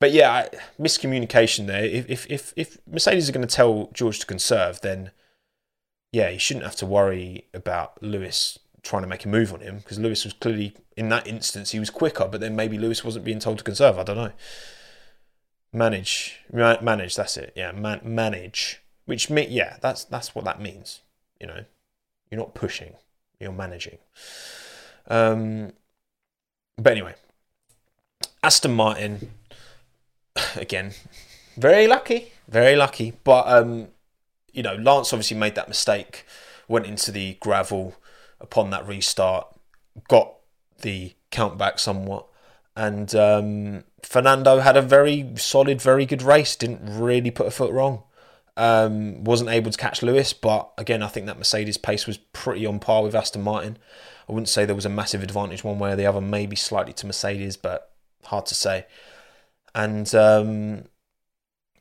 [0.01, 0.49] but yeah,
[0.79, 1.85] miscommunication there.
[1.85, 5.11] If, if if if Mercedes are going to tell George to conserve, then
[6.13, 9.79] yeah, he shouldn't have to worry about Lewis trying to make a move on him
[9.79, 13.25] because Lewis was clearly in that instance he was quicker, but then maybe Lewis wasn't
[13.25, 13.99] being told to conserve.
[13.99, 14.33] I don't know.
[15.73, 17.17] Manage, manage.
[17.17, 17.53] That's it.
[17.57, 21.01] Yeah, man, manage which me, yeah, that's that's what that means.
[21.41, 21.65] You know,
[22.31, 22.95] you're not pushing,
[23.39, 23.99] you're managing.
[25.09, 25.73] Um,
[26.77, 27.15] but anyway,
[28.45, 29.31] Aston Martin,
[30.55, 30.93] again,
[31.57, 33.15] very lucky, very lucky.
[33.25, 33.89] But um,
[34.53, 36.27] you know, Lance obviously made that mistake,
[36.69, 37.95] went into the gravel
[38.39, 39.47] upon that restart,
[40.09, 40.35] got
[40.83, 42.27] the count back somewhat,
[42.77, 46.55] and um, Fernando had a very solid, very good race.
[46.55, 48.03] Didn't really put a foot wrong.
[48.59, 52.67] Um, wasn't able to catch Lewis, but again, I think that Mercedes pace was pretty
[52.67, 53.79] on par with Aston Martin.
[54.29, 56.93] I wouldn't say there was a massive advantage one way or the other, maybe slightly
[56.93, 57.91] to Mercedes, but
[58.27, 58.87] hard to say.
[59.75, 60.85] And um,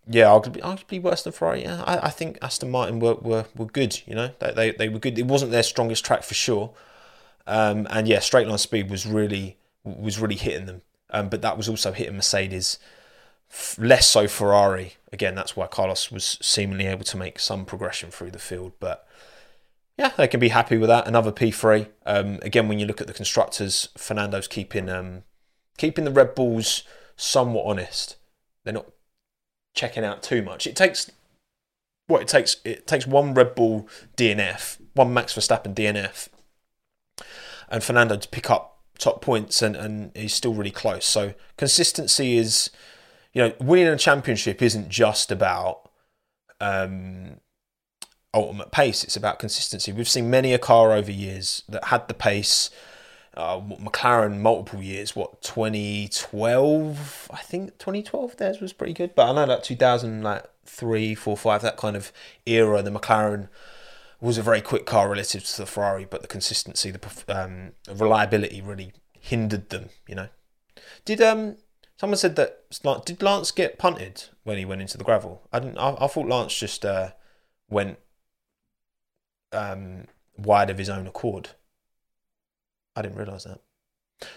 [0.07, 1.63] yeah, arguably, arguably worse than Ferrari.
[1.63, 4.01] Yeah, I, I think Aston Martin were, were, were good.
[4.05, 5.17] You know, they, they they were good.
[5.17, 6.73] It wasn't their strongest track for sure.
[7.45, 10.81] Um, and yeah, straight line speed was really was really hitting them.
[11.09, 12.79] Um, but that was also hitting Mercedes
[13.77, 14.93] less so Ferrari.
[15.11, 18.73] Again, that's why Carlos was seemingly able to make some progression through the field.
[18.79, 19.07] But
[19.97, 21.07] yeah, they can be happy with that.
[21.07, 21.87] Another P3.
[22.05, 25.23] Um, again, when you look at the constructors, Fernando's keeping um,
[25.77, 26.83] keeping the Red Bulls
[27.15, 28.17] somewhat honest.
[28.63, 28.91] They're not
[29.73, 30.67] checking out too much.
[30.67, 31.11] It takes
[32.07, 32.57] what it takes.
[32.63, 33.87] It takes one Red Bull
[34.17, 36.29] DNF, one Max Verstappen DNF,
[37.69, 41.05] and Fernando to pick up top points, and, and he's still really close.
[41.05, 42.69] So consistency is
[43.33, 45.89] you know, winning a championship isn't just about
[46.61, 47.39] um,
[48.33, 49.03] ultimate pace.
[49.03, 49.91] It's about consistency.
[49.91, 52.69] We've seen many a car over years that had the pace,
[53.35, 55.15] uh, McLaren multiple years.
[55.15, 57.31] What 2012?
[57.31, 61.37] I think 2012 theirs was pretty good, but I know that 2000 like three, four,
[61.37, 62.11] five that kind of
[62.45, 62.81] era.
[62.81, 63.49] The McLaren
[64.21, 68.61] was a very quick car relative to the Ferrari, but the consistency, the um, reliability
[68.61, 69.89] really hindered them.
[70.07, 70.27] You know,
[71.05, 71.57] did um
[71.97, 72.63] someone said that
[73.05, 75.41] did Lance get punted when he went into the gravel?
[75.51, 75.77] I didn't.
[75.77, 77.11] I, I thought Lance just uh,
[77.69, 77.97] went
[79.51, 80.05] um
[80.37, 81.49] wide of his own accord.
[82.95, 83.61] I didn't realise that.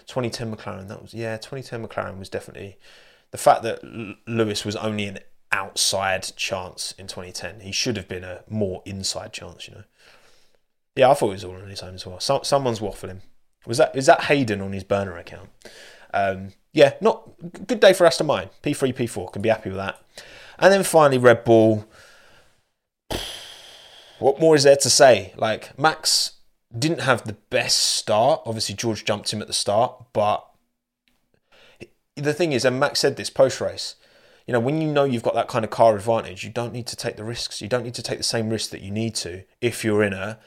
[0.07, 1.37] 2010 McLaren, that was yeah.
[1.37, 2.77] 2010 McLaren was definitely
[3.31, 3.83] the fact that
[4.27, 5.19] Lewis was only an
[5.51, 7.61] outside chance in 2010.
[7.61, 9.83] He should have been a more inside chance, you know.
[10.95, 12.19] Yeah, I thought it was all on his own as well.
[12.19, 13.21] So, someone's waffling.
[13.65, 15.49] Was that is that Hayden on his burner account?
[16.13, 17.29] Um, yeah, not
[17.67, 18.49] good day for Aston Martin.
[18.63, 20.01] P3, P4 can be happy with that.
[20.57, 21.85] And then finally Red Bull.
[24.19, 25.31] What more is there to say?
[25.37, 26.36] Like Max
[26.77, 28.41] didn't have the best start.
[28.45, 30.45] Obviously, George jumped him at the start, but
[32.15, 33.95] the thing is, and Max said this post race,
[34.45, 36.87] you know, when you know you've got that kind of car advantage, you don't need
[36.87, 37.61] to take the risks.
[37.61, 40.13] You don't need to take the same risks that you need to if you're in
[40.13, 40.39] a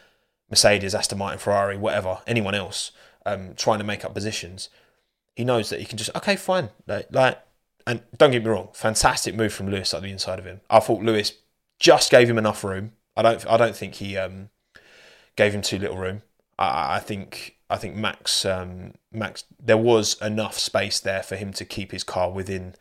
[0.49, 2.93] Mercedes, Aston Martin, Ferrari, whatever, anyone else,
[3.25, 4.69] um, trying to make up positions.
[5.37, 7.39] He knows that he can just okay, fine, like, like,
[7.87, 10.61] and don't get me wrong, fantastic move from Lewis at the inside of him.
[10.69, 11.35] I thought Lewis
[11.79, 12.93] just gave him enough room.
[13.17, 14.51] I don't, I don't think he um,
[15.37, 16.23] gave him too little room.
[16.59, 21.53] I, I think I think Max um, Max there was enough space there for him
[21.55, 22.75] to keep his car within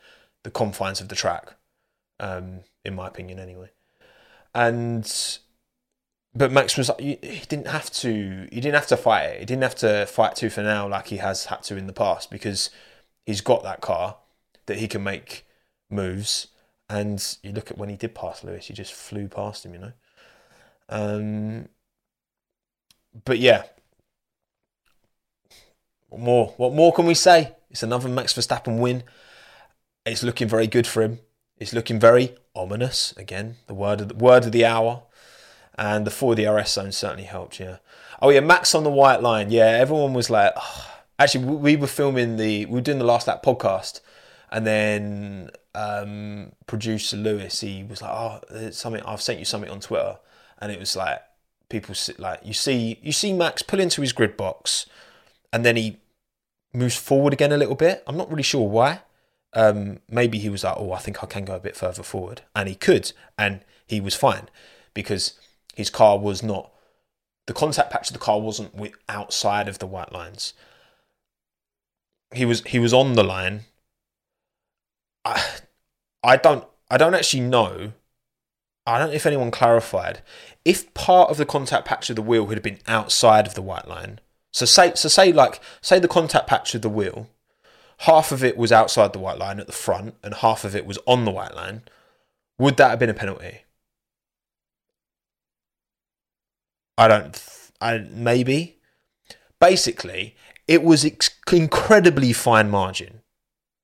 [0.44, 1.56] the confines of the track,
[2.20, 3.70] um, in my opinion, anyway.
[4.54, 5.40] And
[6.36, 7.16] but Max was he
[7.48, 9.40] didn't have to he didn't have to fight it.
[9.40, 11.94] He didn't have to fight tooth and nail like he has had to in the
[11.94, 12.70] past because
[13.26, 14.18] he's got that car
[14.66, 15.46] that he can make
[15.90, 16.48] moves.
[16.90, 19.80] And you look at when he did pass Lewis, he just flew past him, you
[19.80, 19.92] know.
[20.90, 21.70] Um,
[23.26, 23.64] but yeah,
[26.10, 26.54] what more?
[26.58, 27.56] What more can we say?
[27.70, 29.04] It's another Max Verstappen win.
[30.06, 31.20] It's looking very good for him.
[31.58, 33.14] It's looking very ominous.
[33.18, 35.04] Again, the word of the word of the hour.
[35.78, 37.58] And the 4 DRS zone certainly helped.
[37.58, 37.78] Yeah.
[38.22, 39.50] Oh yeah, Max on the white line.
[39.50, 40.88] Yeah, everyone was like, oh.
[41.18, 44.02] actually, we were filming the we were doing the last lap podcast,
[44.52, 49.80] and then um, producer Lewis he was like, oh, something I've sent you something on
[49.80, 50.18] Twitter,
[50.58, 51.22] and it was like
[51.70, 54.86] people sit like you see you see Max pull into his grid box,
[55.54, 55.98] and then he
[56.74, 58.04] moves forward again a little bit.
[58.08, 59.02] I'm not really sure why.
[59.54, 62.44] Um, maybe he was like, oh, I think I can go a bit further forward,
[62.56, 64.50] and he could, and he was fine
[64.94, 65.40] because
[65.76, 66.72] his car was not
[67.48, 68.72] the contact patch of the car wasn't
[69.08, 70.54] outside of the white lines.
[72.32, 73.62] He was he was on the line.
[75.26, 75.44] I,
[76.24, 77.94] I don't I don't actually know
[78.86, 80.22] I don't know if anyone clarified
[80.66, 83.88] if part of the contact patch of the wheel had been outside of the white
[83.88, 84.20] line.
[84.52, 87.30] So say so say like say the contact patch of the wheel,
[88.00, 90.86] half of it was outside the white line at the front and half of it
[90.86, 91.84] was on the white line.
[92.58, 93.62] Would that have been a penalty?
[96.98, 97.72] I don't.
[97.80, 98.78] I maybe.
[99.60, 100.36] Basically,
[100.68, 103.22] it was ex- incredibly fine margin.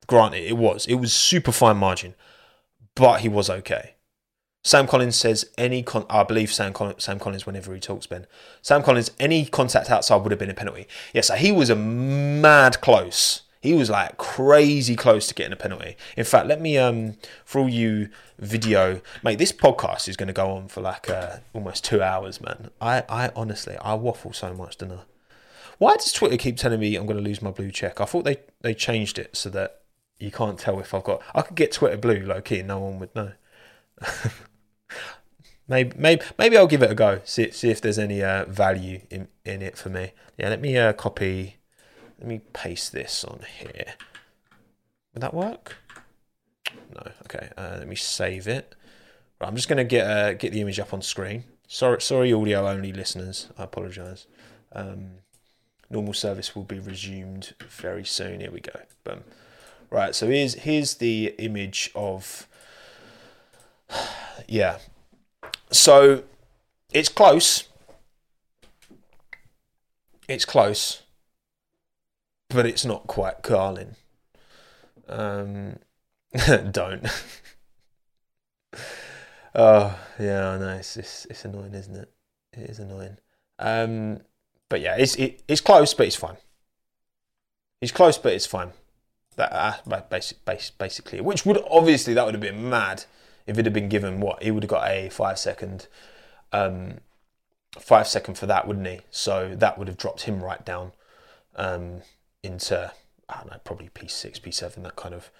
[0.06, 0.86] Granted, it was.
[0.86, 2.14] It was super fine margin,
[2.94, 3.95] but he was okay.
[4.66, 8.26] Sam Collins says any con- I believe Sam, Collins, Sam Collins whenever he talks Ben.
[8.62, 10.88] Sam Collins any contact outside would have been a penalty.
[11.14, 13.42] Yeah, so he was a mad close.
[13.60, 15.96] He was like crazy close to getting a penalty.
[16.16, 17.14] In fact, let me um
[17.44, 18.08] for all you
[18.40, 22.40] video mate, this podcast is going to go on for like uh, almost two hours,
[22.40, 22.70] man.
[22.80, 24.98] I I honestly I waffle so much, don't I?
[25.78, 28.00] Why does Twitter keep telling me I'm going to lose my blue check?
[28.00, 29.82] I thought they they changed it so that
[30.18, 31.22] you can't tell if I've got.
[31.36, 33.30] I could get Twitter blue low key, and no one would know.
[35.68, 37.20] maybe, maybe, maybe I'll give it a go.
[37.24, 40.12] See, see if there's any uh, value in, in it for me.
[40.38, 41.56] Yeah, let me uh, copy.
[42.18, 43.94] Let me paste this on here.
[45.14, 45.76] Would that work?
[46.94, 47.10] No.
[47.24, 47.50] Okay.
[47.56, 48.74] Uh, let me save it.
[49.40, 51.44] Right, I'm just going to get uh, get the image up on screen.
[51.68, 53.48] Sorry, sorry, audio only listeners.
[53.58, 54.26] I apologise.
[54.72, 55.18] Um,
[55.90, 58.40] normal service will be resumed very soon.
[58.40, 58.80] Here we go.
[59.04, 59.24] Boom.
[59.90, 60.14] Right.
[60.14, 62.48] So here's here's the image of
[64.48, 64.78] yeah.
[65.70, 66.24] So
[66.92, 67.68] it's close.
[70.28, 71.02] It's close,
[72.48, 73.96] but it's not quite Carlin.
[75.08, 75.78] Um,
[76.70, 77.06] don't.
[79.54, 82.10] oh yeah, I know it's, it's it's annoying, isn't it?
[82.54, 83.18] It is annoying.
[83.58, 84.20] Um,
[84.68, 86.36] but yeah, it's it, it's close, but it's fine.
[87.80, 88.72] It's close, but it's fine.
[89.36, 93.04] That uh, basic, base, basically, which would obviously that would have been mad
[93.46, 95.86] if it had been given what he would have got a five second,
[96.52, 96.98] um,
[97.78, 99.00] five second for that, wouldn't he?
[99.10, 100.92] So that would have dropped him right down.
[101.56, 102.02] um,
[102.42, 102.92] into
[103.28, 105.30] I don't know, probably P6, P7, that kind of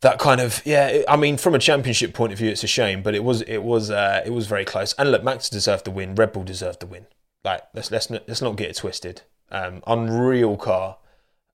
[0.00, 1.02] that kind of yeah.
[1.08, 3.58] I mean, from a championship point of view, it's a shame, but it was it
[3.64, 4.92] was uh, it was very close.
[4.92, 6.14] And look, Max deserved the win.
[6.14, 7.06] Red Bull deserved the win.
[7.44, 9.22] Like let's let's not, let's not get it twisted.
[9.50, 10.98] Um, unreal car,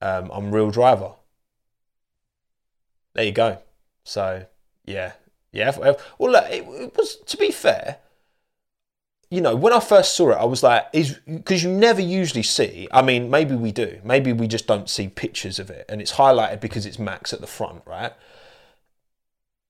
[0.01, 1.13] um, unreal driver.
[3.13, 3.59] There you go.
[4.03, 4.45] So
[4.85, 5.13] yeah,
[5.55, 5.75] yeah.
[5.77, 5.97] Well,
[6.31, 7.97] look, it, it was to be fair
[9.29, 12.43] you know, when I first saw it, I was like, is because you never usually
[12.43, 12.87] see.
[12.91, 13.99] I mean, maybe we do.
[14.03, 17.41] Maybe we just don't see pictures of it, and it's highlighted because it's Max at
[17.41, 18.13] the front, right?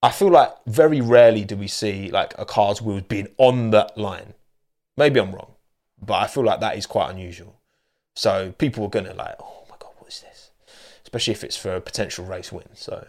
[0.03, 3.97] I feel like very rarely do we see like a car's wheels being on that
[3.97, 4.35] line.
[4.97, 5.53] Maybe I'm wrong,
[5.99, 7.59] but I feel like that is quite unusual.
[8.15, 10.51] So people are gonna like, oh my god, what is this?
[11.03, 12.67] Especially if it's for a potential race win.
[12.75, 13.07] So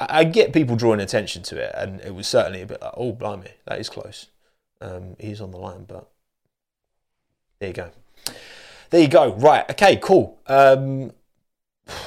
[0.00, 3.12] I, get people drawing attention to it, and it was certainly a bit like, oh
[3.12, 4.28] blimey, that is close
[4.80, 6.08] um, he's on the line, but
[7.58, 7.90] there you go.
[8.90, 9.34] There you go.
[9.34, 9.68] Right.
[9.70, 9.96] Okay.
[9.96, 10.38] Cool.
[10.46, 11.12] Um,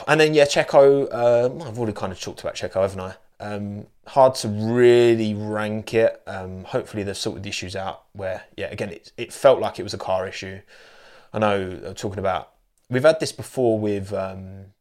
[0.08, 1.08] and then yeah, Checo.
[1.12, 3.16] Uh, I've already kind of talked about Checo, haven't I?
[3.40, 6.22] Um, hard to really rank it.
[6.28, 8.06] Um, hopefully they've sorted the issues out.
[8.14, 10.62] Where yeah, again, it it felt like it was a car issue.
[11.32, 11.80] I know.
[11.86, 12.52] Uh, talking about
[12.90, 14.14] we've had this before with.
[14.14, 14.73] Um,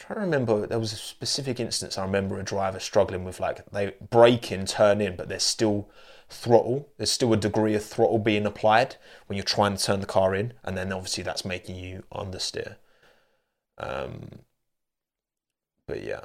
[0.00, 1.98] trying to remember, there was a specific instance.
[1.98, 5.90] I remember a driver struggling with like they brake in, turn in, but they're still
[6.28, 6.88] throttle.
[6.96, 8.96] There's still a degree of throttle being applied
[9.26, 12.76] when you're trying to turn the car in, and then obviously that's making you understeer.
[13.78, 14.40] Um,
[15.86, 16.20] but yeah.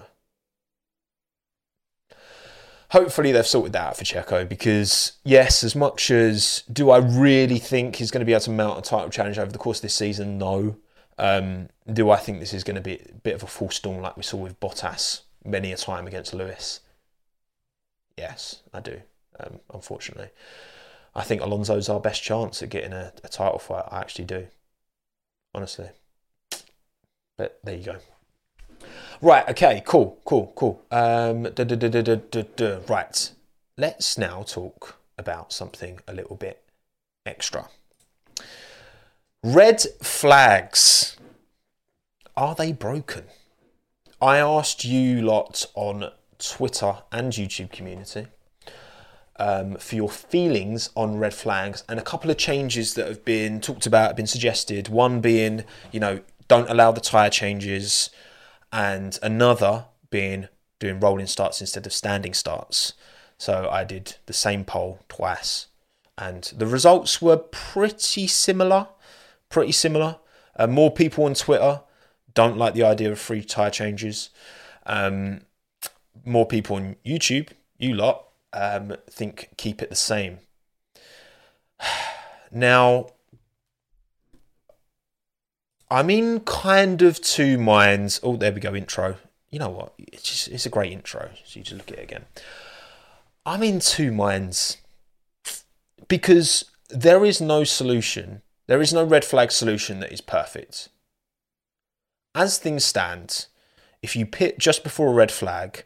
[2.92, 7.60] Hopefully they've sorted that out for Checo because yes, as much as do I really
[7.60, 9.82] think he's going to be able to mount a title challenge over the course of
[9.84, 10.38] this season?
[10.38, 10.78] No.
[11.18, 14.02] Um, do I think this is going to be a bit of a full storm
[14.02, 16.82] like we saw with Bottas many a time against Lewis?
[18.18, 19.02] Yes, I do
[19.40, 20.30] um, unfortunately.
[21.14, 23.86] I think Alonso's our best chance at getting a, a title fight.
[23.90, 24.48] I actually do,
[25.54, 25.90] honestly.
[27.38, 27.98] But there you go.
[29.22, 30.82] Right, okay, cool, cool, cool.
[30.92, 31.44] Um,
[32.88, 33.32] right,
[33.78, 36.62] let's now talk about something a little bit
[37.26, 37.70] extra.
[39.46, 41.18] Red flags.
[42.36, 43.26] Are they broken?
[44.20, 46.10] I asked you lot on
[46.40, 48.26] Twitter and YouTube community
[49.38, 53.62] um, for your feelings on red flags and a couple of changes that have been
[53.62, 54.90] talked about, been suggested.
[54.90, 58.10] One being, you know, don't allow the tyre changes,
[58.74, 60.48] and another being
[60.80, 62.94] doing rolling starts instead of standing starts.
[63.38, 65.68] So I did the same poll twice,
[66.18, 68.88] and the results were pretty similar.
[69.56, 70.18] Pretty similar.
[70.57, 71.80] Uh, more people on Twitter
[72.34, 74.30] don't like the idea of free tyre changes.
[74.86, 75.44] Um,
[76.26, 80.40] more people on YouTube, you lot, um, think keep it the same.
[82.52, 83.07] Now,
[85.90, 88.19] I'm in kind of two minds.
[88.23, 89.15] Oh, there we go, intro.
[89.52, 89.94] You know what?
[89.98, 91.30] It's just it's a great intro.
[91.45, 92.26] So you just look at it again.
[93.45, 94.77] I'm in two minds
[96.10, 98.41] because there is no solution.
[98.68, 100.90] There is no red flag solution that is perfect.
[102.34, 103.46] As things stand,
[104.02, 105.86] if you pit just before a red flag,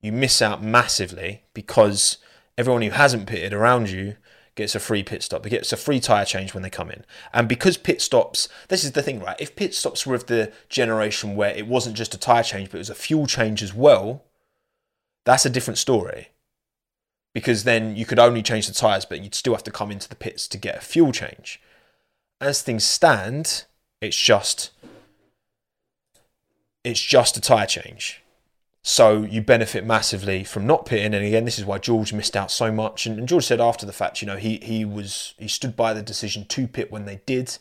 [0.00, 2.18] you miss out massively because
[2.56, 4.16] everyone who hasn't pitted around you
[4.56, 5.42] gets a free pit stop.
[5.42, 7.04] They get a free tyre change when they come in.
[7.32, 9.40] And because pit stops, this is the thing, right?
[9.40, 12.76] If pit stops were of the generation where it wasn't just a tyre change, but
[12.76, 14.24] it was a fuel change as well,
[15.24, 16.30] that's a different story.
[17.32, 20.08] Because then you could only change the tyres, but you'd still have to come into
[20.08, 21.60] the pits to get a fuel change.
[22.40, 23.64] As things stand,
[24.00, 24.70] it's just
[26.84, 28.22] it's just a tyre change.
[28.82, 31.12] So you benefit massively from not pitting.
[31.12, 33.04] And again, this is why George missed out so much.
[33.04, 35.92] And, and George said after the fact, you know, he he was he stood by
[35.92, 37.58] the decision to pit when they did,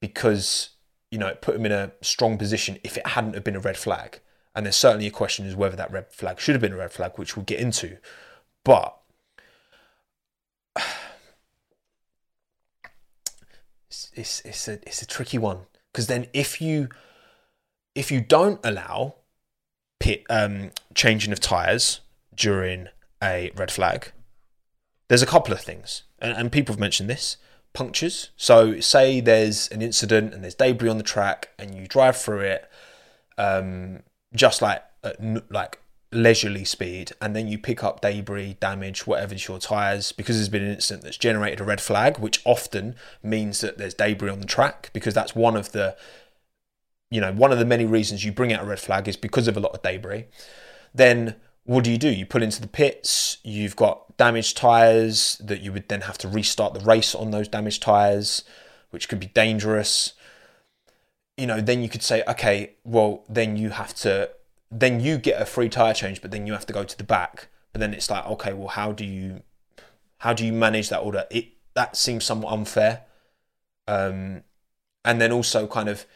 [0.00, 0.70] because
[1.10, 2.78] you know it put him in a strong position.
[2.82, 4.20] If it hadn't have been a red flag,
[4.54, 6.92] and there's certainly a question as whether that red flag should have been a red
[6.92, 7.98] flag, which we'll get into.
[8.64, 8.96] But
[14.18, 15.60] it's it's, a it's a tricky one
[15.92, 16.88] because then if you
[17.94, 19.14] if you don't allow
[20.00, 22.00] pit um, changing of tyres
[22.34, 22.88] during
[23.22, 24.12] a red flag,
[25.08, 27.36] there's a couple of things, and, and people have mentioned this
[27.72, 28.30] punctures.
[28.36, 32.40] So, say there's an incident and there's debris on the track, and you drive through
[32.40, 32.70] it,
[33.36, 34.02] um,
[34.34, 35.16] just like at,
[35.52, 35.80] like
[36.10, 40.64] leisurely speed, and then you pick up debris, damage, whatever's your tyres, because there's been
[40.64, 44.46] an incident that's generated a red flag, which often means that there's debris on the
[44.46, 45.96] track, because that's one of the
[47.10, 49.48] you know, one of the many reasons you bring out a red flag is because
[49.48, 50.26] of a lot of debris.
[50.94, 52.10] Then what do you do?
[52.10, 56.28] You pull into the pits, you've got damaged tyres that you would then have to
[56.28, 58.42] restart the race on those damaged tyres,
[58.90, 60.12] which could be dangerous.
[61.38, 64.28] you know, then you could say, okay, well, then you have to,
[64.70, 67.04] then you get a free tire change, but then you have to go to the
[67.04, 67.48] back.
[67.72, 69.42] But then it's like, okay, well, how do you,
[70.18, 71.26] how do you manage that order?
[71.30, 73.02] It that seems somewhat unfair.
[73.86, 74.42] Um,
[75.04, 76.06] and then also kind of,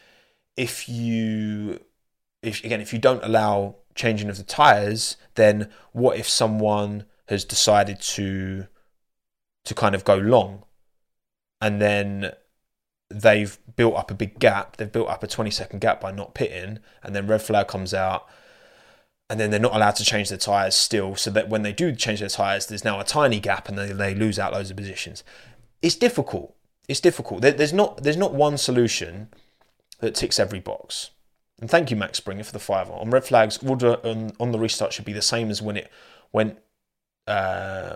[0.57, 1.79] if you,
[2.41, 7.45] if again, if you don't allow changing of the tires, then what if someone has
[7.45, 8.67] decided to,
[9.65, 10.63] to kind of go long,
[11.61, 12.33] and then
[13.09, 14.77] they've built up a big gap.
[14.77, 17.93] They've built up a 20 second gap by not pitting, and then red flag comes
[17.93, 18.27] out,
[19.33, 21.15] and then they're not allowed to change their tyres still.
[21.15, 23.91] So that when they do change their tyres, there's now a tiny gap, and they,
[23.91, 25.23] they lose out loads of positions.
[25.81, 26.55] It's difficult.
[26.87, 27.41] It's difficult.
[27.41, 29.29] There, there's not there's not one solution
[30.01, 31.09] that ticks every box.
[31.59, 33.57] And thank you, Max Springer, for the five on red flags.
[33.57, 35.89] Order on, on the restart should be the same as when it
[36.31, 36.59] went.
[37.25, 37.95] Uh,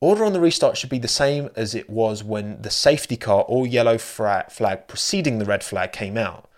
[0.00, 3.44] Order on the restart should be the same as it was when the safety car
[3.48, 6.48] or yellow flag preceding the red flag came out.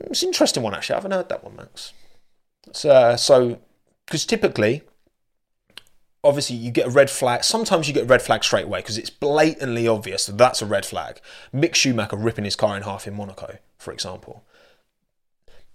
[0.00, 0.94] It's an interesting one, actually.
[0.94, 1.92] I haven't heard that one, Max.
[2.68, 3.58] Uh, so, so
[4.06, 4.82] because typically,
[6.22, 7.44] obviously, you get a red flag.
[7.44, 10.66] Sometimes you get a red flag straight away because it's blatantly obvious that that's a
[10.66, 11.20] red flag.
[11.54, 14.44] Mick Schumacher ripping his car in half in Monaco, for example.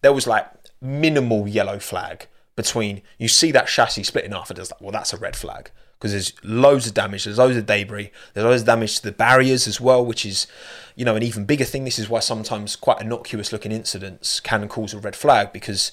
[0.01, 0.47] There was like
[0.81, 5.13] minimal yellow flag between you see that chassis splitting off and it's like, well, that's
[5.13, 8.65] a red flag because there's loads of damage, there's loads of debris, there's loads of
[8.65, 10.47] damage to the barriers as well, which is,
[10.95, 11.85] you know, an even bigger thing.
[11.85, 15.91] This is why sometimes quite innocuous looking incidents can cause a red flag because,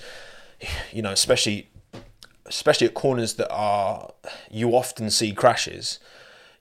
[0.93, 1.70] you know, especially
[2.47, 4.12] especially at corners that are
[4.51, 5.98] you often see crashes,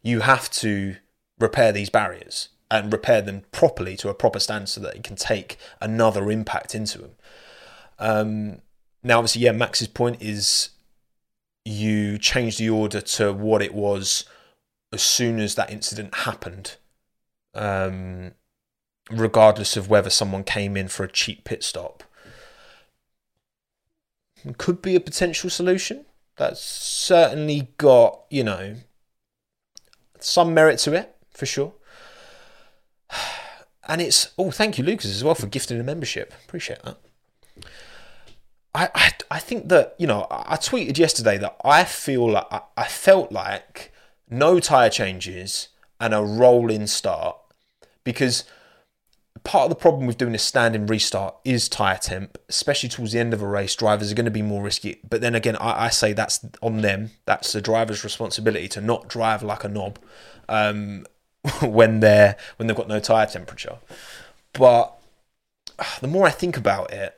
[0.01, 0.97] you have to
[1.39, 5.15] repair these barriers and repair them properly to a proper stand so that it can
[5.15, 7.11] take another impact into them.
[7.99, 8.61] Um,
[9.03, 10.71] now, obviously, yeah, Max's point is
[11.63, 14.25] you change the order to what it was
[14.91, 16.75] as soon as that incident happened,
[17.53, 18.31] um,
[19.09, 22.03] regardless of whether someone came in for a cheap pit stop.
[24.53, 26.05] Could be a potential solution.
[26.37, 28.75] That's certainly got, you know,
[30.19, 31.73] some merit to it, for sure.
[33.89, 36.33] And it's, oh, thank you, Lucas, as well, for gifting a membership.
[36.43, 36.97] Appreciate that.
[38.77, 42.61] I, I, I think that you know I tweeted yesterday that I feel like I,
[42.77, 43.91] I felt like
[44.29, 45.69] no tire changes
[45.99, 47.37] and a rolling start
[48.03, 48.43] because
[49.47, 53.19] part of the problem with doing a standing restart is tire temp, especially towards the
[53.19, 53.73] end of a race.
[53.75, 56.81] Drivers are going to be more risky, but then again, I, I say that's on
[56.81, 57.11] them.
[57.25, 59.99] That's the driver's responsibility to not drive like a knob
[60.49, 61.05] um,
[61.61, 63.77] when they're when they've got no tire temperature.
[64.51, 64.93] But
[66.01, 67.15] the more I think about it,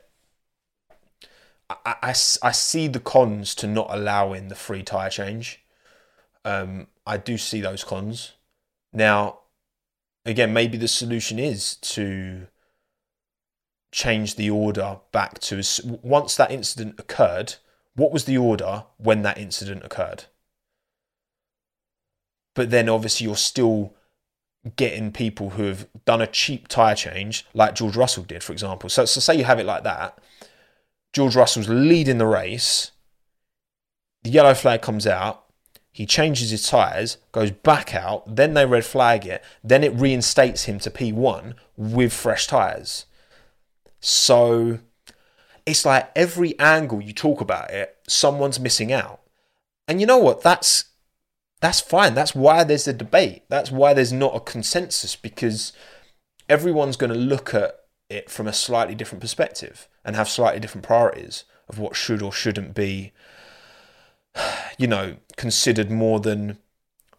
[1.68, 5.64] I, I, I see the cons to not allowing the free tyre change.
[6.44, 8.34] Um, I do see those cons.
[8.92, 9.40] Now,
[10.30, 12.46] again, maybe the solution is to
[13.92, 15.62] change the order back to
[16.02, 17.54] once that incident occurred.
[17.94, 20.24] What was the order when that incident occurred?
[22.54, 23.94] But then obviously you're still
[24.76, 28.90] getting people who have done a cheap tyre change, like George Russell did, for example.
[28.90, 30.18] So, so say you have it like that
[31.12, 32.92] George Russell's leading the race.
[34.22, 35.44] The yellow flag comes out.
[36.00, 38.36] He changes his tyres, goes back out.
[38.36, 39.44] Then they red flag it.
[39.62, 43.04] Then it reinstates him to P1 with fresh tyres.
[44.00, 44.78] So
[45.66, 49.20] it's like every angle you talk about it, someone's missing out.
[49.86, 50.40] And you know what?
[50.40, 50.86] That's
[51.60, 52.14] that's fine.
[52.14, 53.42] That's why there's a debate.
[53.50, 55.74] That's why there's not a consensus because
[56.48, 57.78] everyone's going to look at
[58.08, 62.32] it from a slightly different perspective and have slightly different priorities of what should or
[62.32, 63.12] shouldn't be
[64.78, 66.58] you know considered more than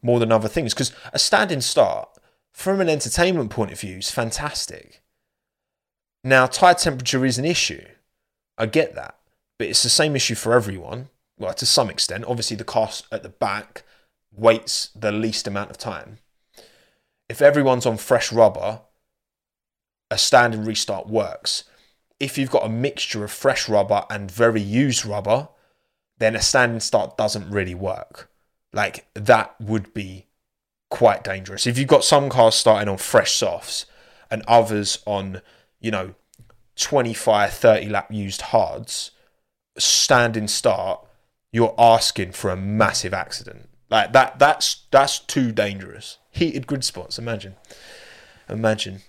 [0.01, 0.73] more than other things.
[0.73, 2.09] Because a standing start
[2.51, 5.01] from an entertainment point of view is fantastic.
[6.23, 7.85] Now tire temperature is an issue.
[8.57, 9.17] I get that.
[9.57, 12.25] But it's the same issue for everyone well to some extent.
[12.27, 13.83] Obviously the cost at the back
[14.31, 16.19] waits the least amount of time.
[17.29, 18.81] If everyone's on fresh rubber
[20.11, 21.63] a standing restart works.
[22.19, 25.47] If you've got a mixture of fresh rubber and very used rubber,
[26.21, 28.29] then a standing start doesn't really work.
[28.73, 30.27] Like that would be
[30.89, 31.65] quite dangerous.
[31.65, 33.85] If you've got some cars starting on fresh softs
[34.29, 35.41] and others on,
[35.79, 36.13] you know,
[36.75, 39.11] 25, 30 lap used hards,
[39.77, 41.05] standing start,
[41.51, 43.69] you're asking for a massive accident.
[43.89, 46.17] Like that that's that's too dangerous.
[46.29, 47.55] Heated grid spots, imagine.
[48.47, 49.01] Imagine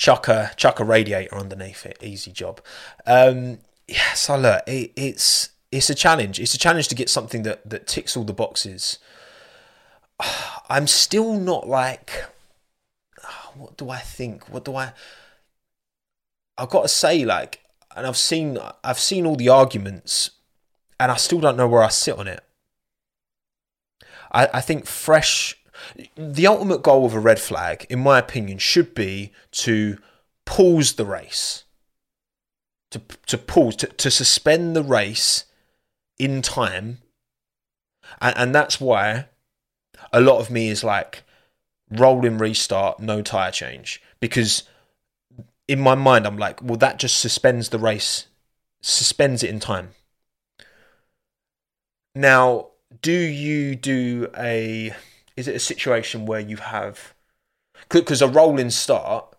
[0.00, 1.98] chuck a chuck a radiator underneath it.
[2.02, 2.62] Easy job.
[3.06, 3.58] Um,
[3.90, 6.38] yeah, so look, it, it's it's a challenge.
[6.38, 8.98] It's a challenge to get something that that ticks all the boxes.
[10.68, 12.24] I'm still not like
[13.54, 14.48] what do I think?
[14.48, 14.92] What do I?
[16.56, 17.60] I've got to say, like,
[17.96, 20.30] and I've seen, I've seen all the arguments,
[20.98, 22.44] and I still don't know where I sit on it.
[24.30, 25.56] I, I think fresh.
[26.14, 29.96] The ultimate goal of a red flag, in my opinion, should be to
[30.44, 31.64] pause the race.
[32.90, 35.44] To to pause to, to suspend the race
[36.18, 36.98] in time,
[38.20, 39.26] and, and that's why
[40.12, 41.22] a lot of me is like
[41.90, 44.64] rolling restart, no tire change, because
[45.68, 48.26] in my mind I'm like, well, that just suspends the race,
[48.80, 49.90] suspends it in time.
[52.14, 52.70] Now,
[53.02, 54.92] do you do a?
[55.36, 57.14] Is it a situation where you have?
[57.88, 59.36] Because a rolling start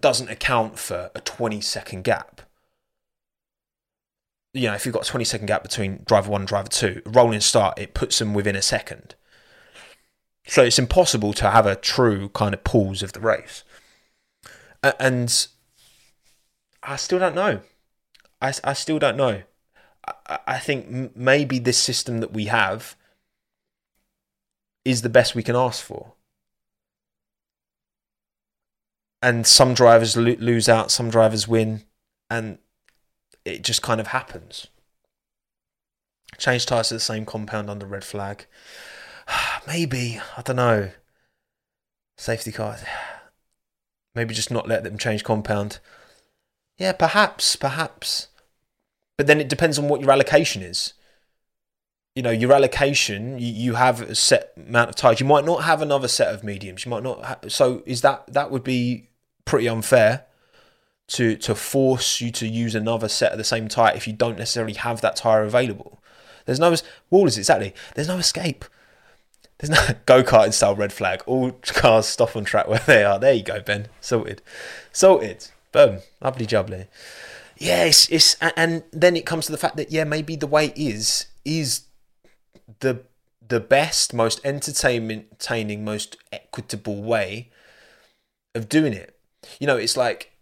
[0.00, 2.35] doesn't account for a 20 second gap.
[4.56, 7.02] You know, if you've got a 20 second gap between driver one and driver two,
[7.04, 9.14] rolling start, it puts them within a second.
[10.46, 13.64] So it's impossible to have a true kind of pause of the race.
[14.82, 15.46] And
[16.82, 17.60] I still don't know.
[18.40, 19.42] I, I still don't know.
[20.26, 22.96] I, I think maybe this system that we have
[24.84, 26.12] is the best we can ask for.
[29.20, 31.82] And some drivers lo- lose out, some drivers win,
[32.30, 32.58] and
[33.46, 34.66] it just kind of happens.
[36.36, 38.46] Change tyres to the same compound under red flag.
[39.66, 40.90] maybe I don't know.
[42.18, 42.82] Safety cars.
[44.14, 45.78] Maybe just not let them change compound.
[46.78, 48.28] Yeah, perhaps, perhaps.
[49.18, 50.94] But then it depends on what your allocation is.
[52.14, 55.20] You know, your allocation, you, you have a set amount of tires.
[55.20, 56.86] You might not have another set of mediums.
[56.86, 57.24] You might not.
[57.24, 59.10] Ha- so is that that would be
[59.44, 60.24] pretty unfair
[61.08, 64.38] to to force you to use another set of the same tire if you don't
[64.38, 66.00] necessarily have that tire available.
[66.44, 66.74] There's no
[67.10, 67.74] wall is exactly.
[67.94, 68.64] There's no escape.
[69.58, 71.22] There's no go karting style red flag.
[71.26, 73.18] All cars stop on track where they are.
[73.18, 73.88] There you go, Ben.
[74.00, 74.42] Sorted.
[74.92, 75.48] Sorted.
[75.72, 75.98] Boom.
[76.20, 76.86] Lovely jubbly.
[77.58, 80.72] Yeah, it's, it's and then it comes to the fact that yeah, maybe the way
[80.76, 81.82] is is
[82.80, 83.02] the
[83.48, 87.50] the best, most entertaining, most equitable way
[88.54, 89.18] of doing it.
[89.58, 90.32] You know, it's like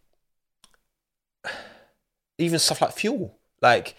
[2.39, 3.37] even stuff like fuel.
[3.61, 3.95] Like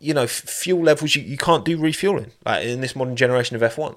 [0.00, 3.62] you know, fuel levels you, you can't do refueling like in this modern generation of
[3.62, 3.96] F1.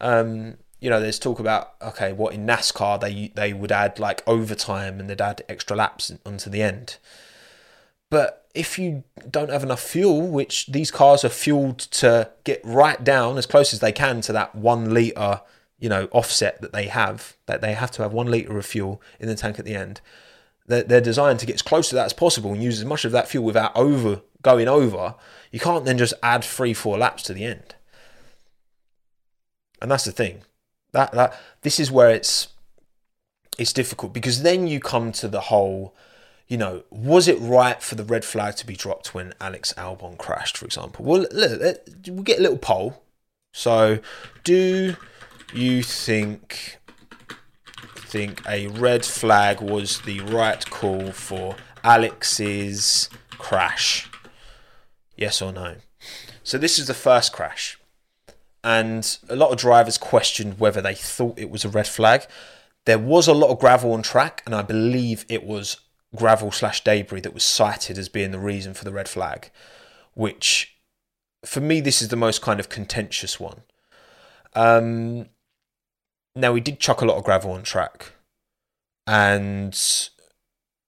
[0.00, 4.22] Um, you know, there's talk about okay, what in NASCAR they they would add like
[4.26, 6.96] overtime and they'd add extra laps onto the end.
[8.10, 13.02] But if you don't have enough fuel, which these cars are fueled to get right
[13.02, 15.42] down as close as they can to that one liter,
[15.78, 19.00] you know, offset that they have, that they have to have one liter of fuel
[19.20, 20.00] in the tank at the end.
[20.70, 23.04] They're, they're designed to get as close to that as possible and use as much
[23.04, 25.16] of that fuel without over going over.
[25.50, 27.74] You can't then just add three, four laps to the end.
[29.82, 30.42] And that's the thing.
[30.92, 32.48] That that this is where it's
[33.58, 35.94] it's difficult because then you come to the whole,
[36.46, 40.18] you know, was it right for the red flag to be dropped when Alex Albon
[40.18, 41.04] crashed, for example?
[41.04, 43.02] Well, look, we'll get a little poll.
[43.52, 43.98] So,
[44.44, 44.96] do
[45.52, 46.78] you think
[48.10, 54.10] think a red flag was the right call for Alex's crash?
[55.16, 55.76] Yes or no?
[56.42, 57.78] So this is the first crash
[58.62, 62.26] and a lot of drivers questioned whether they thought it was a red flag.
[62.84, 65.78] There was a lot of gravel on track, and I believe it was
[66.14, 69.50] gravel slash debris that was cited as being the reason for the red flag,
[70.14, 70.76] which
[71.44, 73.62] for me, this is the most kind of contentious one.
[74.54, 75.28] Um,
[76.34, 78.12] now, we did chuck a lot of gravel on track,
[79.06, 79.78] and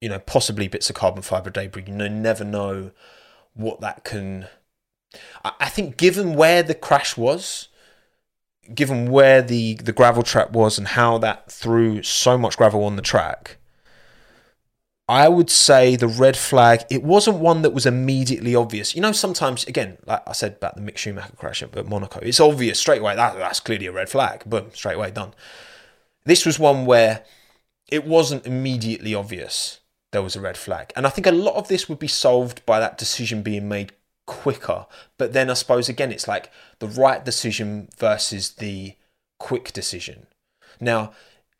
[0.00, 1.84] you know, possibly bits of carbon fiber debris.
[1.86, 2.90] You know, never know
[3.54, 4.48] what that can
[5.44, 7.68] I think given where the crash was,
[8.74, 12.96] given where the, the gravel trap was and how that threw so much gravel on
[12.96, 13.58] the track,
[15.12, 18.94] I would say the red flag, it wasn't one that was immediately obvious.
[18.94, 22.40] You know, sometimes, again, like I said about the Mick Schumacher crash at Monaco, it's
[22.40, 24.42] obvious straight away, that, that's clearly a red flag.
[24.46, 25.34] Boom, straight away, done.
[26.24, 27.26] This was one where
[27.88, 29.80] it wasn't immediately obvious
[30.12, 30.94] there was a red flag.
[30.96, 33.92] And I think a lot of this would be solved by that decision being made
[34.26, 34.86] quicker.
[35.18, 38.94] But then I suppose again, it's like the right decision versus the
[39.38, 40.26] quick decision.
[40.80, 41.12] Now,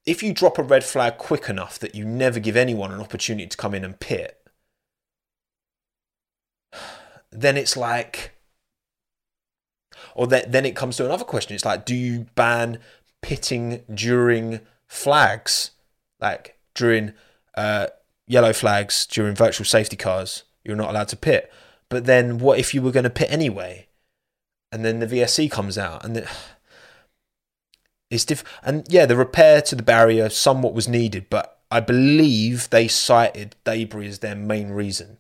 [0.05, 3.47] if you drop a red flag quick enough that you never give anyone an opportunity
[3.47, 4.43] to come in and pit,
[7.31, 8.33] then it's like,
[10.15, 11.55] or then, then it comes to another question.
[11.55, 12.79] It's like, do you ban
[13.23, 15.71] pitting during flags,
[16.21, 17.13] like during
[17.57, 17.87] uh,
[18.27, 20.43] yellow flags, during virtual safety cars?
[20.65, 21.51] You're not allowed to pit.
[21.89, 23.89] But then what if you were going to pit anyway?
[24.71, 26.31] And then the VSC comes out and the,
[28.13, 32.69] it's diff, and yeah, the repair to the barrier somewhat was needed, but I believe
[32.69, 35.17] they cited debris as their main reason.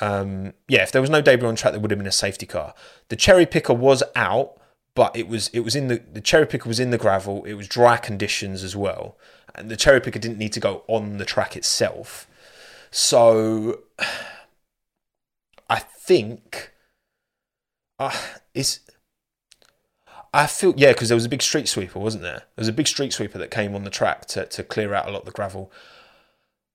[0.00, 2.46] Um, yeah, if there was no debris on track, there would have been a safety
[2.46, 2.74] car.
[3.08, 4.60] The cherry picker was out,
[4.96, 7.44] but it was it was in the the cherry picker was in the gravel.
[7.44, 9.16] It was dry conditions as well,
[9.54, 12.26] and the cherry picker didn't need to go on the track itself.
[12.90, 13.82] So,
[15.70, 16.72] I think,
[18.00, 18.16] uh,
[18.52, 18.80] it's.
[20.32, 22.42] I feel yeah, because there was a big street sweeper, wasn't there?
[22.54, 25.08] There was a big street sweeper that came on the track to to clear out
[25.08, 25.72] a lot of the gravel.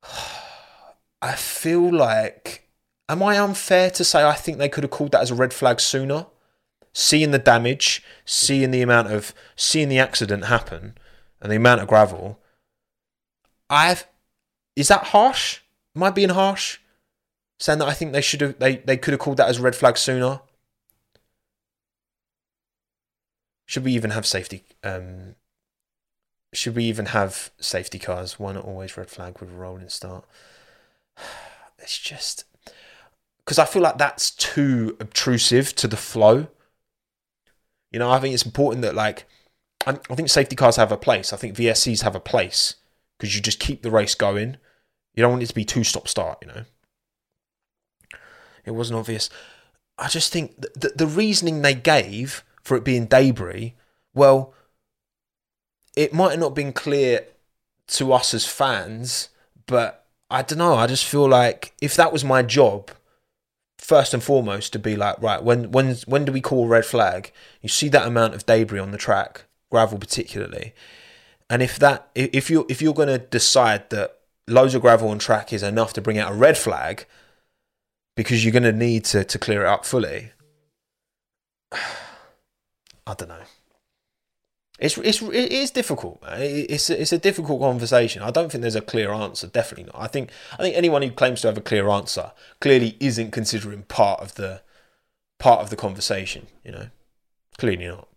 [1.22, 2.68] I feel like,
[3.08, 5.54] am I unfair to say I think they could have called that as a red
[5.54, 6.26] flag sooner?
[6.94, 10.98] Seeing the damage, seeing the amount of seeing the accident happen,
[11.42, 12.40] and the amount of gravel.
[13.70, 14.08] I've
[14.76, 15.60] is that harsh?
[15.96, 16.80] Am I being harsh?
[17.60, 19.62] Saying that I think they should have they, they could have called that as a
[19.62, 20.42] red flag sooner.
[23.66, 24.64] Should we even have safety?
[24.84, 25.36] Um,
[26.54, 28.40] should we even have safety cars?
[28.40, 30.26] Why not always red flag with a rolling start?
[31.80, 32.46] It's just
[33.44, 36.48] because I feel like that's too obtrusive to the flow.
[37.92, 39.26] You know, I think it's important that like
[39.86, 41.34] I, think safety cars have a place.
[41.34, 42.76] I think VSCs have a place
[43.18, 44.58] because you just keep the race going.
[45.14, 46.40] You don't want it to be two stop start.
[46.42, 46.64] You know,
[48.66, 49.30] it wasn't obvious.
[49.98, 53.76] I just think the, the reasoning they gave for it being debris,
[54.14, 54.54] well,
[55.96, 57.26] it might not have been clear
[57.88, 59.30] to us as fans,
[59.66, 60.76] but I don't know.
[60.76, 62.92] I just feel like if that was my job,
[63.78, 67.32] first and foremost, to be like, right, when when when do we call red flag?
[67.62, 70.74] You see that amount of debris on the track, gravel particularly,
[71.50, 75.20] and if that if you if you're going to decide that loads of gravel on
[75.20, 77.06] track is enough to bring out a red flag,
[78.16, 80.32] because you're going to need to to clear it up fully.
[83.06, 83.44] I don't know.
[84.80, 86.20] It's it's it is difficult.
[86.28, 88.24] It's a, it's a difficult conversation.
[88.24, 89.48] I don't think there's a clear answer.
[89.48, 90.02] Definitely not.
[90.02, 93.84] I think I think anyone who claims to have a clear answer clearly isn't considering
[93.84, 94.62] part of the
[95.38, 96.48] part of the conversation.
[96.66, 96.88] You know,
[97.58, 98.08] clearly not.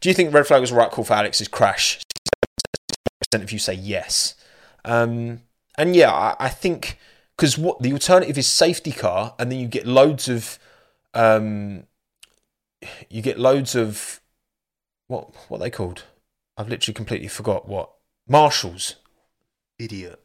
[0.00, 2.00] Do you think red flag was the right call for Alex's crash?
[3.20, 4.34] Percent of you say yes,
[4.84, 5.40] um,
[5.76, 6.98] and yeah, I, I think
[7.36, 10.58] because what the alternative is safety car, and then you get loads of
[11.14, 11.84] um,
[13.08, 14.20] you get loads of
[15.06, 16.04] what what they called.
[16.56, 17.90] I've literally completely forgot what
[18.28, 18.96] marshals.
[19.78, 20.20] Idiot.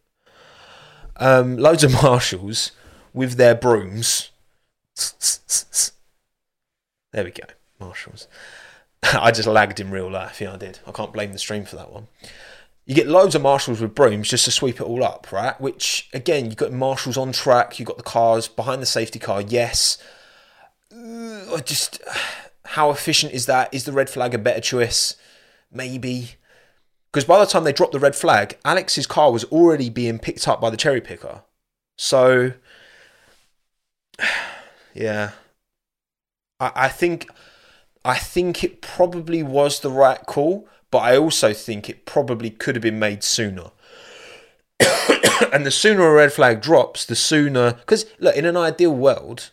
[1.17, 2.71] Um, loads of marshals
[3.13, 4.31] with their brooms.
[7.11, 7.45] There we go,
[7.79, 8.27] marshals.
[9.03, 10.41] I just lagged in real life.
[10.41, 10.79] Yeah, I did.
[10.87, 12.07] I can't blame the stream for that one.
[12.85, 15.59] You get loads of marshals with brooms just to sweep it all up, right?
[15.61, 17.79] Which again, you've got marshals on track.
[17.79, 19.41] You've got the cars behind the safety car.
[19.41, 19.97] Yes,
[21.53, 22.01] I just
[22.65, 23.73] how efficient is that?
[23.73, 25.15] Is the red flag a better choice?
[25.71, 26.35] Maybe.
[27.11, 30.47] Because by the time they dropped the red flag, Alex's car was already being picked
[30.47, 31.43] up by the cherry picker.
[31.97, 32.53] So,
[34.93, 35.31] yeah,
[36.59, 37.29] I, I think
[38.03, 42.75] I think it probably was the right call, but I also think it probably could
[42.75, 43.71] have been made sooner.
[45.53, 47.73] and the sooner a red flag drops, the sooner.
[47.73, 49.51] Because look, in an ideal world,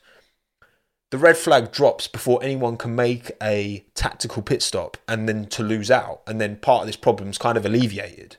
[1.11, 5.63] the red flag drops before anyone can make a tactical pit stop and then to
[5.63, 6.23] lose out.
[6.27, 8.37] And then part of this problem is kind of alleviated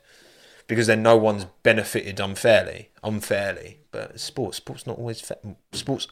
[0.67, 2.89] because then no one's benefited unfairly.
[3.03, 3.79] Unfairly.
[3.91, 5.37] But sports, sports not always fair.
[5.73, 6.07] Sports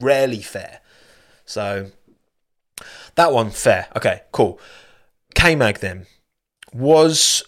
[0.00, 0.80] rarely fair.
[1.44, 1.92] So
[3.14, 3.86] that one fair.
[3.96, 4.60] Okay, cool.
[5.36, 6.06] K Mag then
[6.72, 7.44] was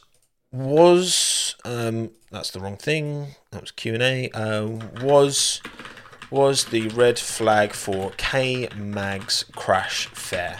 [0.52, 3.34] was um that's the wrong thing.
[3.50, 4.30] That was Q and A.
[4.32, 4.66] Uh,
[5.02, 5.60] was
[6.30, 10.58] was the red flag for K Mag's crash fair?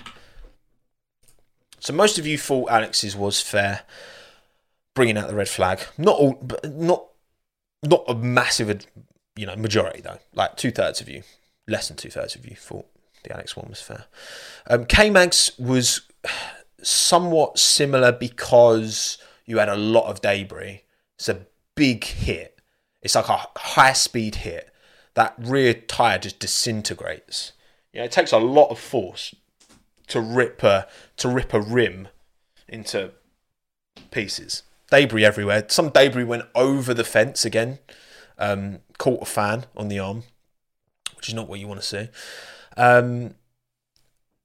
[1.78, 3.82] So most of you thought Alex's was fair,
[4.94, 5.80] bringing out the red flag.
[5.96, 7.06] Not all, not
[7.82, 8.86] not a massive,
[9.36, 10.18] you know, majority though.
[10.34, 11.22] Like two thirds of you,
[11.66, 12.86] less than two thirds of you thought
[13.22, 14.04] the Alex one was fair.
[14.68, 16.02] Um, K Mag's was
[16.82, 20.82] somewhat similar because you had a lot of debris.
[21.18, 22.60] It's a big hit.
[23.02, 24.69] It's like a high speed hit
[25.20, 27.52] that rear tire just disintegrates.
[27.92, 29.34] You know, it takes a lot of force
[30.06, 30.88] to rip a
[31.18, 32.08] to rip a rim
[32.66, 33.10] into
[34.10, 34.62] pieces.
[34.90, 35.66] Debris everywhere.
[35.68, 37.80] Some debris went over the fence again.
[38.38, 40.22] Um, caught a fan on the arm,
[41.16, 42.08] which is not what you want to see.
[42.78, 43.34] Um,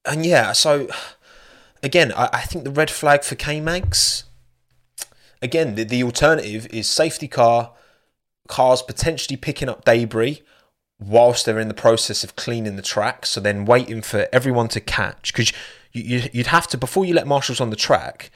[0.04, 0.90] and yeah, so
[1.82, 4.26] again, I, I think the red flag for K Mags.
[5.42, 7.72] Again, the, the alternative is safety car,
[8.50, 10.42] cars potentially picking up debris
[11.00, 13.26] whilst they're in the process of cleaning the track.
[13.26, 15.52] So then waiting for everyone to catch because
[15.92, 18.32] you, you'd have to before you let marshals on the track,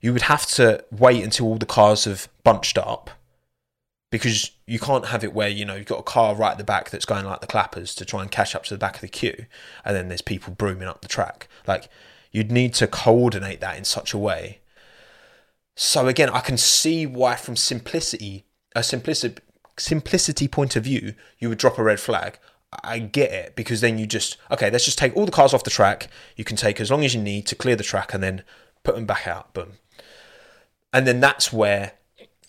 [0.00, 3.10] you would have to wait until all the cars have bunched up
[4.10, 6.64] because you can't have it where you know you've got a car right at the
[6.64, 9.00] back that's going like the clappers to try and catch up to the back of
[9.00, 9.46] the queue
[9.84, 11.88] and then there's people brooming up the track like
[12.32, 14.60] you'd need to coordinate that in such a way
[15.76, 18.44] so again i can see why from simplicity
[18.74, 19.40] a simplicity
[19.80, 22.38] simplicity point of view you would drop a red flag
[22.84, 25.64] i get it because then you just okay let's just take all the cars off
[25.64, 28.22] the track you can take as long as you need to clear the track and
[28.22, 28.42] then
[28.84, 29.72] put them back out boom
[30.92, 31.92] and then that's where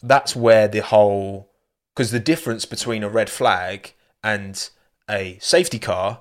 [0.04, 1.52] that's where the whole
[1.96, 3.94] because the difference between a red flag
[4.24, 4.70] and
[5.10, 6.20] a safety car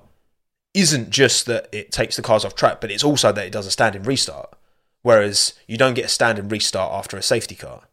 [0.73, 3.67] isn't just that it takes the cars off track, but it's also that it does
[3.67, 4.53] a standing restart.
[5.01, 7.83] Whereas you don't get a standing restart after a safety car.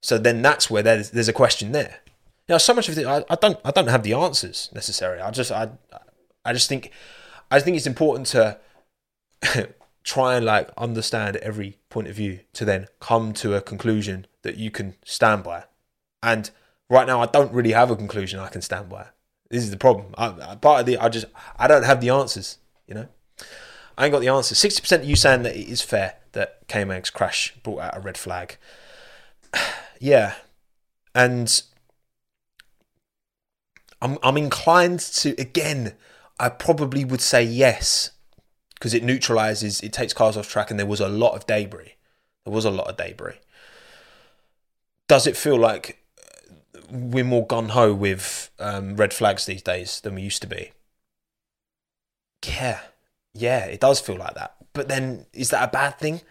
[0.00, 2.00] So then that's where there's, there's a question there.
[2.48, 5.20] Now, so much of it, I, I don't, I don't have the answers necessarily.
[5.20, 5.70] I just, I,
[6.44, 6.90] I just think,
[7.50, 8.58] I think it's important to
[10.04, 14.56] try and like understand every point of view to then come to a conclusion that
[14.56, 15.64] you can stand by.
[16.22, 16.50] And
[16.88, 19.08] right now, I don't really have a conclusion I can stand by.
[19.50, 20.14] This is the problem.
[20.16, 21.26] I, part of the, I just,
[21.58, 22.58] I don't have the answers.
[22.86, 23.08] You know,
[23.96, 24.58] I ain't got the answers.
[24.58, 28.00] Sixty percent of you saying that it is fair that K-Mag's crash brought out a
[28.00, 28.56] red flag.
[30.00, 30.34] Yeah,
[31.14, 31.62] and
[34.00, 35.94] I'm, I'm inclined to again.
[36.40, 38.12] I probably would say yes
[38.74, 41.94] because it neutralizes, it takes cars off track, and there was a lot of debris.
[42.44, 43.40] There was a lot of debris.
[45.08, 46.04] Does it feel like
[46.90, 50.72] we're more gun ho with um, red flags these days than we used to be.
[52.46, 52.80] Yeah,
[53.34, 54.54] yeah, it does feel like that.
[54.72, 56.22] But then, is that a bad thing?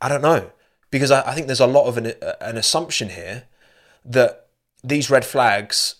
[0.00, 0.52] I don't know
[0.96, 3.44] because I, I think there's a lot of an, an assumption here
[4.04, 4.48] that
[4.82, 5.96] these red flags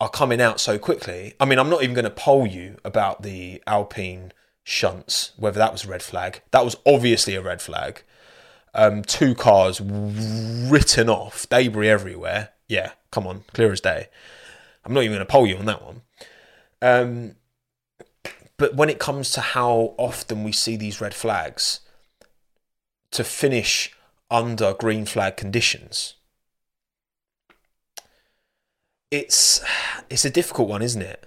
[0.00, 1.34] are coming out so quickly.
[1.40, 5.72] I mean, I'm not even going to poll you about the Alpine shunts, whether that
[5.72, 6.42] was a red flag.
[6.50, 8.02] That was obviously a red flag.
[8.74, 14.08] Um, two cars written off, debris everywhere yeah, come on, clear as day.
[14.84, 16.02] I'm not even going to poll you on that one.
[16.82, 17.36] Um,
[18.56, 21.80] but when it comes to how often we see these red flags
[23.12, 23.95] to finish
[24.30, 26.14] under green flag conditions,
[29.10, 29.62] it's
[30.10, 31.24] it's a difficult one, isn't it?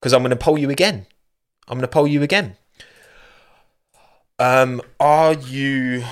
[0.00, 1.06] Because I'm going to poll you again.
[1.66, 2.56] I'm going to poll you again.
[4.38, 6.04] Um, are you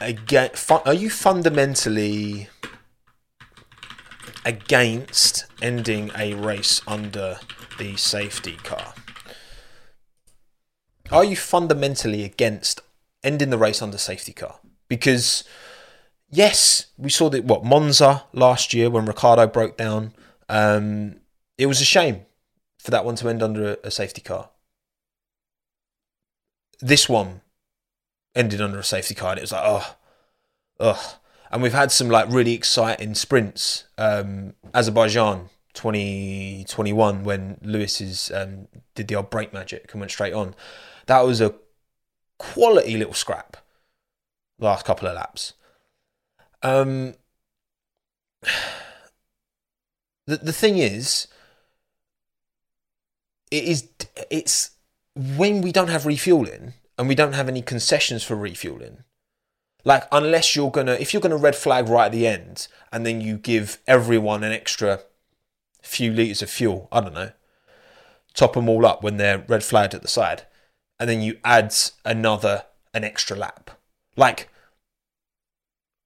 [0.00, 2.48] again, are you fundamentally
[4.44, 7.40] against ending a race under
[7.78, 8.94] the safety car?
[11.10, 12.80] Are you fundamentally against
[13.26, 14.60] ending the race under safety car?
[14.88, 15.44] Because
[16.30, 20.14] yes, we saw that what Monza last year when Ricciardo broke down.
[20.48, 21.16] Um,
[21.58, 22.24] it was a shame
[22.78, 24.50] for that one to end under a, a safety car.
[26.80, 27.40] This one
[28.34, 29.30] ended under a safety car.
[29.30, 29.96] And it was like, oh,
[30.78, 31.14] ugh.
[31.50, 33.84] And we've had some like really exciting sprints.
[33.98, 40.54] Um, Azerbaijan 2021 when Lewis's um, did the old brake magic and went straight on.
[41.06, 41.54] That was a
[42.38, 43.56] quality little scrap.
[44.58, 45.54] Last couple of laps.
[46.62, 47.14] Um,
[50.26, 51.28] the the thing is,
[53.50, 53.88] it is
[54.30, 54.70] it's
[55.14, 59.04] when we don't have refueling and we don't have any concessions for refueling,
[59.84, 63.20] like unless you're gonna if you're gonna red flag right at the end and then
[63.20, 65.00] you give everyone an extra
[65.82, 67.32] few liters of fuel, I don't know,
[68.34, 70.46] top them all up when they're red flagged at the side,
[70.98, 71.74] and then you add
[72.04, 72.64] another
[72.94, 73.70] an extra lap.
[74.16, 74.48] Like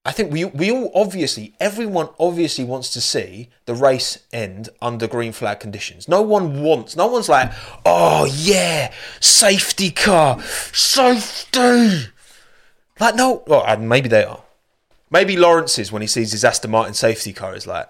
[0.03, 5.07] I think we we all obviously everyone obviously wants to see the race end under
[5.07, 6.07] green flag conditions.
[6.07, 6.95] No one wants.
[6.95, 7.51] No one's like,
[7.85, 12.07] oh yeah, safety car, safety.
[12.99, 14.43] Like no, well, maybe they are.
[15.11, 17.89] Maybe Lawrence's when he sees his Aston Martin safety car is like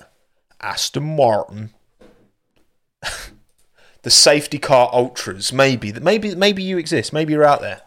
[0.60, 1.70] Aston Martin.
[4.04, 5.54] the safety car ultras.
[5.54, 7.14] Maybe maybe maybe you exist.
[7.14, 7.82] Maybe you're out there.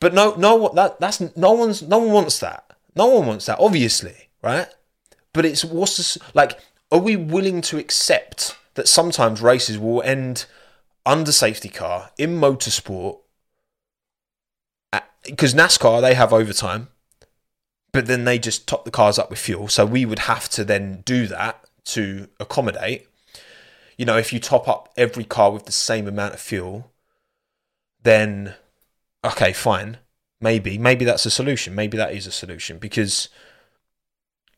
[0.00, 2.64] But no, no, that that's no one's no one wants that.
[2.96, 4.66] No one wants that, obviously, right?
[5.32, 6.58] But it's what's this, like?
[6.90, 10.44] Are we willing to accept that sometimes races will end
[11.06, 13.20] under safety car in motorsport?
[15.24, 16.88] Because NASCAR they have overtime,
[17.92, 19.68] but then they just top the cars up with fuel.
[19.68, 23.06] So we would have to then do that to accommodate.
[24.02, 26.90] You know, if you top up every car with the same amount of fuel,
[28.02, 28.54] then
[29.24, 29.98] okay, fine
[30.42, 33.28] maybe maybe that's a solution maybe that is a solution because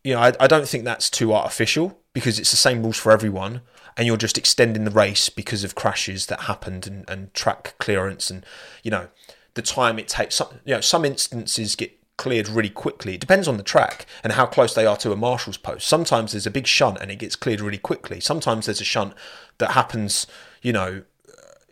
[0.03, 3.13] you know I, I don't think that's too artificial because it's the same rules for
[3.13, 3.61] everyone,
[3.97, 8.31] and you're just extending the race because of crashes that happened and, and track clearance
[8.31, 8.47] and
[8.83, 9.09] you know
[9.55, 10.37] the time it takes.
[10.37, 13.15] Some you know some instances get cleared really quickly.
[13.15, 15.89] It depends on the track and how close they are to a marshal's post.
[15.89, 18.21] Sometimes there's a big shunt and it gets cleared really quickly.
[18.21, 19.15] Sometimes there's a shunt
[19.59, 20.27] that happens,
[20.63, 21.03] you know,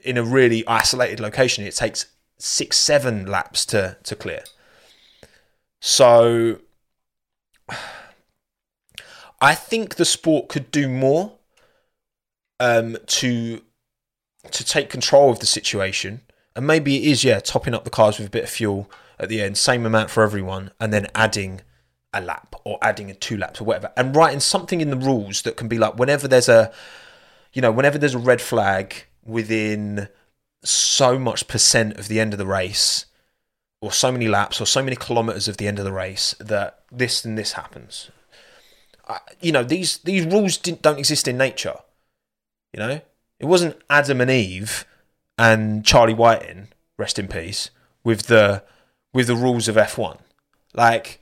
[0.02, 1.64] in a really isolated location.
[1.64, 2.06] It takes
[2.38, 4.44] six, seven laps to to clear.
[5.80, 6.58] So
[9.40, 11.38] I think the sport could do more
[12.60, 13.62] um, to
[14.50, 16.20] to take control of the situation,
[16.54, 19.28] and maybe it is yeah topping up the cars with a bit of fuel at
[19.28, 21.60] the end, same amount for everyone, and then adding
[22.12, 25.42] a lap or adding a two laps or whatever, and writing something in the rules
[25.42, 26.72] that can be like whenever there's a
[27.52, 30.08] you know whenever there's a red flag within
[30.64, 33.06] so much percent of the end of the race
[33.80, 36.82] or so many laps or so many kilometers of the end of the race that
[36.90, 38.10] this and this happens
[39.40, 41.76] you know these these rules don't exist in nature.
[42.72, 43.00] You know,
[43.38, 44.86] it wasn't Adam and Eve
[45.38, 46.68] and Charlie Whiting,
[46.98, 47.70] rest in peace,
[48.04, 48.62] with the
[49.12, 50.18] with the rules of F one.
[50.74, 51.20] Like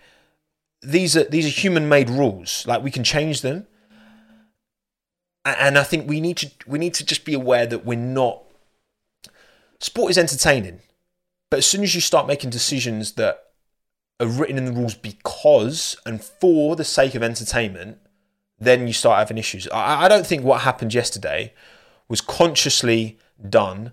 [0.83, 2.65] these are these are human made rules.
[2.67, 3.67] Like we can change them,
[5.45, 8.43] and I think we need to we need to just be aware that we're not.
[9.81, 10.81] Sport is entertaining,
[11.51, 13.45] but as soon as you start making decisions that
[14.21, 17.99] are written in the rules because and for the sake of entertainment,
[18.59, 19.67] then you start having issues.
[19.69, 21.55] I, I don't think what happened yesterday
[22.09, 23.19] was consciously
[23.49, 23.93] done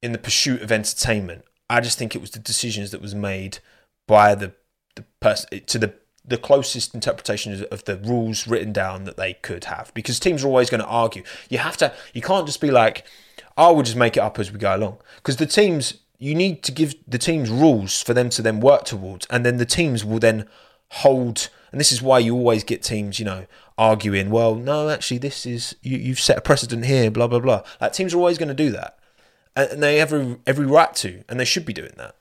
[0.00, 1.44] in the pursuit of entertainment.
[1.70, 3.58] I just think it was the decisions that was made
[4.06, 4.52] by the
[4.94, 9.64] the person to the the closest interpretation of the rules written down that they could
[9.64, 12.70] have because teams are always going to argue you have to you can't just be
[12.70, 13.06] like
[13.56, 16.62] oh we'll just make it up as we go along because the teams you need
[16.64, 20.04] to give the teams rules for them to then work towards, and then the teams
[20.04, 20.46] will then
[20.90, 21.48] hold.
[21.70, 23.46] And this is why you always get teams, you know,
[23.76, 24.30] arguing.
[24.30, 27.10] Well, no, actually, this is you, you've set a precedent here.
[27.10, 27.62] Blah blah blah.
[27.80, 28.97] Like teams are always going to do that,
[29.64, 32.14] and they have every every right to, and they should be doing that.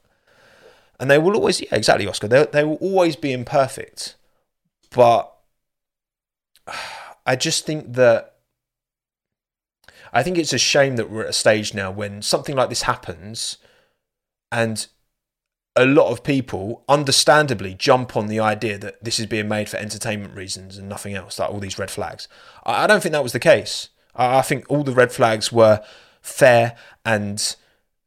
[1.00, 2.28] And they will always, yeah, exactly, Oscar.
[2.28, 4.16] They they will always be imperfect,
[4.92, 5.34] but
[7.26, 8.36] I just think that
[10.14, 12.84] I think it's a shame that we're at a stage now when something like this
[12.84, 13.58] happens
[14.52, 14.88] and
[15.76, 19.78] a lot of people understandably jump on the idea that this is being made for
[19.78, 22.28] entertainment reasons and nothing else, like all these red flags.
[22.64, 23.90] I don't think that was the case.
[24.16, 25.84] I think all the red flags were
[26.28, 26.76] fair
[27.06, 27.56] and,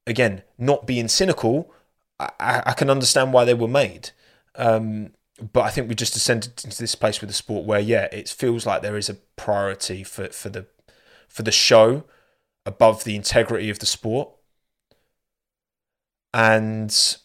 [0.06, 1.72] again, not being cynical.
[2.18, 4.10] I, I can understand why they were made.
[4.56, 5.12] Um,
[5.52, 8.28] but I think we just descended into this place with the sport where, yeah, it
[8.28, 10.66] feels like there is a priority for, for the
[11.28, 12.04] for the show
[12.66, 14.28] above the integrity of the sport
[16.34, 17.16] and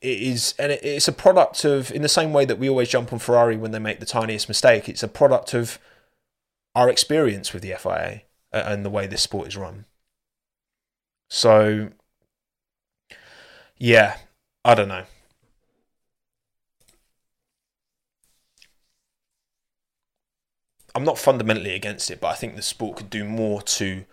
[0.00, 3.12] it is and it's a product of in the same way that we always jump
[3.12, 5.78] on Ferrari when they make the tiniest mistake it's a product of
[6.74, 8.22] our experience with the FIA
[8.52, 9.84] and the way this sport is run
[11.28, 11.90] so
[13.76, 14.16] yeah
[14.64, 15.04] I don't know
[20.94, 24.04] I'm not fundamentally against it but I think the sport could do more to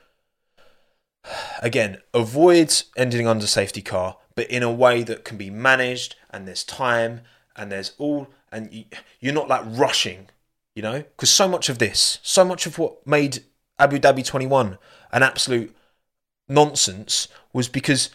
[1.60, 6.48] again, avoid ending under safety car, but in a way that can be managed and
[6.48, 7.22] there's time
[7.56, 8.86] and there's all, and
[9.20, 10.30] you're not like rushing,
[10.76, 10.99] you know?
[10.99, 13.44] Because so much of this, so much of what made
[13.77, 14.77] Abu Dhabi 21
[15.11, 15.76] an absolute
[16.47, 18.10] nonsense was because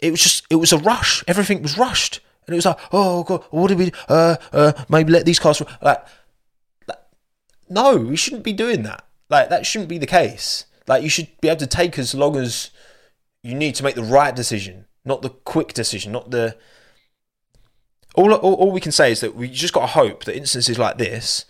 [0.00, 1.24] it was just, it was a rush.
[1.26, 2.20] Everything was rushed.
[2.46, 5.60] And it was like, oh, God, what did we, uh, uh, maybe let these cars,
[5.82, 6.04] like,
[6.86, 6.98] like,
[7.68, 9.04] no, we shouldn't be doing that.
[9.28, 10.64] Like, that shouldn't be the case.
[10.88, 12.70] Like you should be able to take as long as
[13.42, 16.56] you need to make the right decision, not the quick decision, not the.
[18.14, 20.78] All, all, all we can say is that we just got to hope that instances
[20.78, 21.44] like this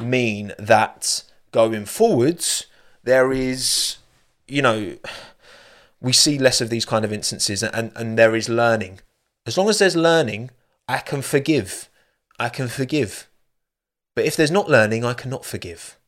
[0.00, 1.22] mean that
[1.52, 2.66] going forwards
[3.08, 3.96] there is,
[4.46, 4.96] you know,
[5.98, 9.00] we see less of these kind of instances and, and there is learning.
[9.46, 10.50] As long as there's learning,
[10.86, 11.88] I can forgive.
[12.38, 13.26] I can forgive.
[14.14, 15.98] But if there's not learning, I cannot forgive.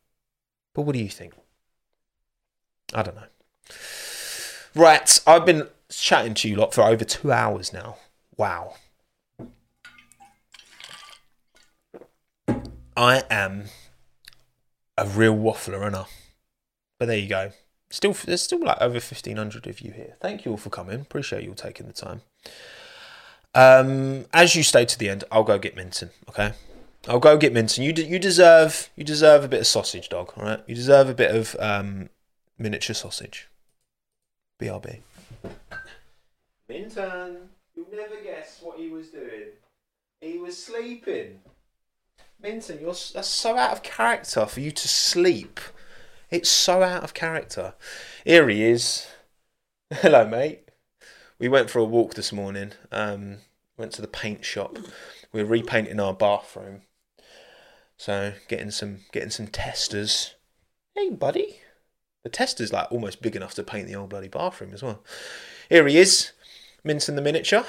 [0.75, 1.33] But what do you think?
[2.93, 3.23] I don't know.
[4.75, 7.97] Right, I've been chatting to you lot for over two hours now.
[8.37, 8.75] Wow.
[12.95, 13.65] I am
[14.97, 15.95] a real waffler, and
[17.01, 17.51] But there you go.
[17.89, 20.17] Still, there's still like over fifteen hundred of you here.
[20.19, 21.01] Thank you all for coming.
[21.01, 22.21] Appreciate you all taking the time.
[23.55, 26.11] Um, as you stay to the end, I'll go get Minton.
[26.29, 26.53] Okay,
[27.07, 27.83] I'll go get Minton.
[27.83, 30.31] You de- you deserve you deserve a bit of sausage, dog.
[30.37, 32.09] All right, you deserve a bit of um,
[32.59, 33.49] miniature sausage.
[34.61, 34.99] BRB.
[36.69, 39.47] Minton, you'll never guess what he was doing.
[40.19, 41.39] He was sleeping.
[42.39, 45.59] Minton, you're that's so out of character for you to sleep.
[46.31, 47.73] It's so out of character.
[48.23, 49.05] Here he is.
[49.93, 50.69] Hello, mate.
[51.37, 52.71] We went for a walk this morning.
[52.89, 53.39] Um,
[53.77, 54.77] went to the paint shop.
[55.33, 56.83] We're repainting our bathroom.
[57.97, 60.35] So getting some getting some testers.
[60.95, 61.59] Hey, buddy.
[62.23, 65.03] The tester's like almost big enough to paint the old bloody bathroom as well.
[65.69, 66.31] Here he is,
[66.83, 67.65] Minton the miniature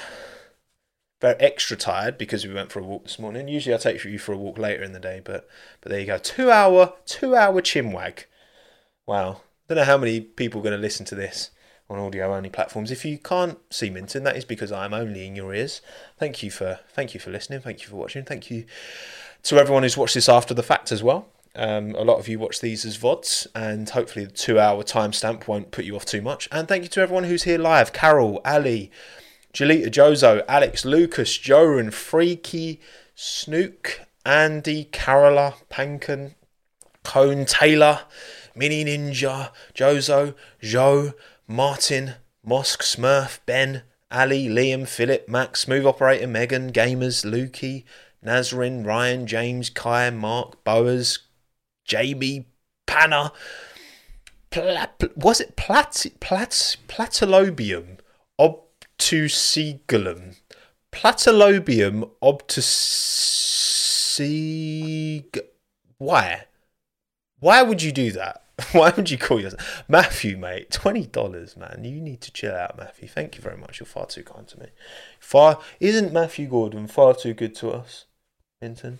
[1.23, 3.47] very extra tired because we went for a walk this morning.
[3.47, 5.47] Usually I take you for a walk later in the day, but
[5.79, 6.17] but there you go.
[6.17, 8.25] Two hour, two hour chinwag.
[9.05, 9.41] Wow.
[9.67, 11.51] Don't know how many people are going to listen to this
[11.89, 12.91] on audio only platforms.
[12.91, 15.81] If you can't see Minton, that is because I'm only in your ears.
[16.17, 17.61] Thank you for thank you for listening.
[17.61, 18.23] Thank you for watching.
[18.23, 18.65] Thank you
[19.43, 21.27] to everyone who's watched this after the fact as well.
[21.55, 25.47] Um, a lot of you watch these as VODs, and hopefully the two hour timestamp
[25.47, 26.49] won't put you off too much.
[26.51, 28.89] And thank you to everyone who's here live Carol, Ali,
[29.53, 32.81] Jalita Jozo, Alex Lucas, Joran, Freaky,
[33.13, 36.33] Snook, Andy, Carola, Pankin,
[37.03, 38.01] Cone, Taylor,
[38.55, 41.13] Mini Ninja, Jozo, Joe,
[41.47, 42.15] Martin,
[42.47, 47.83] Mosk, Smurf, Ben, Ali, Liam, Philip, Max, Smooth Operator, Megan, Gamers, Lukey,
[48.25, 51.19] Nazrin, Ryan, James, Kai, Mark, Boas,
[51.85, 52.47] Jamie,
[52.85, 53.31] Panna,
[54.51, 57.97] Pla- was it Plat, Plat, Platilobium?
[58.39, 60.35] obtusculum.
[60.91, 63.39] Platilobium obtusig.
[65.97, 66.45] Why?
[67.39, 68.42] Why would you do that?
[68.71, 70.69] Why would you call yourself Matthew, mate?
[70.69, 71.83] Twenty dollars, man.
[71.83, 73.07] You need to chill out, Matthew.
[73.07, 73.79] Thank you very much.
[73.79, 74.67] You're far too kind to me.
[75.19, 78.05] Far isn't Matthew Gordon far too good to us,
[78.61, 78.99] Minton?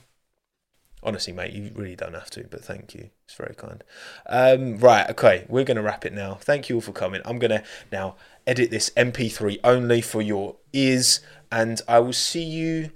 [1.03, 3.09] Honestly, mate, you really don't have to, but thank you.
[3.25, 3.83] It's very kind.
[4.25, 6.35] Um, right, okay, we're going to wrap it now.
[6.35, 7.21] Thank you all for coming.
[7.25, 8.15] I'm going to now
[8.47, 11.19] edit this MP3 only for your ears,
[11.51, 12.91] and I will see you.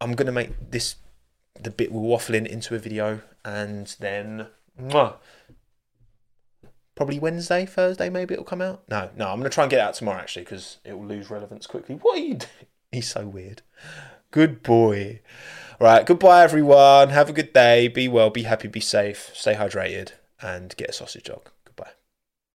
[0.00, 0.96] I'm going to make this
[1.60, 4.46] the bit we're waffling into a video, and then
[4.80, 5.16] mwah,
[7.02, 8.84] probably Wednesday, Thursday, maybe it'll come out.
[8.88, 11.30] No, no, I'm going to try and get out tomorrow actually because it will lose
[11.30, 11.96] relevance quickly.
[11.96, 12.66] What are you doing?
[12.92, 13.62] He's so weird.
[14.30, 15.18] Good boy.
[15.80, 17.08] Right, goodbye everyone.
[17.08, 17.88] Have a good day.
[17.88, 21.50] Be well, be happy, be safe, stay hydrated, and get a sausage dog.